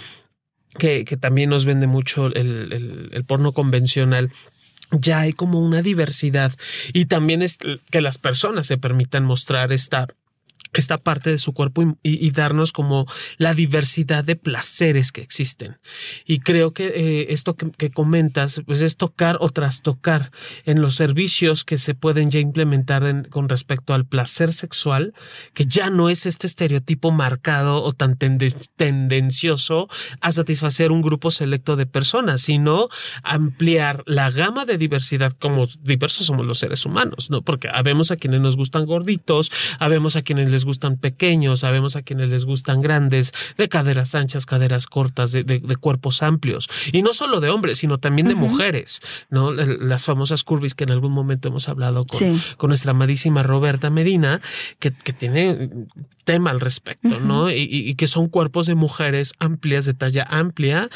Que, 0.76 1.04
que, 1.04 1.16
también 1.16 1.50
nos 1.50 1.64
vende 1.64 1.86
mucho 1.86 2.26
el, 2.26 2.72
el, 2.72 3.10
el 3.12 3.24
porno 3.24 3.52
convencional 3.52 4.32
ya 4.90 5.20
hay 5.20 5.32
como 5.32 5.60
una 5.60 5.82
diversidad 5.82 6.52
y 6.92 7.06
también 7.06 7.42
es 7.42 7.58
que 7.90 8.00
las 8.00 8.18
personas 8.18 8.66
se 8.66 8.78
permitan 8.78 9.24
mostrar 9.24 9.72
esta 9.72 10.08
esta 10.72 10.98
parte 10.98 11.30
de 11.30 11.38
su 11.38 11.52
cuerpo 11.52 11.96
y, 12.02 12.30
darnos 12.30 12.72
como 12.72 13.06
la 13.36 13.54
diversidad 13.54 14.24
de 14.24 14.34
placeres 14.34 15.12
que 15.12 15.20
existen. 15.20 15.78
Y 16.26 16.40
creo 16.40 16.72
que 16.72 16.86
eh, 16.86 17.26
esto 17.30 17.54
que, 17.54 17.90
comentas, 17.90 18.60
pues 18.66 18.82
es 18.82 18.96
tocar 18.96 19.36
o 19.40 19.50
trastocar 19.50 20.32
en 20.64 20.80
los 20.80 20.96
servicios 20.96 21.64
que 21.64 21.78
se 21.78 21.94
pueden 21.94 22.30
ya 22.30 22.40
implementar 22.40 23.28
con 23.28 23.48
respecto 23.48 23.94
al 23.94 24.06
placer 24.06 24.52
sexual, 24.52 25.14
que 25.52 25.66
ya 25.66 25.90
no 25.90 26.08
es 26.08 26.26
este 26.26 26.46
estereotipo 26.46 27.12
marcado 27.12 27.82
o 27.82 27.92
tan 27.92 28.16
tendencioso 28.16 29.88
a 30.20 30.32
satisfacer 30.32 30.90
un 30.90 31.02
grupo 31.02 31.30
selecto 31.30 31.76
de 31.76 31.86
personas, 31.86 32.40
sino 32.42 32.88
ampliar 33.22 34.02
la 34.06 34.30
gama 34.30 34.64
de 34.64 34.78
diversidad 34.78 35.32
como 35.32 35.66
diversos 35.82 36.26
somos 36.26 36.46
los 36.46 36.58
seres 36.58 36.84
humanos, 36.86 37.30
¿no? 37.30 37.42
Porque 37.42 37.68
habemos 37.72 38.10
a 38.10 38.16
quienes 38.16 38.40
nos 38.40 38.56
gustan 38.56 38.86
gorditos, 38.86 39.52
habemos 39.78 40.16
a 40.16 40.22
quienes 40.22 40.50
les 40.54 40.64
gustan 40.64 40.96
pequeños, 40.96 41.60
sabemos 41.60 41.96
a 41.96 42.02
quienes 42.02 42.30
les 42.30 42.44
gustan 42.44 42.80
grandes, 42.80 43.32
de 43.58 43.68
caderas 43.68 44.14
anchas, 44.14 44.46
caderas 44.46 44.86
cortas, 44.86 45.32
de, 45.32 45.60
cuerpos 45.80 46.22
amplios. 46.22 46.70
Y 46.92 47.02
no 47.02 47.12
solo 47.12 47.40
de 47.40 47.50
hombres, 47.50 47.78
sino 47.78 47.98
también 47.98 48.28
de 48.28 48.34
mujeres, 48.34 49.00
¿no? 49.28 49.52
Las 49.52 50.04
famosas 50.04 50.44
curvis 50.44 50.74
que 50.74 50.84
en 50.84 50.92
algún 50.92 51.12
momento 51.12 51.48
hemos 51.48 51.68
hablado 51.68 52.06
con, 52.06 52.40
con 52.56 52.68
nuestra 52.68 52.92
amadísima 52.92 53.42
Roberta 53.42 53.90
Medina, 53.90 54.40
que, 54.78 54.90
tiene 54.90 55.70
tema 56.24 56.50
al 56.50 56.60
respecto, 56.60 57.20
¿no? 57.20 57.50
Y, 57.50 57.94
que 57.96 58.06
son 58.06 58.28
cuerpos 58.28 58.66
de 58.66 58.74
mujeres 58.74 59.34
amplias, 59.38 59.84
de 59.84 59.94
talla 59.94 60.26
amplia, 60.28 60.88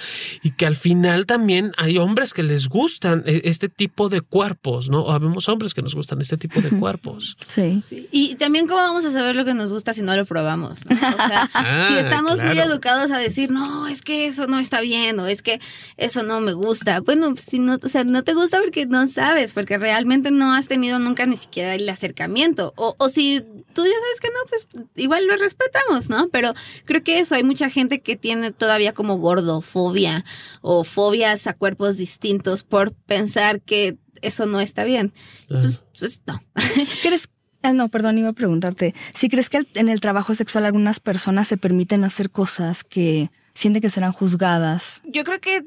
y 0.42 0.52
que 0.52 0.66
al 0.66 0.76
final 0.76 1.26
también 1.26 1.72
hay 1.76 1.98
hombres 1.98 2.34
que 2.34 2.42
les 2.42 2.68
gustan 2.68 3.22
e, 3.26 3.42
este 3.44 3.68
tipo 3.68 4.08
de 4.08 4.20
cuerpos, 4.20 4.88
¿no? 4.88 5.02
O 5.02 5.12
habemos 5.12 5.48
hombres 5.48 5.74
que 5.74 5.82
nos 5.82 5.94
gustan 5.94 6.20
este 6.20 6.36
tipo 6.36 6.60
de 6.60 6.70
cuerpos. 6.70 7.36
Sí. 7.46 7.82
sí. 7.84 8.08
Y 8.12 8.36
también 8.36 8.66
cómo 8.66 8.80
vamos 8.80 9.04
a 9.04 9.12
saber 9.12 9.36
lo 9.36 9.44
que 9.48 9.54
nos 9.54 9.72
gusta 9.72 9.94
si 9.94 10.02
no 10.02 10.14
lo 10.16 10.24
probamos. 10.24 10.80
O 10.82 10.96
sea, 10.96 11.50
ah, 11.54 11.86
si 11.88 11.96
estamos 11.96 12.40
muy 12.42 12.58
educados 12.58 13.10
a 13.10 13.18
decir, 13.18 13.50
no, 13.50 13.88
es 13.88 14.02
que 14.02 14.26
eso 14.26 14.46
no 14.46 14.58
está 14.58 14.80
bien 14.80 15.18
o 15.18 15.26
es 15.26 15.42
que 15.42 15.60
eso 15.96 16.22
no 16.22 16.40
me 16.40 16.52
gusta. 16.52 17.00
Bueno, 17.00 17.34
si 17.36 17.58
no, 17.58 17.78
o 17.82 17.88
sea, 17.88 18.04
no 18.04 18.22
te 18.22 18.34
gusta 18.34 18.60
porque 18.60 18.86
no 18.86 19.06
sabes, 19.06 19.52
porque 19.52 19.78
realmente 19.78 20.30
no 20.30 20.54
has 20.54 20.68
tenido 20.68 20.98
nunca 20.98 21.26
ni 21.26 21.36
siquiera 21.36 21.74
el 21.74 21.88
acercamiento. 21.88 22.72
O, 22.76 22.94
o 22.98 23.08
si 23.08 23.40
tú 23.72 23.84
ya 23.84 23.92
sabes 23.92 24.20
que 24.20 24.28
no, 24.28 24.40
pues 24.48 24.68
igual 24.96 25.26
lo 25.26 25.36
respetamos, 25.36 26.10
¿no? 26.10 26.28
Pero 26.28 26.54
creo 26.84 27.02
que 27.02 27.20
eso, 27.20 27.34
hay 27.34 27.44
mucha 27.44 27.70
gente 27.70 28.00
que 28.00 28.16
tiene 28.16 28.52
todavía 28.52 28.92
como 28.92 29.18
gordofobia 29.18 30.24
o 30.60 30.84
fobias 30.84 31.46
a 31.46 31.54
cuerpos 31.54 31.96
distintos 31.96 32.62
por 32.62 32.92
pensar 32.92 33.60
que 33.60 33.96
eso 34.22 34.46
no 34.46 34.60
está 34.60 34.84
bien. 34.84 35.12
Pues, 35.48 35.86
pues 35.98 36.22
no. 36.26 36.40
¿Crees 37.02 37.28
Ah, 37.62 37.72
no, 37.72 37.88
perdón, 37.88 38.18
iba 38.18 38.30
a 38.30 38.34
preguntarte. 38.34 38.94
Si 39.14 39.28
crees 39.28 39.50
que 39.50 39.66
en 39.74 39.88
el 39.88 40.00
trabajo 40.00 40.34
sexual 40.34 40.64
algunas 40.64 41.00
personas 41.00 41.48
se 41.48 41.56
permiten 41.56 42.04
hacer 42.04 42.30
cosas 42.30 42.84
que 42.84 43.30
sienten 43.58 43.82
que 43.82 43.90
serán 43.90 44.12
juzgadas. 44.12 45.02
Yo 45.04 45.24
creo 45.24 45.40
que 45.40 45.62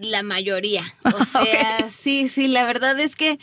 la 0.00 0.22
mayoría. 0.22 0.84
O 1.20 1.24
sea, 1.24 1.90
sí, 1.90 2.28
sí, 2.28 2.48
la 2.48 2.64
verdad 2.64 2.98
es 2.98 3.14
que 3.14 3.38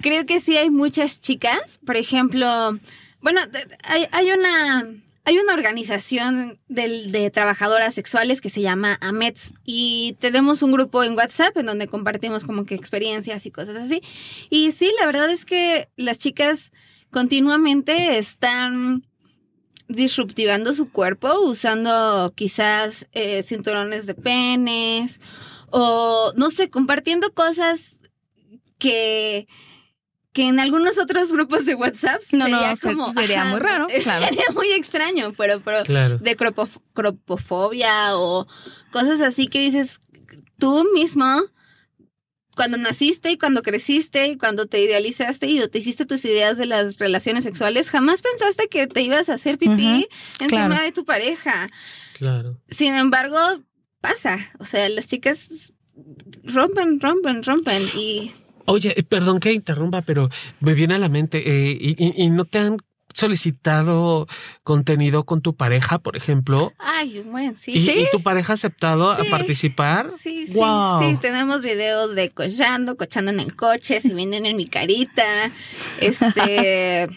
creo 0.00 0.26
que 0.26 0.40
sí 0.40 0.56
hay 0.56 0.70
muchas 0.70 1.20
chicas. 1.20 1.78
Por 1.84 1.96
ejemplo, 1.96 2.78
bueno, 3.20 3.40
hay, 3.84 4.06
hay 4.12 4.32
una. 4.32 4.86
Hay 5.26 5.38
una 5.38 5.54
organización 5.54 6.58
de, 6.68 7.06
de, 7.08 7.30
trabajadoras 7.30 7.94
sexuales 7.94 8.42
que 8.42 8.50
se 8.50 8.60
llama 8.60 8.98
AMETS 9.00 9.54
y 9.64 10.18
tenemos 10.20 10.62
un 10.62 10.70
grupo 10.70 11.02
en 11.02 11.16
WhatsApp 11.16 11.56
en 11.56 11.64
donde 11.64 11.86
compartimos 11.86 12.44
como 12.44 12.66
que 12.66 12.74
experiencias 12.74 13.46
y 13.46 13.50
cosas 13.50 13.76
así. 13.76 14.02
Y 14.50 14.72
sí, 14.72 14.92
la 15.00 15.06
verdad 15.06 15.30
es 15.30 15.46
que 15.46 15.88
las 15.96 16.18
chicas 16.18 16.72
continuamente 17.14 18.18
están 18.18 19.06
disruptivando 19.86 20.74
su 20.74 20.90
cuerpo 20.90 21.32
usando 21.42 22.32
quizás 22.34 23.06
eh, 23.12 23.44
cinturones 23.44 24.06
de 24.06 24.14
penes 24.14 25.20
o 25.70 26.32
no 26.36 26.50
sé, 26.50 26.70
compartiendo 26.70 27.32
cosas 27.32 28.00
que 28.78 29.46
que 30.32 30.48
en 30.48 30.58
algunos 30.58 30.98
otros 30.98 31.32
grupos 31.32 31.64
de 31.64 31.76
WhatsApp 31.76 32.20
no, 32.32 32.46
sería 32.46 32.74
como 32.82 33.12
sería 33.12 33.44
muy 33.44 33.60
raro, 33.60 33.86
sería 33.88 34.46
muy 34.52 34.72
extraño, 34.72 35.32
pero 35.36 35.60
pero 35.60 35.84
de 36.18 36.36
cropofobia 36.94 38.16
o 38.18 38.48
cosas 38.90 39.20
así 39.20 39.46
que 39.46 39.60
dices 39.60 40.00
tú 40.58 40.84
mismo 40.92 41.42
cuando 42.54 42.76
naciste 42.76 43.30
y 43.32 43.38
cuando 43.38 43.62
creciste 43.62 44.28
y 44.28 44.36
cuando 44.36 44.66
te 44.66 44.80
idealizaste 44.82 45.46
y 45.46 45.66
te 45.68 45.78
hiciste 45.78 46.06
tus 46.06 46.24
ideas 46.24 46.56
de 46.58 46.66
las 46.66 46.98
relaciones 46.98 47.44
sexuales, 47.44 47.88
jamás 47.90 48.22
pensaste 48.22 48.68
que 48.68 48.86
te 48.86 49.02
ibas 49.02 49.28
a 49.28 49.34
hacer 49.34 49.58
pipí 49.58 50.06
encima 50.40 50.68
claro. 50.68 50.82
de 50.82 50.92
tu 50.92 51.04
pareja. 51.04 51.68
Claro. 52.18 52.60
Sin 52.68 52.94
embargo, 52.94 53.38
pasa. 54.00 54.38
O 54.58 54.64
sea, 54.64 54.88
las 54.88 55.08
chicas 55.08 55.72
rompen, 56.44 57.00
rompen, 57.00 57.42
rompen 57.42 57.88
y 57.96 58.32
Oye, 58.66 58.98
eh, 58.98 59.02
perdón 59.02 59.40
que 59.40 59.52
interrumpa, 59.52 60.00
pero 60.02 60.30
me 60.60 60.72
viene 60.72 60.94
a 60.94 60.98
la 60.98 61.10
mente, 61.10 61.38
eh, 61.46 61.76
y, 61.78 61.90
y- 62.02 62.14
y 62.24 62.30
no 62.30 62.46
te 62.46 62.58
han 62.58 62.78
solicitado 63.14 64.26
contenido 64.62 65.24
con 65.24 65.40
tu 65.40 65.54
pareja, 65.56 65.98
por 65.98 66.16
ejemplo? 66.16 66.72
ay, 66.78 67.20
bueno, 67.24 67.54
sí. 67.58 67.72
¿Y, 67.74 67.90
y 67.90 68.10
tu 68.10 68.22
pareja 68.22 68.52
ha 68.52 68.54
aceptado 68.54 69.14
Sí. 69.16 69.26
a 69.26 69.30
participar? 69.30 70.10
Sí, 70.22 70.46
sí, 70.46 70.52
Wow. 70.54 71.00
sí, 71.02 71.16
tenemos 71.20 71.62
videos 71.62 72.14
de 72.14 72.30
cochando, 72.30 72.96
cochando 72.96 73.30
en 73.30 73.40
el 73.40 73.56
coche, 73.56 74.00
si 74.00 74.12
vienen 74.12 74.46
en 74.46 74.56
mi 74.56 74.66
carita, 74.66 75.50
este, 76.00 77.08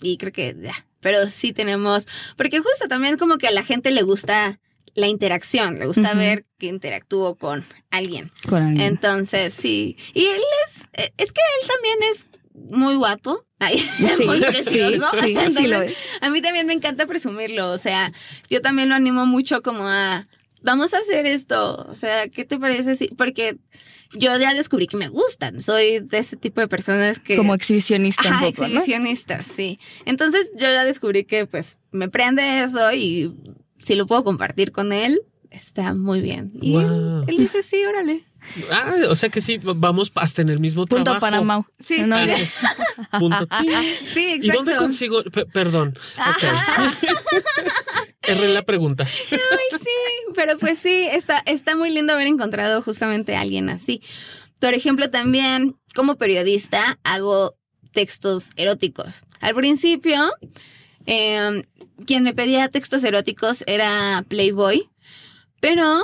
y 0.00 0.16
creo 0.16 0.32
que 0.32 0.56
ya, 0.62 0.86
pero 1.00 1.28
sí 1.30 1.52
tenemos, 1.52 2.06
porque 2.36 2.58
justo 2.58 2.88
también 2.88 3.16
como 3.16 3.38
que 3.38 3.48
a 3.48 3.52
la 3.52 3.62
gente 3.62 3.90
le 3.90 4.02
gusta 4.02 4.58
la 4.94 5.08
interacción, 5.08 5.78
le 5.80 5.86
gusta 5.86 6.14
ver 6.14 6.46
que 6.58 6.66
interactúo 6.66 7.34
con 7.34 7.64
alguien. 7.90 8.30
Con 8.48 8.62
alguien. 8.62 8.86
Entonces, 8.86 9.52
sí, 9.52 9.96
y 10.14 10.26
él 10.26 10.40
es, 10.66 10.82
eh, 10.92 11.12
es 11.18 11.32
que 11.32 11.40
él 11.62 11.68
también 11.68 11.96
es 12.12 12.26
muy 12.54 12.94
guapo, 12.96 13.44
Ay, 13.58 13.78
Sí, 14.16 14.24
muy 14.24 14.40
precioso. 14.40 15.06
sí, 15.22 15.36
sí 15.56 15.66
lo 15.66 15.76
Entonces, 15.76 15.90
es. 15.90 15.96
a 16.22 16.30
mí 16.30 16.40
también 16.40 16.66
me 16.66 16.72
encanta 16.72 17.06
presumirlo, 17.06 17.70
o 17.70 17.78
sea, 17.78 18.12
yo 18.48 18.60
también 18.62 18.88
lo 18.88 18.94
animo 18.94 19.26
mucho 19.26 19.62
como 19.62 19.86
a, 19.88 20.26
vamos 20.62 20.94
a 20.94 20.98
hacer 20.98 21.26
esto, 21.26 21.84
o 21.88 21.94
sea, 21.94 22.28
¿qué 22.28 22.44
te 22.44 22.58
parece? 22.58 22.96
si 22.96 23.08
Porque 23.08 23.56
yo 24.16 24.36
ya 24.38 24.54
descubrí 24.54 24.86
que 24.86 24.96
me 24.96 25.08
gustan, 25.08 25.60
soy 25.62 25.98
de 26.00 26.18
ese 26.18 26.36
tipo 26.36 26.60
de 26.60 26.68
personas 26.68 27.18
que... 27.18 27.36
Como 27.36 27.54
exhibicionista 27.54 28.28
Ajá, 28.28 28.46
un 28.46 28.52
poco, 28.52 28.62
¿no? 28.62 28.78
exhibicionistas, 28.78 29.46
sí. 29.46 29.78
Entonces 30.04 30.50
yo 30.52 30.66
ya 30.66 30.84
descubrí 30.84 31.24
que 31.24 31.46
pues 31.46 31.78
me 31.90 32.08
prende 32.08 32.62
eso 32.62 32.92
y 32.92 33.34
si 33.78 33.96
lo 33.96 34.06
puedo 34.06 34.22
compartir 34.22 34.70
con 34.70 34.92
él, 34.92 35.20
está 35.50 35.94
muy 35.94 36.20
bien. 36.20 36.52
Y 36.60 36.76
él 36.76 37.36
dice, 37.38 37.62
sí, 37.62 37.82
órale. 37.88 38.24
Ah, 38.70 38.92
o 39.08 39.16
sea 39.16 39.28
que 39.30 39.40
sí, 39.40 39.58
vamos 39.62 40.12
hasta 40.14 40.42
en 40.42 40.48
el 40.48 40.60
mismo 40.60 40.86
Punto 40.86 41.04
trabajo. 41.04 41.20
para 41.20 41.40
Mau. 41.42 41.64
Sí. 41.78 42.00
No, 42.02 42.16
Ah. 42.16 43.18
Punto. 43.18 43.48
Sí, 44.12 44.20
¿Y 44.20 44.32
exacto. 44.34 44.52
dónde 44.58 44.76
consigo? 44.76 45.22
Pe- 45.24 45.46
perdón. 45.46 45.96
Ok. 46.18 46.44
Erré 48.22 48.48
la 48.54 48.62
pregunta. 48.62 49.04
Ay, 49.30 49.78
sí, 49.78 50.32
pero 50.34 50.56
pues 50.58 50.78
sí, 50.78 51.06
está, 51.10 51.42
está 51.46 51.76
muy 51.76 51.90
lindo 51.90 52.12
haber 52.14 52.26
encontrado 52.26 52.80
justamente 52.82 53.36
a 53.36 53.40
alguien 53.40 53.68
así. 53.68 54.02
Por 54.60 54.72
ejemplo, 54.74 55.10
también 55.10 55.76
como 55.94 56.16
periodista 56.16 56.98
hago 57.04 57.54
textos 57.92 58.50
eróticos. 58.56 59.22
Al 59.40 59.54
principio, 59.54 60.32
eh, 61.06 61.64
quien 62.06 62.22
me 62.22 62.32
pedía 62.34 62.68
textos 62.68 63.04
eróticos 63.04 63.62
era 63.66 64.24
Playboy, 64.28 64.88
pero 65.60 66.02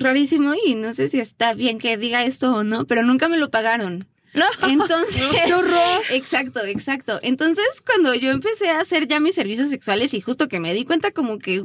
rarísimo 0.00 0.54
y 0.66 0.74
no 0.74 0.92
sé 0.94 1.08
si 1.08 1.20
está 1.20 1.54
bien 1.54 1.78
que 1.78 1.96
diga 1.96 2.24
esto 2.24 2.54
o 2.54 2.64
no, 2.64 2.86
pero 2.86 3.02
nunca 3.02 3.28
me 3.28 3.36
lo 3.36 3.50
pagaron. 3.50 4.06
Entonces, 4.68 5.22
¡Qué 5.44 5.52
horror! 5.52 6.02
Exacto, 6.10 6.64
exacto. 6.64 7.18
Entonces, 7.22 7.66
cuando 7.86 8.14
yo 8.14 8.30
empecé 8.30 8.70
a 8.70 8.80
hacer 8.80 9.06
ya 9.06 9.20
mis 9.20 9.34
servicios 9.34 9.68
sexuales 9.68 10.14
y 10.14 10.20
justo 10.20 10.48
que 10.48 10.60
me 10.60 10.74
di 10.74 10.84
cuenta 10.84 11.10
como 11.10 11.38
que, 11.38 11.64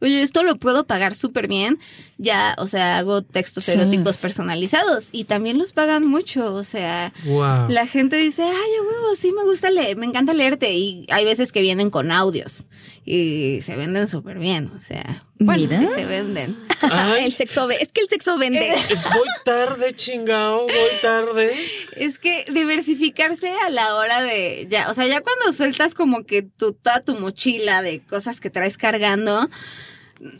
oye, 0.00 0.22
esto 0.22 0.42
lo 0.42 0.56
puedo 0.56 0.86
pagar 0.86 1.14
súper 1.14 1.46
bien, 1.48 1.78
ya, 2.18 2.54
o 2.58 2.66
sea, 2.66 2.98
hago 2.98 3.22
textos 3.22 3.64
Sí. 3.64 3.72
eróticos 3.72 4.16
personalizados 4.16 5.08
y 5.12 5.24
también 5.24 5.58
los 5.58 5.72
pagan 5.72 6.06
mucho, 6.06 6.54
o 6.54 6.64
sea, 6.64 7.12
Wow. 7.24 7.68
la 7.68 7.86
gente 7.86 8.16
dice, 8.16 8.42
ay, 8.42 8.50
a 8.50 8.82
huevo, 8.82 9.14
sí 9.16 9.32
me 9.32 9.44
gusta 9.44 9.70
leer, 9.70 9.96
me 9.96 10.06
encanta 10.06 10.32
leerte 10.32 10.72
y 10.74 11.06
hay 11.10 11.24
veces 11.24 11.52
que 11.52 11.60
vienen 11.62 11.90
con 11.90 12.10
audios 12.12 12.64
y 13.04 13.60
se 13.62 13.76
venden 13.76 14.06
súper 14.08 14.38
bien, 14.38 14.70
o 14.76 14.80
sea, 14.80 15.24
bueno, 15.38 15.62
Mira. 15.62 15.78
sí 15.78 15.86
se 15.94 16.04
venden. 16.04 16.58
Ay, 16.82 17.24
el 17.26 17.32
sexo 17.32 17.68
es 17.70 17.88
que 17.92 18.02
el 18.02 18.08
sexo 18.08 18.36
vende. 18.38 18.74
es 18.90 19.02
voy 19.04 19.28
tarde, 19.44 19.94
chingao, 19.96 20.62
voy 20.66 21.00
tarde. 21.00 21.54
Es 21.96 22.18
que 22.18 22.44
diversificarse 22.52 23.50
a 23.66 23.70
la 23.70 23.94
hora 23.96 24.22
de 24.22 24.66
ya, 24.70 24.90
o 24.90 24.94
sea, 24.94 25.06
ya 25.06 25.20
cuando 25.22 25.52
sueltas 25.52 25.94
como 25.94 26.24
que 26.24 26.42
tu, 26.42 26.72
toda 26.74 27.00
tu 27.00 27.14
mochila 27.18 27.80
de 27.82 28.00
cosas 28.00 28.38
que 28.40 28.50
traes 28.50 28.76
cargando, 28.76 29.48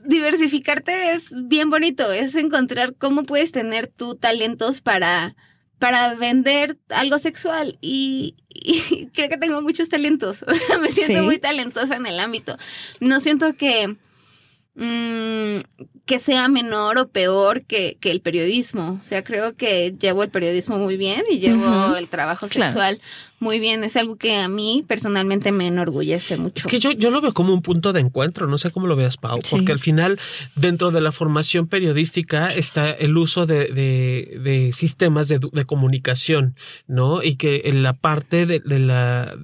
diversificarte 0.04 1.12
es 1.12 1.28
bien 1.48 1.70
bonito, 1.70 2.12
es 2.12 2.34
encontrar 2.34 2.94
cómo 2.96 3.22
puedes 3.24 3.52
tener 3.52 3.86
tú 3.86 4.14
talentos 4.14 4.80
para 4.80 5.36
para 5.78 6.12
vender 6.14 6.76
algo 6.90 7.18
sexual 7.18 7.78
y, 7.80 8.34
y 8.50 9.06
creo 9.14 9.30
que 9.30 9.38
tengo 9.38 9.62
muchos 9.62 9.88
talentos. 9.88 10.44
Me 10.80 10.90
siento 10.92 11.20
Sí. 11.20 11.24
muy 11.24 11.38
talentosa 11.38 11.96
en 11.96 12.04
el 12.06 12.20
ámbito. 12.20 12.58
No 13.00 13.18
siento 13.20 13.54
que 13.54 13.96
mm, 14.74 15.60
que 16.06 16.18
sea 16.18 16.48
menor 16.48 16.98
o 16.98 17.08
peor 17.08 17.62
que, 17.62 17.96
que 18.00 18.10
el 18.10 18.20
periodismo. 18.20 18.98
O 19.00 19.04
sea, 19.04 19.22
creo 19.22 19.54
que 19.54 19.94
llevo 20.00 20.22
el 20.24 20.30
periodismo 20.30 20.78
muy 20.78 20.96
bien 20.96 21.22
y 21.30 21.38
llevo 21.38 21.94
el 21.96 22.08
trabajo 22.08 22.48
Claro. 22.48 22.72
sexual 22.72 23.00
muy 23.38 23.58
bien. 23.60 23.84
Es 23.84 23.96
algo 23.96 24.16
que 24.16 24.36
a 24.36 24.48
mí 24.48 24.84
personalmente 24.86 25.52
me 25.52 25.66
enorgullece 25.68 26.36
mucho. 26.36 26.54
Es 26.56 26.66
que 26.66 26.78
yo, 26.80 26.90
yo 26.92 27.10
lo 27.10 27.20
veo 27.20 27.32
como 27.32 27.52
un 27.54 27.62
punto 27.62 27.92
de 27.92 28.00
encuentro, 28.00 28.46
no 28.48 28.58
sé 28.58 28.70
cómo 28.70 28.86
lo 28.86 28.96
veas, 28.96 29.16
Pau, 29.16 29.38
Sí. 29.42 29.56
porque 29.56 29.72
al 29.72 29.78
final, 29.78 30.18
dentro 30.56 30.90
de 30.90 31.00
la 31.00 31.12
formación 31.12 31.68
periodística 31.68 32.48
está 32.48 32.90
el 32.90 33.16
uso 33.16 33.46
de, 33.46 33.66
de- 33.68 34.38
de 34.42 34.72
sistemas 34.72 35.28
de, 35.28 35.38
de 35.52 35.64
comunicación, 35.64 36.56
¿no? 36.88 37.22
Y 37.22 37.36
que 37.36 37.62
en 37.66 37.82
la 37.82 37.92
parte 37.94 38.46
de, 38.46 38.60
de 38.60 38.78
la 38.80 39.36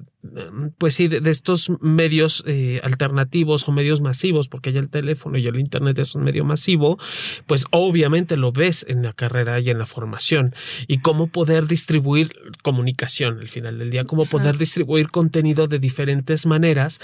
pues 0.77 0.93
sí, 0.95 1.07
de, 1.07 1.21
de 1.21 1.31
estos 1.31 1.71
medios 1.81 2.43
eh, 2.45 2.79
alternativos 2.83 3.67
o 3.67 3.71
medios 3.71 4.01
masivos, 4.01 4.47
porque 4.47 4.71
ya 4.71 4.79
el 4.79 4.89
teléfono 4.89 5.37
y 5.37 5.45
el 5.45 5.59
internet 5.59 5.99
es 5.99 6.15
un 6.15 6.23
medio 6.23 6.45
masivo, 6.45 6.97
pues 7.45 7.65
obviamente 7.71 8.37
lo 8.37 8.51
ves 8.51 8.85
en 8.87 9.03
la 9.03 9.13
carrera 9.13 9.59
y 9.59 9.69
en 9.69 9.79
la 9.79 9.85
formación. 9.85 10.53
Y 10.87 10.99
cómo 10.99 11.27
poder 11.27 11.67
distribuir 11.67 12.31
comunicación 12.63 13.39
al 13.39 13.49
final 13.49 13.77
del 13.79 13.89
día, 13.89 14.03
cómo 14.03 14.25
poder 14.25 14.57
distribuir 14.57 15.09
contenido 15.09 15.67
de 15.67 15.79
diferentes 15.79 16.45
maneras. 16.45 16.99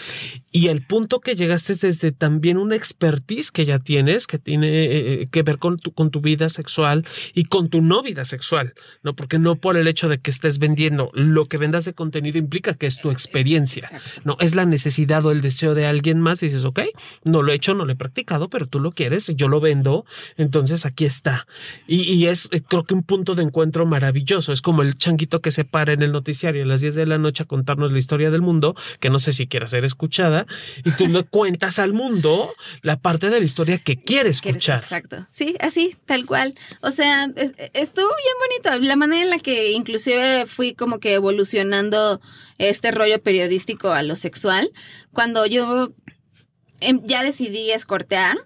Y 0.51 0.67
el 0.67 0.86
punto 0.86 1.19
que 1.19 1.36
llegaste 1.36 1.74
es 1.74 1.82
desde 1.82 2.11
también 2.11 2.57
una 2.57 2.76
expertise 2.76 3.51
que 3.51 3.65
ya 3.65 3.80
tienes, 3.80 4.28
que 4.28 4.39
tiene 4.39 4.86
eh, 4.86 5.28
que 5.32 5.43
ver 5.43 5.57
con 5.57 5.78
tu, 5.78 5.93
con 5.93 6.11
tu 6.11 6.21
vida 6.21 6.49
sexual 6.49 7.05
y 7.34 7.45
con 7.45 7.69
tu 7.69 7.82
no 7.82 8.03
vida 8.03 8.26
sexual, 8.26 8.74
¿no? 9.03 9.15
Porque 9.15 9.39
no 9.39 9.55
por 9.55 9.78
el 9.78 9.88
hecho 9.88 10.09
de 10.09 10.19
que 10.19 10.32
estés 10.32 10.59
vendiendo 10.59 11.11
lo 11.13 11.45
que 11.45 11.57
vendas 11.57 11.86
de 11.86 11.93
contenido 11.93 12.38
implica 12.38 12.74
que 12.74 12.88
es 12.88 12.97
tu 12.97 13.11
experiencia. 13.14 13.86
Exacto. 13.91 14.22
No, 14.26 14.38
es 14.41 14.55
la 14.55 14.66
necesidad 14.66 15.26
o 15.26 15.32
el 15.32 15.41
deseo 15.41 15.74
de 15.76 15.86
alguien 15.86 16.20
más 16.20 16.43
y 16.43 16.47
dices, 16.47 16.66
ok, 16.66 16.82
no 17.24 17.41
lo 17.41 17.51
he 17.51 17.55
hecho, 17.55 17.74
no 17.74 17.86
lo 17.86 17.93
he 17.93 17.95
practicado, 17.95 18.49
pero 18.49 18.68
tú 18.68 18.80
lo 18.80 18.91
quieres, 18.91 19.28
yo 19.36 19.47
lo 19.47 19.61
vendo, 19.61 20.05
entonces 20.38 20.86
aquí 20.86 21.05
está. 21.05 21.47
Y, 21.88 22.01
y 22.01 22.28
es, 22.28 22.49
eh, 22.51 22.61
creo 22.68 22.84
que 22.84 22.93
un 22.93 23.03
punto 23.03 23.36
de 23.36 23.43
encuentro 23.43 23.86
maravilloso. 23.86 24.51
Es 24.51 24.61
como 24.61 24.82
el 24.82 24.97
changuito 24.97 25.41
que 25.41 25.51
se 25.51 25.64
para 25.66 25.93
en 25.93 26.01
el 26.01 26.11
noticiario 26.11 26.64
a 26.64 26.66
las 26.68 26.82
10 26.82 26.95
de 26.95 27.05
la 27.05 27.18
noche 27.18 27.43
a 27.43 27.45
contarnos 27.45 27.91
la 27.91 27.99
historia 27.99 28.32
del 28.32 28.41
mundo, 28.41 28.76
que 28.99 29.09
no 29.09 29.20
sé 29.20 29.32
si 29.34 29.47
quiera 29.47 29.68
ser 29.68 29.86
escuchada, 29.86 30.45
y 30.84 30.91
tú 30.91 31.07
le 31.07 31.24
cuentas 31.34 31.80
al 31.80 31.93
mundo 31.93 32.53
la 32.82 32.99
parte 32.99 33.30
de 33.30 33.39
la 33.39 33.45
historia 33.45 33.78
que 33.78 33.97
quiere 33.97 34.30
escuchar. 34.30 34.80
Exacto. 34.80 35.26
Sí, 35.30 35.55
así, 35.59 35.95
tal 36.05 36.26
cual. 36.26 36.55
O 36.82 36.91
sea, 36.91 37.26
es- 37.36 37.53
estuvo 37.74 38.07
bien 38.07 38.68
bonito. 38.72 38.86
La 38.88 38.95
manera 38.95 39.24
en 39.24 39.30
la 39.30 39.39
que 39.39 39.72
inclusive 39.72 40.45
fui 40.47 40.74
como 40.74 40.99
que 40.99 41.14
evolucionando 41.14 42.20
este 42.70 42.91
rollo 42.91 43.22
periodístico 43.22 43.91
a 43.91 44.03
lo 44.03 44.16
sexual. 44.16 44.72
Cuando 45.11 45.45
yo 45.45 45.93
em, 46.80 47.01
ya 47.05 47.24
decidí 47.24 47.72
escortear, 47.72 48.38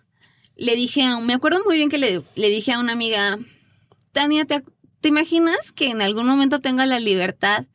le 0.55 0.75
dije 0.75 1.03
a 1.03 1.17
un, 1.17 1.25
me 1.25 1.33
acuerdo 1.33 1.61
muy 1.65 1.77
bien 1.77 1.89
que 1.89 1.97
le, 1.97 2.23
le 2.35 2.49
dije 2.49 2.73
a 2.73 2.79
una 2.79 2.93
amiga, 2.93 3.39
Tania, 4.11 4.45
¿te, 4.45 4.63
¿te 5.01 5.09
imaginas 5.09 5.71
que 5.71 5.87
en 5.89 6.01
algún 6.01 6.25
momento 6.25 6.59
tenga 6.59 6.85
la 6.85 6.99
libertad 6.99 7.65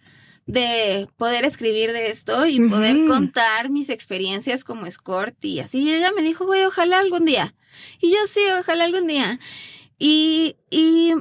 de 0.46 1.08
poder 1.16 1.44
escribir 1.44 1.92
de 1.92 2.10
esto 2.10 2.46
y 2.46 2.58
poder 2.68 3.06
contar 3.06 3.70
mis 3.70 3.88
experiencias 3.88 4.64
como 4.64 4.86
escort 4.86 5.42
y 5.44 5.60
así? 5.60 5.78
Y 5.84 5.94
ella 5.94 6.10
me 6.12 6.22
dijo, 6.22 6.44
güey, 6.44 6.64
ojalá 6.64 6.98
algún 6.98 7.24
día. 7.24 7.54
Y 8.00 8.10
yo 8.10 8.18
sí, 8.26 8.40
ojalá 8.58 8.84
algún 8.84 9.06
día. 9.06 9.38
Y, 10.04 10.56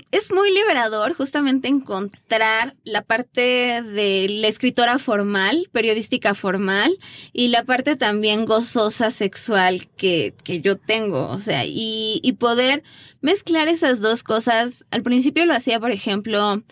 es 0.09 0.31
muy 0.31 0.51
liberador 0.51 1.13
justamente 1.13 1.67
encontrar 1.67 2.75
la 2.83 3.03
parte 3.03 3.83
de 3.83 4.25
la 4.27 4.47
escritora 4.47 4.97
formal, 4.97 5.69
periodística 5.71 6.33
formal, 6.33 6.97
y 7.31 7.49
la 7.49 7.63
parte 7.63 7.95
también 7.95 8.45
gozosa 8.45 9.11
sexual 9.11 9.87
que, 9.97 10.33
yo 10.63 10.77
tengo. 10.77 11.27
O 11.29 11.39
sea, 11.39 11.63
y, 11.63 12.35
poder 12.39 12.81
mezclar 13.21 13.67
esas 13.67 14.01
dos 14.01 14.23
cosas. 14.23 14.83
Al 14.89 15.03
principio 15.03 15.45
lo 15.45 15.53
hacía, 15.53 15.79
por 15.79 15.91
ejemplo, 15.91 16.63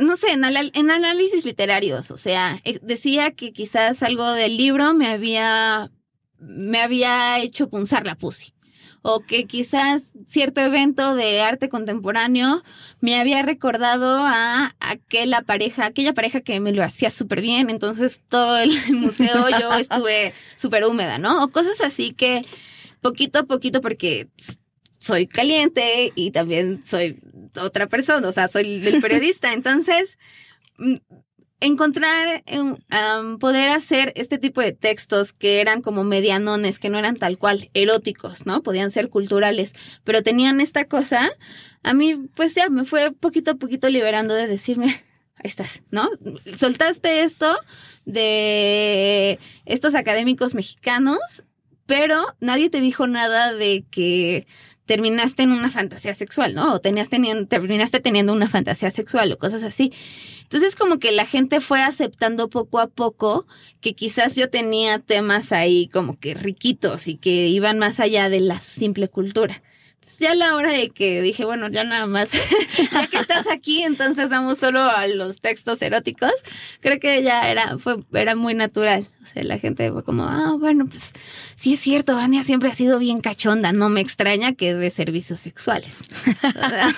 no 0.00 0.16
sé, 0.16 0.32
en, 0.32 0.42
en 0.44 0.90
análisis 0.90 1.44
literarios. 1.44 2.10
O 2.10 2.16
sea, 2.16 2.60
eh, 2.64 2.80
decía 2.82 3.30
que 3.30 3.52
quizás 3.52 4.02
algo 4.02 4.32
del 4.32 4.56
libro 4.56 4.94
me 4.94 5.06
había, 5.06 5.92
me 6.40 6.80
había 6.80 7.38
hecho 7.38 7.70
punzar 7.70 8.04
la 8.04 8.16
pussy. 8.16 8.52
O 9.02 9.20
que 9.20 9.44
quizás 9.46 10.02
cierto 10.26 10.60
evento 10.60 11.14
de 11.14 11.40
arte 11.40 11.68
contemporáneo 11.68 12.62
me 13.00 13.18
había 13.18 13.42
recordado 13.42 14.20
a 14.26 14.74
aquella 14.80 15.42
pareja, 15.42 15.86
aquella 15.86 16.14
pareja 16.14 16.40
que 16.40 16.60
me 16.60 16.72
lo 16.72 16.82
hacía 16.82 17.10
súper 17.10 17.40
bien, 17.40 17.70
entonces 17.70 18.20
todo 18.28 18.58
el 18.58 18.70
museo 18.94 19.48
yo 19.48 19.72
estuve 19.74 20.34
súper 20.56 20.84
húmeda, 20.84 21.18
¿no? 21.18 21.44
O 21.44 21.48
cosas 21.48 21.80
así 21.80 22.12
que 22.12 22.42
poquito 23.00 23.40
a 23.40 23.42
poquito, 23.44 23.80
porque 23.80 24.28
soy 24.98 25.26
caliente 25.26 26.12
y 26.14 26.32
también 26.32 26.84
soy 26.84 27.20
otra 27.60 27.86
persona, 27.86 28.28
o 28.28 28.32
sea, 28.32 28.48
soy 28.48 28.86
el 28.86 29.00
periodista, 29.02 29.52
entonces 29.52 30.18
encontrar, 31.60 32.44
poder 33.40 33.70
hacer 33.70 34.12
este 34.16 34.38
tipo 34.38 34.60
de 34.60 34.72
textos 34.72 35.32
que 35.32 35.60
eran 35.60 35.82
como 35.82 36.04
medianones, 36.04 36.78
que 36.78 36.88
no 36.88 36.98
eran 36.98 37.16
tal 37.16 37.38
cual 37.38 37.70
eróticos, 37.74 38.46
¿no? 38.46 38.62
Podían 38.62 38.90
ser 38.90 39.08
culturales, 39.08 39.74
pero 40.04 40.22
tenían 40.22 40.60
esta 40.60 40.84
cosa, 40.84 41.30
a 41.82 41.94
mí 41.94 42.14
pues 42.34 42.54
ya 42.54 42.68
me 42.68 42.84
fue 42.84 43.12
poquito 43.12 43.52
a 43.52 43.56
poquito 43.56 43.88
liberando 43.88 44.34
de 44.34 44.46
decirme, 44.46 45.04
ahí 45.34 45.44
estás, 45.44 45.82
¿no? 45.90 46.08
Soltaste 46.56 47.22
esto 47.22 47.58
de 48.04 49.38
estos 49.64 49.94
académicos 49.94 50.54
mexicanos, 50.54 51.18
pero 51.86 52.24
nadie 52.40 52.70
te 52.70 52.80
dijo 52.80 53.06
nada 53.06 53.52
de 53.52 53.84
que 53.90 54.46
terminaste 54.88 55.42
en 55.42 55.52
una 55.52 55.68
fantasía 55.68 56.14
sexual, 56.14 56.54
¿no? 56.54 56.72
O 56.72 56.80
tenías 56.80 57.10
teniendo, 57.10 57.46
terminaste 57.46 58.00
teniendo 58.00 58.32
una 58.32 58.48
fantasía 58.48 58.90
sexual 58.90 59.30
o 59.30 59.38
cosas 59.38 59.62
así. 59.62 59.92
Entonces 60.44 60.76
como 60.76 60.98
que 60.98 61.12
la 61.12 61.26
gente 61.26 61.60
fue 61.60 61.82
aceptando 61.82 62.48
poco 62.48 62.80
a 62.80 62.86
poco 62.86 63.46
que 63.82 63.94
quizás 63.94 64.34
yo 64.34 64.48
tenía 64.48 64.98
temas 64.98 65.52
ahí 65.52 65.88
como 65.88 66.18
que 66.18 66.32
riquitos 66.32 67.06
y 67.06 67.16
que 67.16 67.48
iban 67.48 67.78
más 67.78 68.00
allá 68.00 68.30
de 68.30 68.40
la 68.40 68.58
simple 68.60 69.08
cultura 69.08 69.62
ya 70.18 70.32
a 70.32 70.34
la 70.34 70.54
hora 70.56 70.72
de 70.72 70.90
que 70.90 71.22
dije, 71.22 71.44
bueno, 71.44 71.68
ya 71.68 71.84
nada 71.84 72.06
más, 72.06 72.30
ya 72.92 73.06
que 73.06 73.18
estás 73.18 73.46
aquí, 73.46 73.82
entonces 73.82 74.30
vamos 74.30 74.58
solo 74.58 74.82
a 74.82 75.06
los 75.06 75.40
textos 75.40 75.80
eróticos, 75.82 76.32
creo 76.80 76.98
que 76.98 77.22
ya 77.22 77.50
era, 77.50 77.78
fue, 77.78 77.98
era 78.12 78.34
muy 78.34 78.54
natural. 78.54 79.08
O 79.22 79.26
sea, 79.26 79.44
la 79.44 79.58
gente 79.58 79.90
fue 79.92 80.02
como, 80.02 80.24
ah, 80.24 80.56
bueno, 80.58 80.86
pues 80.86 81.12
sí 81.56 81.74
es 81.74 81.80
cierto, 81.80 82.16
Vania 82.16 82.42
siempre 82.42 82.70
ha 82.70 82.74
sido 82.74 82.98
bien 82.98 83.20
cachonda, 83.20 83.72
no 83.72 83.90
me 83.90 84.00
extraña 84.00 84.54
que 84.54 84.74
de 84.74 84.90
servicios 84.90 85.40
sexuales. 85.40 85.94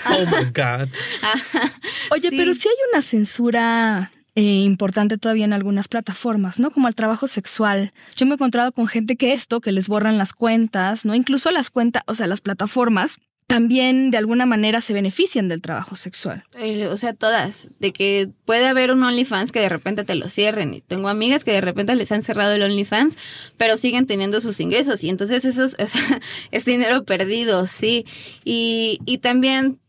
oh 0.06 0.26
my 0.26 0.44
God. 0.54 0.88
Oye, 2.10 2.30
pero 2.30 2.54
si 2.54 2.68
hay 2.68 2.74
una 2.92 3.02
censura 3.02 4.12
eh, 4.34 4.42
importante 4.42 5.18
todavía 5.18 5.44
en 5.44 5.52
algunas 5.52 5.88
plataformas, 5.88 6.58
¿no? 6.58 6.70
Como 6.70 6.88
el 6.88 6.94
trabajo 6.94 7.26
sexual. 7.26 7.92
Yo 8.16 8.26
me 8.26 8.32
he 8.32 8.34
encontrado 8.34 8.72
con 8.72 8.86
gente 8.86 9.16
que 9.16 9.32
esto, 9.32 9.60
que 9.60 9.72
les 9.72 9.88
borran 9.88 10.18
las 10.18 10.32
cuentas, 10.32 11.04
¿no? 11.04 11.14
Incluso 11.14 11.50
las 11.50 11.70
cuentas, 11.70 12.02
o 12.06 12.14
sea, 12.14 12.26
las 12.26 12.40
plataformas 12.40 13.18
también 13.50 14.12
de 14.12 14.16
alguna 14.16 14.46
manera 14.46 14.80
se 14.80 14.92
benefician 14.92 15.48
del 15.48 15.60
trabajo 15.60 15.96
sexual. 15.96 16.44
O 16.88 16.96
sea, 16.96 17.14
todas. 17.14 17.66
De 17.80 17.92
que 17.92 18.30
puede 18.44 18.68
haber 18.68 18.92
un 18.92 19.02
OnlyFans 19.02 19.50
que 19.50 19.58
de 19.58 19.68
repente 19.68 20.04
te 20.04 20.14
lo 20.14 20.28
cierren. 20.28 20.72
Y 20.72 20.82
tengo 20.82 21.08
amigas 21.08 21.42
que 21.42 21.50
de 21.50 21.60
repente 21.60 21.96
les 21.96 22.12
han 22.12 22.22
cerrado 22.22 22.54
el 22.54 22.62
OnlyFans, 22.62 23.16
pero 23.56 23.76
siguen 23.76 24.06
teniendo 24.06 24.40
sus 24.40 24.60
ingresos. 24.60 25.02
Y 25.02 25.08
entonces 25.08 25.44
eso 25.44 25.64
es, 25.64 26.64
dinero 26.64 27.04
perdido, 27.04 27.66
sí. 27.66 28.06
Y, 28.44 29.00
y 29.04 29.18
también, 29.18 29.80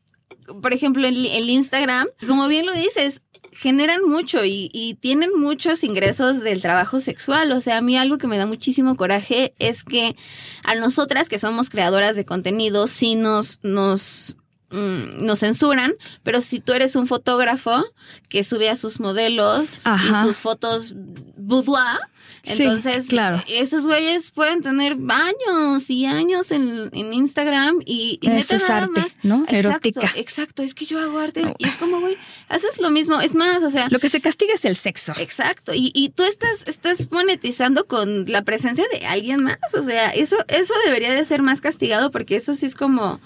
por 0.63 0.73
ejemplo, 0.73 1.07
el, 1.07 1.27
el 1.27 1.47
Instagram, 1.47 2.07
como 2.27 2.47
bien 2.47 2.65
lo 2.65 2.73
dices, 2.73 3.21
generan 3.51 4.03
mucho 4.07 4.45
y, 4.45 4.97
tienen 5.01 5.31
muchos 5.37 5.83
ingresos 5.83 6.41
del 6.41 6.61
trabajo 6.61 7.01
sexual. 7.01 7.51
O 7.51 7.61
sea, 7.61 7.77
a 7.77 7.81
mí 7.81 7.97
algo 7.97 8.17
que 8.17 8.27
me 8.27 8.37
da 8.37 8.45
muchísimo 8.45 8.95
coraje 8.95 9.53
es 9.59 9.83
que 9.83 10.15
a 10.63 10.75
nosotras 10.75 11.29
que 11.29 11.39
somos 11.39 11.69
creadoras 11.69 12.15
de 12.15 12.25
contenido, 12.25 12.87
sí 12.87 13.15
nos, 13.15 13.59
nos 13.63 14.37
mm, 14.69 15.25
nos 15.25 15.39
censuran, 15.39 15.93
pero 16.23 16.41
si 16.41 16.59
tú 16.59 16.73
eres 16.73 16.95
un 16.95 17.07
fotógrafo 17.07 17.83
que 18.29 18.43
sube 18.43 18.69
a 18.69 18.75
sus 18.75 18.99
modelos 18.99 19.73
y 19.85 20.25
sus 20.25 20.37
fotos 20.37 20.93
boudoir, 21.35 21.99
entonces, 22.43 23.07
claro. 23.07 23.41
esos 23.47 23.85
güeyes 23.85 24.31
pueden 24.31 24.61
tener 24.61 24.97
años 25.09 25.89
y 25.89 26.05
años 26.05 26.51
en, 26.51 26.89
Instagram 26.93 27.81
y, 27.85 28.19
y 28.21 28.29
Eso 28.29 28.55
es 28.55 28.69
arte, 28.69 29.01
¿no? 29.23 29.45
Erótica. 29.47 30.11
Exacto, 30.15 30.63
es 30.63 30.73
que 30.73 30.85
yo 30.85 30.99
hago 30.99 31.19
arte 31.19 31.43
y 31.57 31.67
es 31.67 31.75
como, 31.75 31.99
güey, 31.99 32.17
haces 32.49 32.79
lo 32.79 32.89
mismo. 32.89 33.19
Es 33.21 33.35
más, 33.35 33.61
o 33.63 33.69
sea. 33.69 33.87
Lo 33.89 33.99
que 33.99 34.09
se 34.09 34.21
castiga 34.21 34.53
es 34.53 34.65
el 34.65 34.75
sexo. 34.75 35.13
Exacto. 35.17 35.73
Y, 35.73 35.91
y 35.93 36.09
tú 36.09 36.23
estás, 36.23 36.63
estás 36.65 37.11
monetizando 37.11 37.85
con 37.85 38.25
la 38.25 38.41
presencia 38.41 38.85
de 38.91 39.05
alguien 39.05 39.43
más. 39.43 39.59
O 39.77 39.83
sea, 39.83 40.09
eso, 40.09 40.37
eso 40.47 40.73
debería 40.85 41.11
de 41.13 41.25
ser 41.25 41.41
más 41.41 41.61
castigado 41.61 42.11
porque 42.11 42.35
eso 42.35 42.55
sí 42.55 42.65
es 42.65 42.75
como 42.75 43.19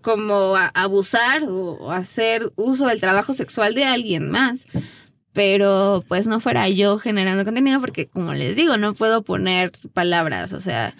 como 0.00 0.54
abusar 0.74 1.42
o 1.48 1.90
hacer 1.90 2.52
uso 2.54 2.86
del 2.86 3.00
trabajo 3.00 3.34
sexual 3.34 3.74
de 3.74 3.84
alguien 3.84 4.30
más 4.30 4.64
pero 5.38 6.04
pues 6.08 6.26
no 6.26 6.40
fuera 6.40 6.68
yo 6.68 6.98
generando 6.98 7.44
contenido 7.44 7.80
porque 7.80 8.08
como 8.08 8.34
les 8.34 8.56
digo, 8.56 8.76
no 8.76 8.94
puedo 8.94 9.22
poner 9.22 9.70
palabras, 9.92 10.52
o 10.52 10.60
sea, 10.60 10.96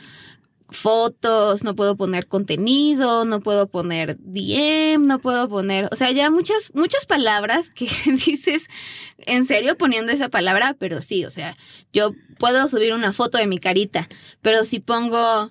fotos, 0.69 1.65
no 1.65 1.75
puedo 1.75 1.97
poner 1.97 2.29
contenido, 2.29 3.25
no 3.25 3.41
puedo 3.41 3.67
poner 3.67 4.17
DM, 4.21 5.09
no 5.09 5.19
puedo 5.19 5.49
poner, 5.49 5.89
o 5.91 5.97
sea, 5.97 6.13
ya 6.13 6.31
muchas 6.31 6.71
muchas 6.73 7.05
palabras 7.05 7.71
que 7.71 7.89
dices 8.27 8.69
en 9.19 9.45
serio 9.45 9.77
poniendo 9.77 10.13
esa 10.13 10.29
palabra, 10.29 10.77
pero 10.79 11.03
sí, 11.03 11.25
o 11.25 11.31
sea, 11.31 11.57
yo 11.93 12.13
puedo 12.39 12.69
subir 12.69 12.95
una 12.95 13.13
foto 13.13 13.39
de 13.39 13.49
mi 13.49 13.59
carita, 13.59 14.09
pero 14.41 14.65
si 14.65 14.79
pongo 14.79 15.51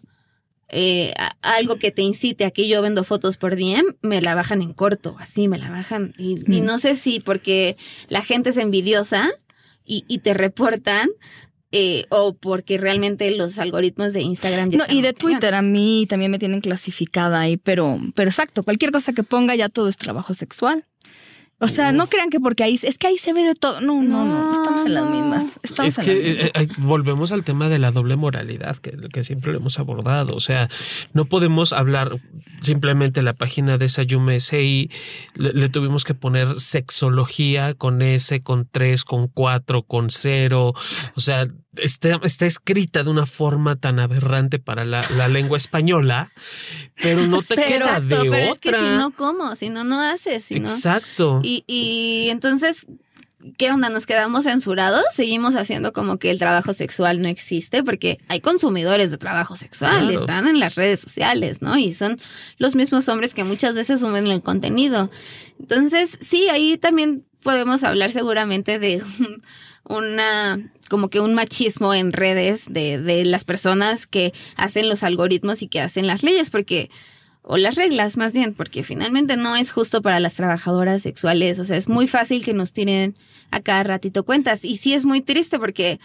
eh, 0.70 1.14
algo 1.42 1.78
que 1.78 1.92
te 1.92 2.02
incite 2.02 2.46
a 2.46 2.52
que 2.52 2.68
yo 2.68 2.82
vendo 2.82 3.04
fotos 3.04 3.38
por 3.38 3.56
DM, 3.56 3.96
me 4.02 4.22
la 4.22 4.36
bajan 4.36 4.62
en 4.62 4.74
corto, 4.74 5.16
así 5.20 5.48
me 5.48 5.58
la 5.58 5.70
bajan. 5.70 6.14
Y, 6.18 6.36
mm. 6.36 6.66
no 6.66 6.80
sé 6.80 6.96
si 6.96 7.20
porque 7.20 7.78
la 8.10 8.22
gente 8.22 8.50
es 8.50 8.58
envidiosa 8.58 9.30
y, 9.86 10.04
y 10.08 10.20
te 10.20 10.34
reportan. 10.34 11.10
Eh, 11.74 12.06
o 12.08 12.34
porque 12.34 12.78
realmente 12.78 13.30
los 13.32 13.60
algoritmos 13.60 14.14
de 14.14 14.22
Instagram 14.22 14.70
no 14.70 14.86
y 14.88 15.02
de 15.02 15.12
Twitter 15.12 15.54
a 15.54 15.62
mí 15.62 16.06
también 16.08 16.32
me 16.32 16.40
tienen 16.40 16.62
clasificada 16.62 17.42
ahí 17.42 17.58
pero 17.58 18.00
pero 18.16 18.30
exacto 18.30 18.64
cualquier 18.64 18.94
cosa 18.94 19.12
que 19.12 19.24
ponga 19.24 19.54
ya 19.54 19.68
todo 19.68 19.90
es 19.90 19.98
trabajo 19.98 20.34
sexual 20.34 20.86
o 21.60 21.68
sea, 21.68 21.92
no 21.92 22.08
crean 22.08 22.30
que 22.30 22.40
porque 22.40 22.64
ahí 22.64 22.80
es 22.82 22.98
que 23.00 23.08
ahí 23.08 23.18
se 23.18 23.34
ve 23.34 23.44
de 23.44 23.56
todo. 23.56 23.82
No, 23.82 24.04
no, 24.04 24.26
no, 24.26 24.52
estamos 24.52 24.86
en 24.86 24.94
las 24.94 25.10
mismas. 25.10 25.60
Estamos 25.64 25.98
es 25.98 26.06
que 26.06 26.32
eh, 26.32 26.52
eh, 26.54 26.68
volvemos 26.78 27.32
al 27.32 27.44
tema 27.44 27.68
de 27.68 27.80
la 27.80 27.92
doble 27.92 28.16
moralidad 28.16 28.78
que, 28.78 28.92
que 29.12 29.24
siempre 29.24 29.52
lo 29.52 29.58
hemos 29.58 29.80
abordado. 29.80 30.36
O 30.36 30.40
sea, 30.40 30.70
no 31.14 31.26
podemos 31.26 31.74
hablar 31.74 32.22
simplemente 32.62 33.24
la 33.24 33.34
página 33.34 33.80
de 33.80 33.86
esa 33.86 34.04
Yume 34.04 34.40
SI, 34.40 34.92
le, 35.34 35.54
le, 35.54 35.70
tuvimos 35.70 36.04
que 36.04 36.14
poner 36.14 36.60
sexología 36.60 37.74
con 37.74 38.02
S, 38.04 38.42
con 38.44 38.68
3, 38.72 39.04
con 39.04 39.28
4, 39.28 39.84
con 39.84 40.12
0. 40.12 40.74
O 41.16 41.20
sea, 41.20 41.48
está, 41.82 42.20
está 42.24 42.46
escrita 42.46 43.04
de 43.04 43.10
una 43.10 43.26
forma 43.26 43.76
tan 43.76 44.00
aberrante 44.00 44.60
para 44.60 44.86
la, 44.86 45.06
la 45.16 45.28
lengua 45.28 45.58
española, 45.58 46.32
pero 47.02 47.28
no 47.28 47.42
te 47.42 47.56
queda 47.68 48.00
de 48.00 48.16
pero 48.16 48.32
otra. 48.32 48.40
Es 48.40 48.60
que 48.60 48.70
si 48.70 48.98
no, 48.98 49.12
¿cómo? 49.12 49.56
Si 49.56 49.70
no, 49.70 49.84
no 49.84 50.02
haces. 50.02 50.46
Si 50.46 50.56
Exacto. 50.56 51.42
Y, 51.44 51.64
y 51.68 52.30
entonces, 52.30 52.86
¿qué 53.58 53.72
onda? 53.72 53.90
¿Nos 53.90 54.06
quedamos 54.06 54.44
censurados? 54.46 55.04
¿Seguimos 55.12 55.56
haciendo 55.56 55.94
como 55.94 56.18
que 56.18 56.32
el 56.32 56.40
trabajo 56.40 56.74
sexual 56.74 57.22
no 57.22 57.28
existe? 57.28 57.84
Porque 57.84 58.20
hay 58.28 58.42
consumidores 58.42 59.12
de 59.12 59.18
trabajo 59.18 59.56
sexual, 59.56 60.10
están 60.12 60.48
en 60.48 60.60
las 60.60 60.76
redes 60.76 61.00
sociales, 61.00 61.62
¿no? 61.62 61.78
Y 61.78 61.94
son 61.94 62.20
los 62.58 62.76
mismos 62.76 63.08
hombres 63.10 63.34
que 63.34 63.44
muchas 63.44 63.76
veces 63.76 64.00
suben 64.00 64.28
el 64.28 64.42
contenido. 64.42 65.10
Entonces, 65.60 66.18
sí, 66.22 66.50
ahí 66.50 66.78
también 66.78 67.24
podemos 67.42 67.84
hablar 67.84 68.12
seguramente 68.12 68.80
de 68.80 69.02
una 69.90 70.72
como 70.90 71.10
que 71.10 71.20
un 71.20 71.34
machismo 71.34 71.94
en 71.94 72.14
redes 72.14 72.66
de, 72.70 72.98
de 72.98 73.26
las 73.26 73.44
personas 73.44 74.08
que 74.08 74.34
hacen 74.56 74.88
los 74.88 75.04
algoritmos 75.04 75.62
y 75.62 75.68
que 75.68 75.82
hacen 75.82 76.08
las 76.08 76.24
leyes, 76.24 76.50
porque 76.50 76.90
o 77.50 77.58
las 77.58 77.76
reglas 77.76 78.18
más 78.18 78.34
bien, 78.34 78.54
porque 78.54 78.84
finalmente 78.84 79.38
no 79.38 79.56
es 79.56 79.72
justo 79.72 80.02
para 80.02 80.20
las 80.20 80.34
trabajadoras 80.36 81.02
sexuales, 81.02 81.60
o 81.60 81.66
sea, 81.66 81.78
es 81.78 81.88
muy 81.88 82.08
fácil 82.08 82.44
que 82.44 82.54
nos 82.54 82.74
tiren 82.74 83.16
a 83.52 83.62
cada 83.62 83.84
ratito 83.84 84.26
cuentas. 84.26 84.66
Y 84.66 84.78
sí 84.78 84.94
es 84.94 85.06
muy 85.06 85.22
triste 85.22 85.58
porque 85.58 86.00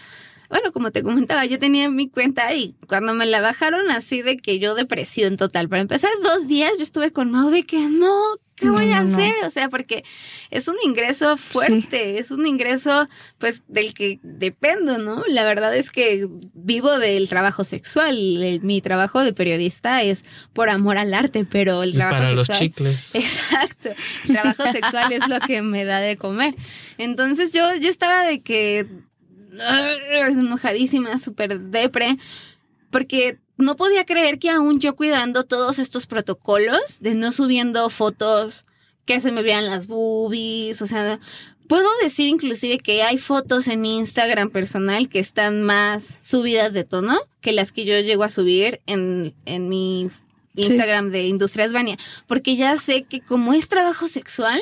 bueno, 0.53 0.71
como 0.71 0.91
te 0.91 1.01
comentaba, 1.01 1.47
yo 1.47 1.57
tenía 1.57 1.89
mi 1.89 2.07
cuenta 2.09 2.45
ahí. 2.45 2.75
Cuando 2.87 3.15
me 3.15 3.25
la 3.25 3.41
bajaron 3.41 3.89
así 3.89 4.21
de 4.21 4.37
que 4.37 4.59
yo 4.59 4.75
depresión 4.75 5.35
total. 5.35 5.67
Para 5.67 5.81
empezar, 5.81 6.11
dos 6.21 6.47
días 6.47 6.73
yo 6.77 6.83
estuve 6.83 7.11
con 7.11 7.31
Mau 7.31 7.49
de 7.49 7.63
que 7.63 7.79
no, 7.89 8.21
¿qué 8.55 8.69
voy 8.69 8.91
a 8.91 8.99
hacer? 8.99 9.33
O 9.47 9.49
sea, 9.49 9.69
porque 9.69 10.03
es 10.51 10.67
un 10.67 10.75
ingreso 10.85 11.37
fuerte, 11.37 12.19
es 12.19 12.29
un 12.29 12.45
ingreso 12.45 13.09
pues 13.39 13.63
del 13.67 13.95
que 13.95 14.19
dependo, 14.21 14.99
¿no? 14.99 15.23
La 15.27 15.43
verdad 15.43 15.75
es 15.75 15.89
que 15.89 16.27
vivo 16.53 16.99
del 16.99 17.27
trabajo 17.29 17.63
sexual. 17.63 18.15
mi 18.61 18.79
trabajo 18.79 19.23
de 19.23 19.33
periodista 19.33 20.03
es 20.03 20.23
por 20.53 20.69
amor 20.69 20.99
al 20.99 21.15
arte, 21.15 21.47
pero 21.49 21.81
el 21.81 21.95
trabajo 21.95 22.17
para 22.21 22.27
sexual. 22.27 22.47
los 22.47 22.59
chicles. 22.59 23.15
Exacto. 23.15 23.89
El 24.25 24.33
trabajo 24.33 24.71
sexual 24.71 25.13
es 25.13 25.27
lo 25.27 25.39
que 25.39 25.63
me 25.63 25.83
da 25.83 25.99
de 25.99 26.15
comer. 26.15 26.53
Entonces 26.99 27.53
yo, 27.53 27.75
yo 27.77 27.89
estaba 27.89 28.21
de 28.21 28.43
que 28.43 28.85
enojadísima, 29.59 31.19
súper 31.19 31.59
depre, 31.59 32.17
porque 32.89 33.39
no 33.57 33.75
podía 33.75 34.05
creer 34.05 34.39
que 34.39 34.49
aún 34.49 34.79
yo 34.79 34.95
cuidando 34.95 35.43
todos 35.43 35.79
estos 35.79 36.07
protocolos 36.07 36.99
de 36.99 37.15
no 37.15 37.31
subiendo 37.31 37.89
fotos 37.89 38.65
que 39.05 39.19
se 39.19 39.31
me 39.31 39.43
vean 39.43 39.65
las 39.65 39.87
boobies, 39.87 40.81
o 40.81 40.87
sea, 40.87 41.19
puedo 41.67 41.87
decir 42.01 42.27
inclusive 42.27 42.77
que 42.79 43.03
hay 43.03 43.17
fotos 43.17 43.67
en 43.67 43.81
mi 43.81 43.97
Instagram 43.97 44.49
personal 44.49 45.09
que 45.09 45.19
están 45.19 45.63
más 45.63 46.17
subidas 46.21 46.73
de 46.73 46.83
tono 46.83 47.17
que 47.41 47.51
las 47.51 47.71
que 47.71 47.85
yo 47.85 47.99
llego 47.99 48.23
a 48.23 48.29
subir 48.29 48.81
en, 48.85 49.33
en 49.45 49.69
mi 49.69 50.09
Instagram 50.55 51.11
de 51.11 51.25
Industrias 51.25 51.73
Bania, 51.73 51.97
porque 52.27 52.55
ya 52.55 52.77
sé 52.77 53.03
que 53.03 53.21
como 53.21 53.53
es 53.53 53.67
trabajo 53.67 54.07
sexual, 54.07 54.61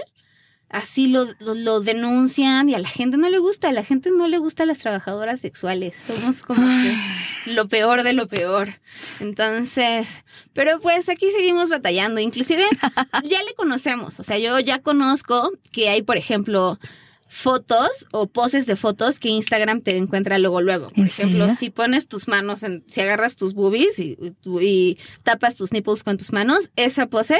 así 0.72 1.08
lo, 1.08 1.28
lo, 1.40 1.54
lo, 1.54 1.82
denuncian 1.82 2.70
y 2.70 2.74
a 2.74 2.80
la 2.80 2.88
gente 2.88 3.18
no 3.18 3.30
le 3.30 3.40
gusta, 3.40 3.70
a 3.70 3.74
la 3.74 3.84
gente 3.84 4.10
no 4.12 4.28
le 4.28 4.38
gusta 4.38 4.64
a 4.64 4.66
las 4.66 4.80
trabajadoras 4.80 5.42
sexuales. 5.42 5.96
Somos 6.08 6.44
como 6.44 6.66
que 6.66 7.52
lo 7.52 7.68
peor 7.68 8.04
de 8.04 8.14
lo 8.14 8.28
peor. 8.28 8.80
Entonces, 9.20 10.24
pero 10.54 10.80
pues 10.80 11.10
aquí 11.10 11.28
seguimos 11.36 11.70
batallando. 11.70 12.20
Inclusive 12.20 12.64
ya 13.24 13.44
le 13.44 13.54
conocemos, 13.56 14.20
o 14.20 14.24
sea, 14.24 14.40
yo 14.40 14.60
ya 14.60 14.82
conozco 14.82 15.52
que 15.72 15.90
hay, 15.90 16.02
por 16.02 16.18
ejemplo, 16.18 16.80
fotos 17.28 18.08
o 18.12 18.28
poses 18.28 18.66
de 18.66 18.76
fotos 18.76 19.18
que 19.20 19.30
Instagram 19.30 19.82
te 19.82 19.98
encuentra 19.98 20.38
luego 20.38 20.62
luego. 20.62 20.90
Por 20.90 21.06
ejemplo, 21.06 21.46
serio? 21.46 21.56
si 21.58 21.70
pones 21.70 22.08
tus 22.08 22.28
manos 22.28 22.64
en, 22.64 22.84
si 22.88 23.02
agarras 23.02 23.36
tus 23.36 23.54
boobies 23.54 24.00
y, 24.00 24.18
y, 24.22 24.66
y 24.66 24.98
tapas 25.24 25.56
tus 25.56 25.72
nipples 25.72 26.04
con 26.04 26.18
tus 26.18 26.32
manos, 26.32 26.70
esa 26.76 27.08
pose 27.08 27.40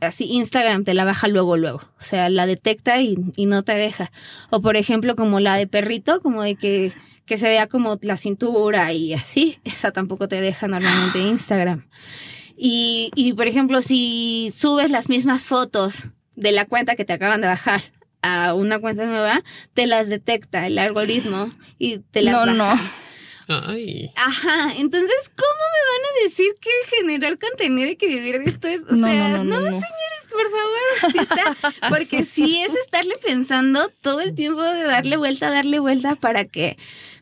así 0.00 0.24
Instagram 0.32 0.84
te 0.84 0.94
la 0.94 1.04
baja 1.04 1.28
luego, 1.28 1.56
luego. 1.56 1.82
O 1.98 2.02
sea, 2.02 2.28
la 2.28 2.46
detecta 2.46 3.00
y, 3.00 3.16
y, 3.36 3.46
no 3.46 3.62
te 3.62 3.72
deja. 3.72 4.10
O 4.50 4.60
por 4.60 4.76
ejemplo, 4.76 5.16
como 5.16 5.40
la 5.40 5.56
de 5.56 5.66
perrito, 5.66 6.20
como 6.20 6.42
de 6.42 6.56
que, 6.56 6.92
que 7.24 7.38
se 7.38 7.48
vea 7.48 7.66
como 7.66 7.98
la 8.02 8.16
cintura 8.16 8.92
y 8.92 9.14
así, 9.14 9.58
esa 9.64 9.90
tampoco 9.90 10.28
te 10.28 10.40
deja 10.40 10.68
normalmente 10.68 11.18
Instagram. 11.20 11.86
Y, 12.56 13.10
y 13.14 13.34
por 13.34 13.46
ejemplo, 13.46 13.82
si 13.82 14.52
subes 14.56 14.90
las 14.90 15.08
mismas 15.08 15.46
fotos 15.46 16.06
de 16.36 16.52
la 16.52 16.64
cuenta 16.64 16.96
que 16.96 17.04
te 17.04 17.12
acaban 17.12 17.40
de 17.40 17.48
bajar 17.48 17.82
a 18.22 18.54
una 18.54 18.78
cuenta 18.78 19.04
nueva, 19.04 19.42
te 19.74 19.86
las 19.86 20.08
detecta 20.08 20.66
el 20.66 20.78
algoritmo 20.78 21.50
y 21.78 21.98
te 21.98 22.22
las 22.22 22.46
no, 22.46 22.56
baja. 22.56 22.82
No. 22.84 22.96
Ay. 23.48 24.10
Ajá, 24.16 24.74
entonces, 24.76 25.30
¿cómo 25.36 25.55
me 25.76 25.92
van 25.92 26.10
a 26.10 26.24
decir 26.24 26.46
que 26.60 26.96
generar 26.96 27.38
contenido 27.38 27.90
y 27.90 27.96
que 27.96 28.08
vivir 28.08 28.38
de 28.42 28.50
esto 28.50 28.68
es? 28.68 28.82
O 28.82 28.94
no, 28.94 29.06
sea, 29.06 29.38
no, 29.38 29.60
señores, 29.60 29.82
por 30.30 30.50
favor, 30.50 31.12
sí 31.12 31.18
está, 31.18 31.88
porque 31.88 32.24
sí 32.24 32.62
es 32.62 32.74
estarle 32.74 33.16
pensando 33.18 33.90
todo 34.00 34.20
el 34.20 34.34
tiempo 34.34 34.62
de 34.62 34.84
darle 34.84 35.16
vuelta, 35.16 35.50
darle 35.50 35.78
vuelta 35.78 36.16
para 36.16 36.44
que 36.44 36.76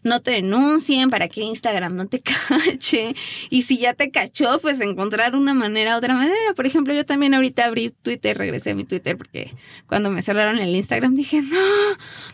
no 0.04 0.20
te 0.22 0.30
denuncien, 0.32 1.10
para 1.10 1.28
que 1.28 1.40
Instagram 1.40 1.96
no 1.96 2.06
te 2.06 2.20
cache. 2.48 3.14
Y 3.50 3.62
si 3.62 3.78
ya 3.78 3.94
te 3.94 4.10
cachó, 4.10 4.58
pues 4.60 4.80
encontrar 4.80 5.34
una 5.34 5.54
manera, 5.54 5.96
otra 5.96 6.14
manera. 6.14 6.54
Por 6.54 6.66
ejemplo, 6.66 6.94
yo 6.94 7.04
también 7.04 7.34
ahorita 7.34 7.64
abrí 7.64 7.90
Twitter, 8.02 8.38
regresé 8.38 8.70
a 8.70 8.74
mi 8.74 8.84
Twitter 8.84 9.16
porque 9.16 9.50
cuando 9.86 10.10
me 10.10 10.22
cerraron 10.22 10.58
el 10.58 10.74
Instagram 10.76 11.14
dije, 11.14 11.42
no. 11.42 11.58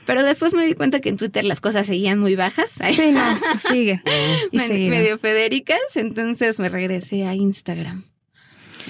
Pero 0.04 0.22
después 0.22 0.52
me 0.52 0.66
di 0.66 0.74
cuenta 0.74 1.00
que 1.00 1.08
en 1.08 1.16
Twitter 1.16 1.44
las 1.44 1.60
cosas 1.60 1.86
seguían 1.86 2.18
muy 2.18 2.34
bajas. 2.36 2.72
Sí, 2.92 3.12
no, 3.12 3.38
sigue. 3.58 4.02
y 4.52 4.56
Me- 4.56 4.68
medio 4.90 5.18
fedéricas, 5.18 5.78
entonces 5.94 6.58
me 6.58 6.68
regresé 6.68 7.24
a 7.26 7.34
Instagram. 7.34 8.04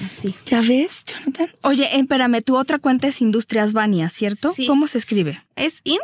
Así. 0.05 0.33
¿Ya 0.45 0.61
ves, 0.61 1.03
Jonathan? 1.05 1.49
Oye, 1.61 1.87
espérame, 1.99 2.41
tu 2.41 2.55
otra 2.57 2.79
cuenta 2.79 3.07
es 3.07 3.21
Industrias 3.21 3.73
Bania, 3.73 4.09
¿cierto? 4.09 4.53
Sí. 4.55 4.65
¿Cómo 4.65 4.87
se 4.87 4.97
escribe? 4.97 5.43
Es 5.55 5.81
int 5.83 5.99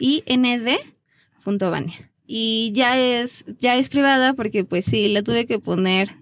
Ajá. 0.00 0.14
punto 0.14 0.30
Vania. 0.30 0.64
I-N-D 0.66 0.78
punto 1.44 1.70
Vania. 1.70 2.10
Y 2.26 2.70
ya 2.74 2.98
es, 2.98 3.44
ya 3.60 3.76
es 3.76 3.88
privada 3.88 4.34
porque 4.34 4.64
pues 4.64 4.84
sí, 4.84 5.08
la 5.08 5.22
tuve 5.22 5.46
que 5.46 5.58
poner 5.58 6.14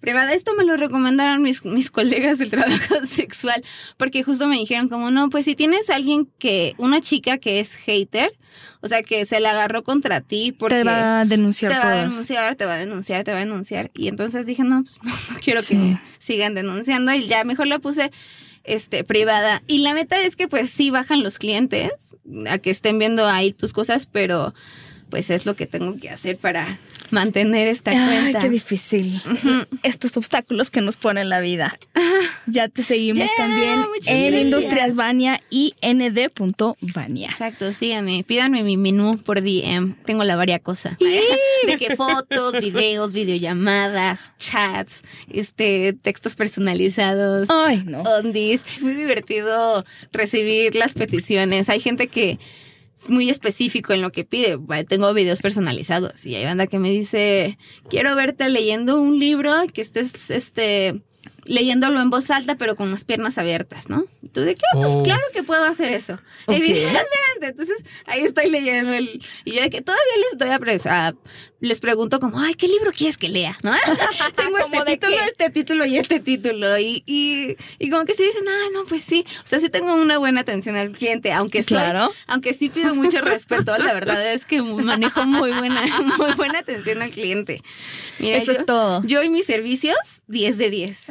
privada. 0.00 0.34
Esto 0.34 0.52
me 0.54 0.64
lo 0.64 0.76
recomendaron 0.76 1.40
mis, 1.42 1.64
mis 1.64 1.90
colegas 1.90 2.38
del 2.38 2.50
trabajo 2.50 2.94
sexual 3.06 3.64
porque 3.96 4.22
justo 4.22 4.46
me 4.46 4.56
dijeron 4.58 4.90
como, 4.90 5.10
no, 5.10 5.30
pues 5.30 5.46
si 5.46 5.54
tienes 5.54 5.88
a 5.88 5.94
alguien 5.94 6.28
que, 6.38 6.74
una 6.76 7.00
chica 7.00 7.38
que 7.38 7.60
es 7.60 7.72
hater, 7.72 8.30
o 8.82 8.88
sea, 8.88 9.02
que 9.02 9.24
se 9.24 9.40
la 9.40 9.52
agarró 9.52 9.82
contra 9.82 10.20
ti 10.20 10.52
porque... 10.52 10.76
Te 10.76 10.84
va 10.84 11.20
a 11.20 11.24
denunciar 11.24 11.72
te 11.72 11.78
va 11.78 11.92
a 11.92 11.96
denunciar, 11.96 12.54
te 12.56 12.66
va 12.66 12.74
a 12.74 12.78
denunciar, 12.78 13.24
te 13.24 13.32
va 13.32 13.38
a 13.38 13.40
denunciar. 13.40 13.90
Y 13.94 14.08
entonces 14.08 14.44
dije, 14.44 14.62
no, 14.64 14.84
pues 14.84 15.02
no, 15.02 15.10
no 15.10 15.40
quiero 15.42 15.62
Sí. 15.62 15.74
que 15.76 15.96
sigan 16.18 16.54
denunciando. 16.54 17.14
Y 17.14 17.26
ya 17.26 17.42
mejor 17.44 17.66
la 17.68 17.78
puse 17.78 18.10
este, 18.64 19.04
privada. 19.04 19.62
Y 19.66 19.78
la 19.78 19.94
neta 19.94 20.20
es 20.20 20.36
que 20.36 20.48
pues 20.48 20.70
sí 20.70 20.90
bajan 20.90 21.22
los 21.22 21.38
clientes 21.38 22.16
a 22.48 22.58
que 22.58 22.70
estén 22.70 22.98
viendo 22.98 23.26
ahí 23.26 23.52
tus 23.52 23.72
cosas, 23.72 24.06
pero 24.06 24.54
pues 25.10 25.30
es 25.30 25.46
lo 25.46 25.54
que 25.54 25.66
tengo 25.66 25.96
que 25.96 26.10
hacer 26.10 26.38
para 26.38 26.78
mantener 27.10 27.68
esta 27.68 27.90
Ay, 27.92 28.20
cuenta. 28.20 28.40
qué 28.40 28.48
difícil. 28.50 29.20
Estos 29.82 30.16
obstáculos 30.16 30.70
que 30.70 30.80
nos 30.80 30.96
pone 30.96 31.24
la 31.24 31.40
vida. 31.40 31.78
Ya 32.46 32.68
te 32.68 32.82
seguimos 32.82 33.24
Yeah, 33.24 33.30
también 33.36 33.72
en 34.06 34.32
gracias. 34.32 34.42
Industrias 34.44 34.94
Bania 34.94 35.40
y 35.50 35.74
nd.bania. 35.82 37.28
Exacto, 37.30 37.72
síganme, 37.72 38.24
pídanme 38.24 38.62
mi 38.62 38.76
menú 38.76 39.18
por 39.18 39.40
DM, 39.42 39.94
tengo 40.04 40.24
la 40.24 40.36
varia 40.36 40.58
cosa. 40.58 40.96
De 41.66 41.78
que 41.78 41.96
fotos, 41.96 42.60
videos, 42.60 43.12
videollamadas, 43.12 44.32
chats, 44.38 45.02
este, 45.30 45.94
textos 45.94 46.34
personalizados. 46.34 47.48
Ay, 47.50 47.82
no. 47.86 48.02
Ondis. 48.02 48.62
Es 48.76 48.82
muy 48.82 48.92
divertido 48.94 49.84
recibir 50.12 50.74
las 50.74 50.94
peticiones. 50.94 51.68
Hay 51.68 51.80
gente 51.80 52.08
que 52.08 52.38
es 52.96 53.08
muy 53.08 53.30
específico 53.30 53.92
en 53.92 54.02
lo 54.02 54.12
que 54.12 54.24
pide. 54.24 54.58
Tengo 54.88 55.12
videos 55.14 55.42
personalizados 55.42 56.24
y 56.24 56.34
hay 56.34 56.44
banda 56.44 56.66
que 56.66 56.78
me 56.78 56.90
dice, 56.90 57.58
quiero 57.88 58.14
verte 58.14 58.48
leyendo 58.48 59.00
un 59.00 59.18
libro 59.18 59.52
que 59.72 59.82
estés, 59.82 60.30
este, 60.30 61.02
leyéndolo 61.46 62.00
en 62.00 62.10
voz 62.10 62.30
alta 62.30 62.54
pero 62.56 62.76
con 62.76 62.90
las 62.90 63.04
piernas 63.04 63.38
abiertas, 63.38 63.88
¿no? 63.88 64.04
Tú 64.32 64.40
de 64.42 64.54
qué, 64.54 64.62
pues 64.74 64.92
Oh. 64.94 65.02
claro 65.02 65.22
que 65.32 65.42
puedo 65.42 65.64
hacer 65.64 65.92
eso. 65.92 66.18
Evidentemente. 66.46 67.04
Entonces 67.42 67.76
ahí 68.06 68.20
estoy 68.22 68.50
leyendo 68.50 68.92
el... 68.92 69.20
Y 69.44 69.52
yo 69.56 69.62
de 69.62 69.70
que 69.70 69.82
todavía 69.82 70.04
les 70.30 70.38
doy 70.38 70.48
a, 70.50 70.58
pres- 70.58 70.86
a- 70.90 71.14
les 71.60 71.80
pregunto 71.80 72.20
como, 72.20 72.40
ay, 72.40 72.54
¿qué 72.54 72.68
libro 72.68 72.90
quieres 72.92 73.16
que 73.16 73.28
lea? 73.28 73.58
¿No? 73.62 73.72
Tengo 74.36 74.58
¿Cómo 74.62 74.74
este 74.82 74.92
título, 74.92 75.16
qué? 75.16 75.24
este 75.24 75.50
título 75.50 75.86
y 75.86 75.98
este 75.98 76.20
título. 76.20 76.78
Y, 76.78 77.02
y, 77.06 77.56
y 77.78 77.90
como 77.90 78.04
que 78.04 78.14
sí 78.14 78.22
dicen, 78.22 78.44
ah, 78.48 78.68
no, 78.72 78.84
pues 78.84 79.02
sí. 79.02 79.24
O 79.42 79.46
sea, 79.46 79.60
sí 79.60 79.68
tengo 79.68 79.94
una 79.94 80.18
buena 80.18 80.40
atención 80.42 80.76
al 80.76 80.92
cliente, 80.92 81.32
aunque 81.32 81.62
soy- 81.62 81.74
Claro. 81.78 82.12
aunque 82.26 82.54
sí 82.54 82.68
pido 82.68 82.94
mucho 82.94 83.20
respeto, 83.20 83.76
la 83.78 83.92
verdad 83.94 84.32
es 84.32 84.44
que 84.44 84.62
manejo 84.62 85.24
muy 85.26 85.52
buena, 85.52 85.82
muy 86.18 86.32
buena 86.34 86.58
atención 86.60 87.02
al 87.02 87.10
cliente. 87.10 87.60
Mira, 88.18 88.36
Eso 88.36 88.52
yo, 88.52 88.58
es 88.60 88.66
todo. 88.66 89.02
Yo 89.04 89.22
y 89.22 89.28
mis 89.30 89.46
servicios, 89.46 89.96
10 90.28 90.58
de 90.58 90.70
10. 90.70 91.08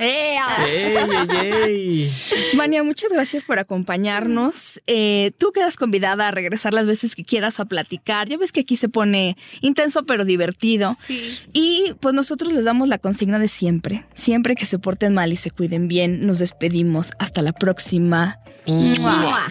¡Ey, 0.68 0.96
ey, 0.96 1.54
ey! 1.68 2.12
Vania, 2.58 2.84
muchas 2.84 3.12
gracias 3.12 3.44
por 3.44 3.60
acompañarnos. 3.60 4.82
Eh, 4.88 5.32
tú 5.38 5.52
quedas 5.52 5.76
convidada 5.76 6.28
a 6.28 6.32
regresar 6.32 6.74
las 6.74 6.86
veces 6.86 7.16
que 7.16 7.24
quieras 7.24 7.60
a 7.60 7.66
platicar. 7.66 8.30
Ya 8.30 8.38
ves 8.38 8.52
que 8.52 8.62
aquí 8.62 8.76
se 8.76 8.90
pone 8.90 9.38
intenso 9.62 10.06
pero 10.06 10.26
divertido. 10.26 10.98
Sí. 11.08 11.38
Y 11.54 11.94
pues 12.00 12.14
nosotros 12.14 12.54
les 12.54 12.64
damos 12.64 12.88
la 12.88 12.98
consigna 12.98 13.40
de 13.40 13.48
siempre. 13.48 14.06
Siempre 14.14 14.56
que 14.56 14.66
se 14.66 14.80
porten 14.80 15.14
mal 15.14 15.32
y 15.34 15.36
se 15.36 15.52
cuiden 15.52 15.88
bien, 15.88 16.26
nos 16.26 16.40
despedimos. 16.40 17.12
Hasta 17.20 17.42
la 17.42 17.54
próxima. 17.54 18.40
Mm. 18.68 19.02
Mua. 19.02 19.50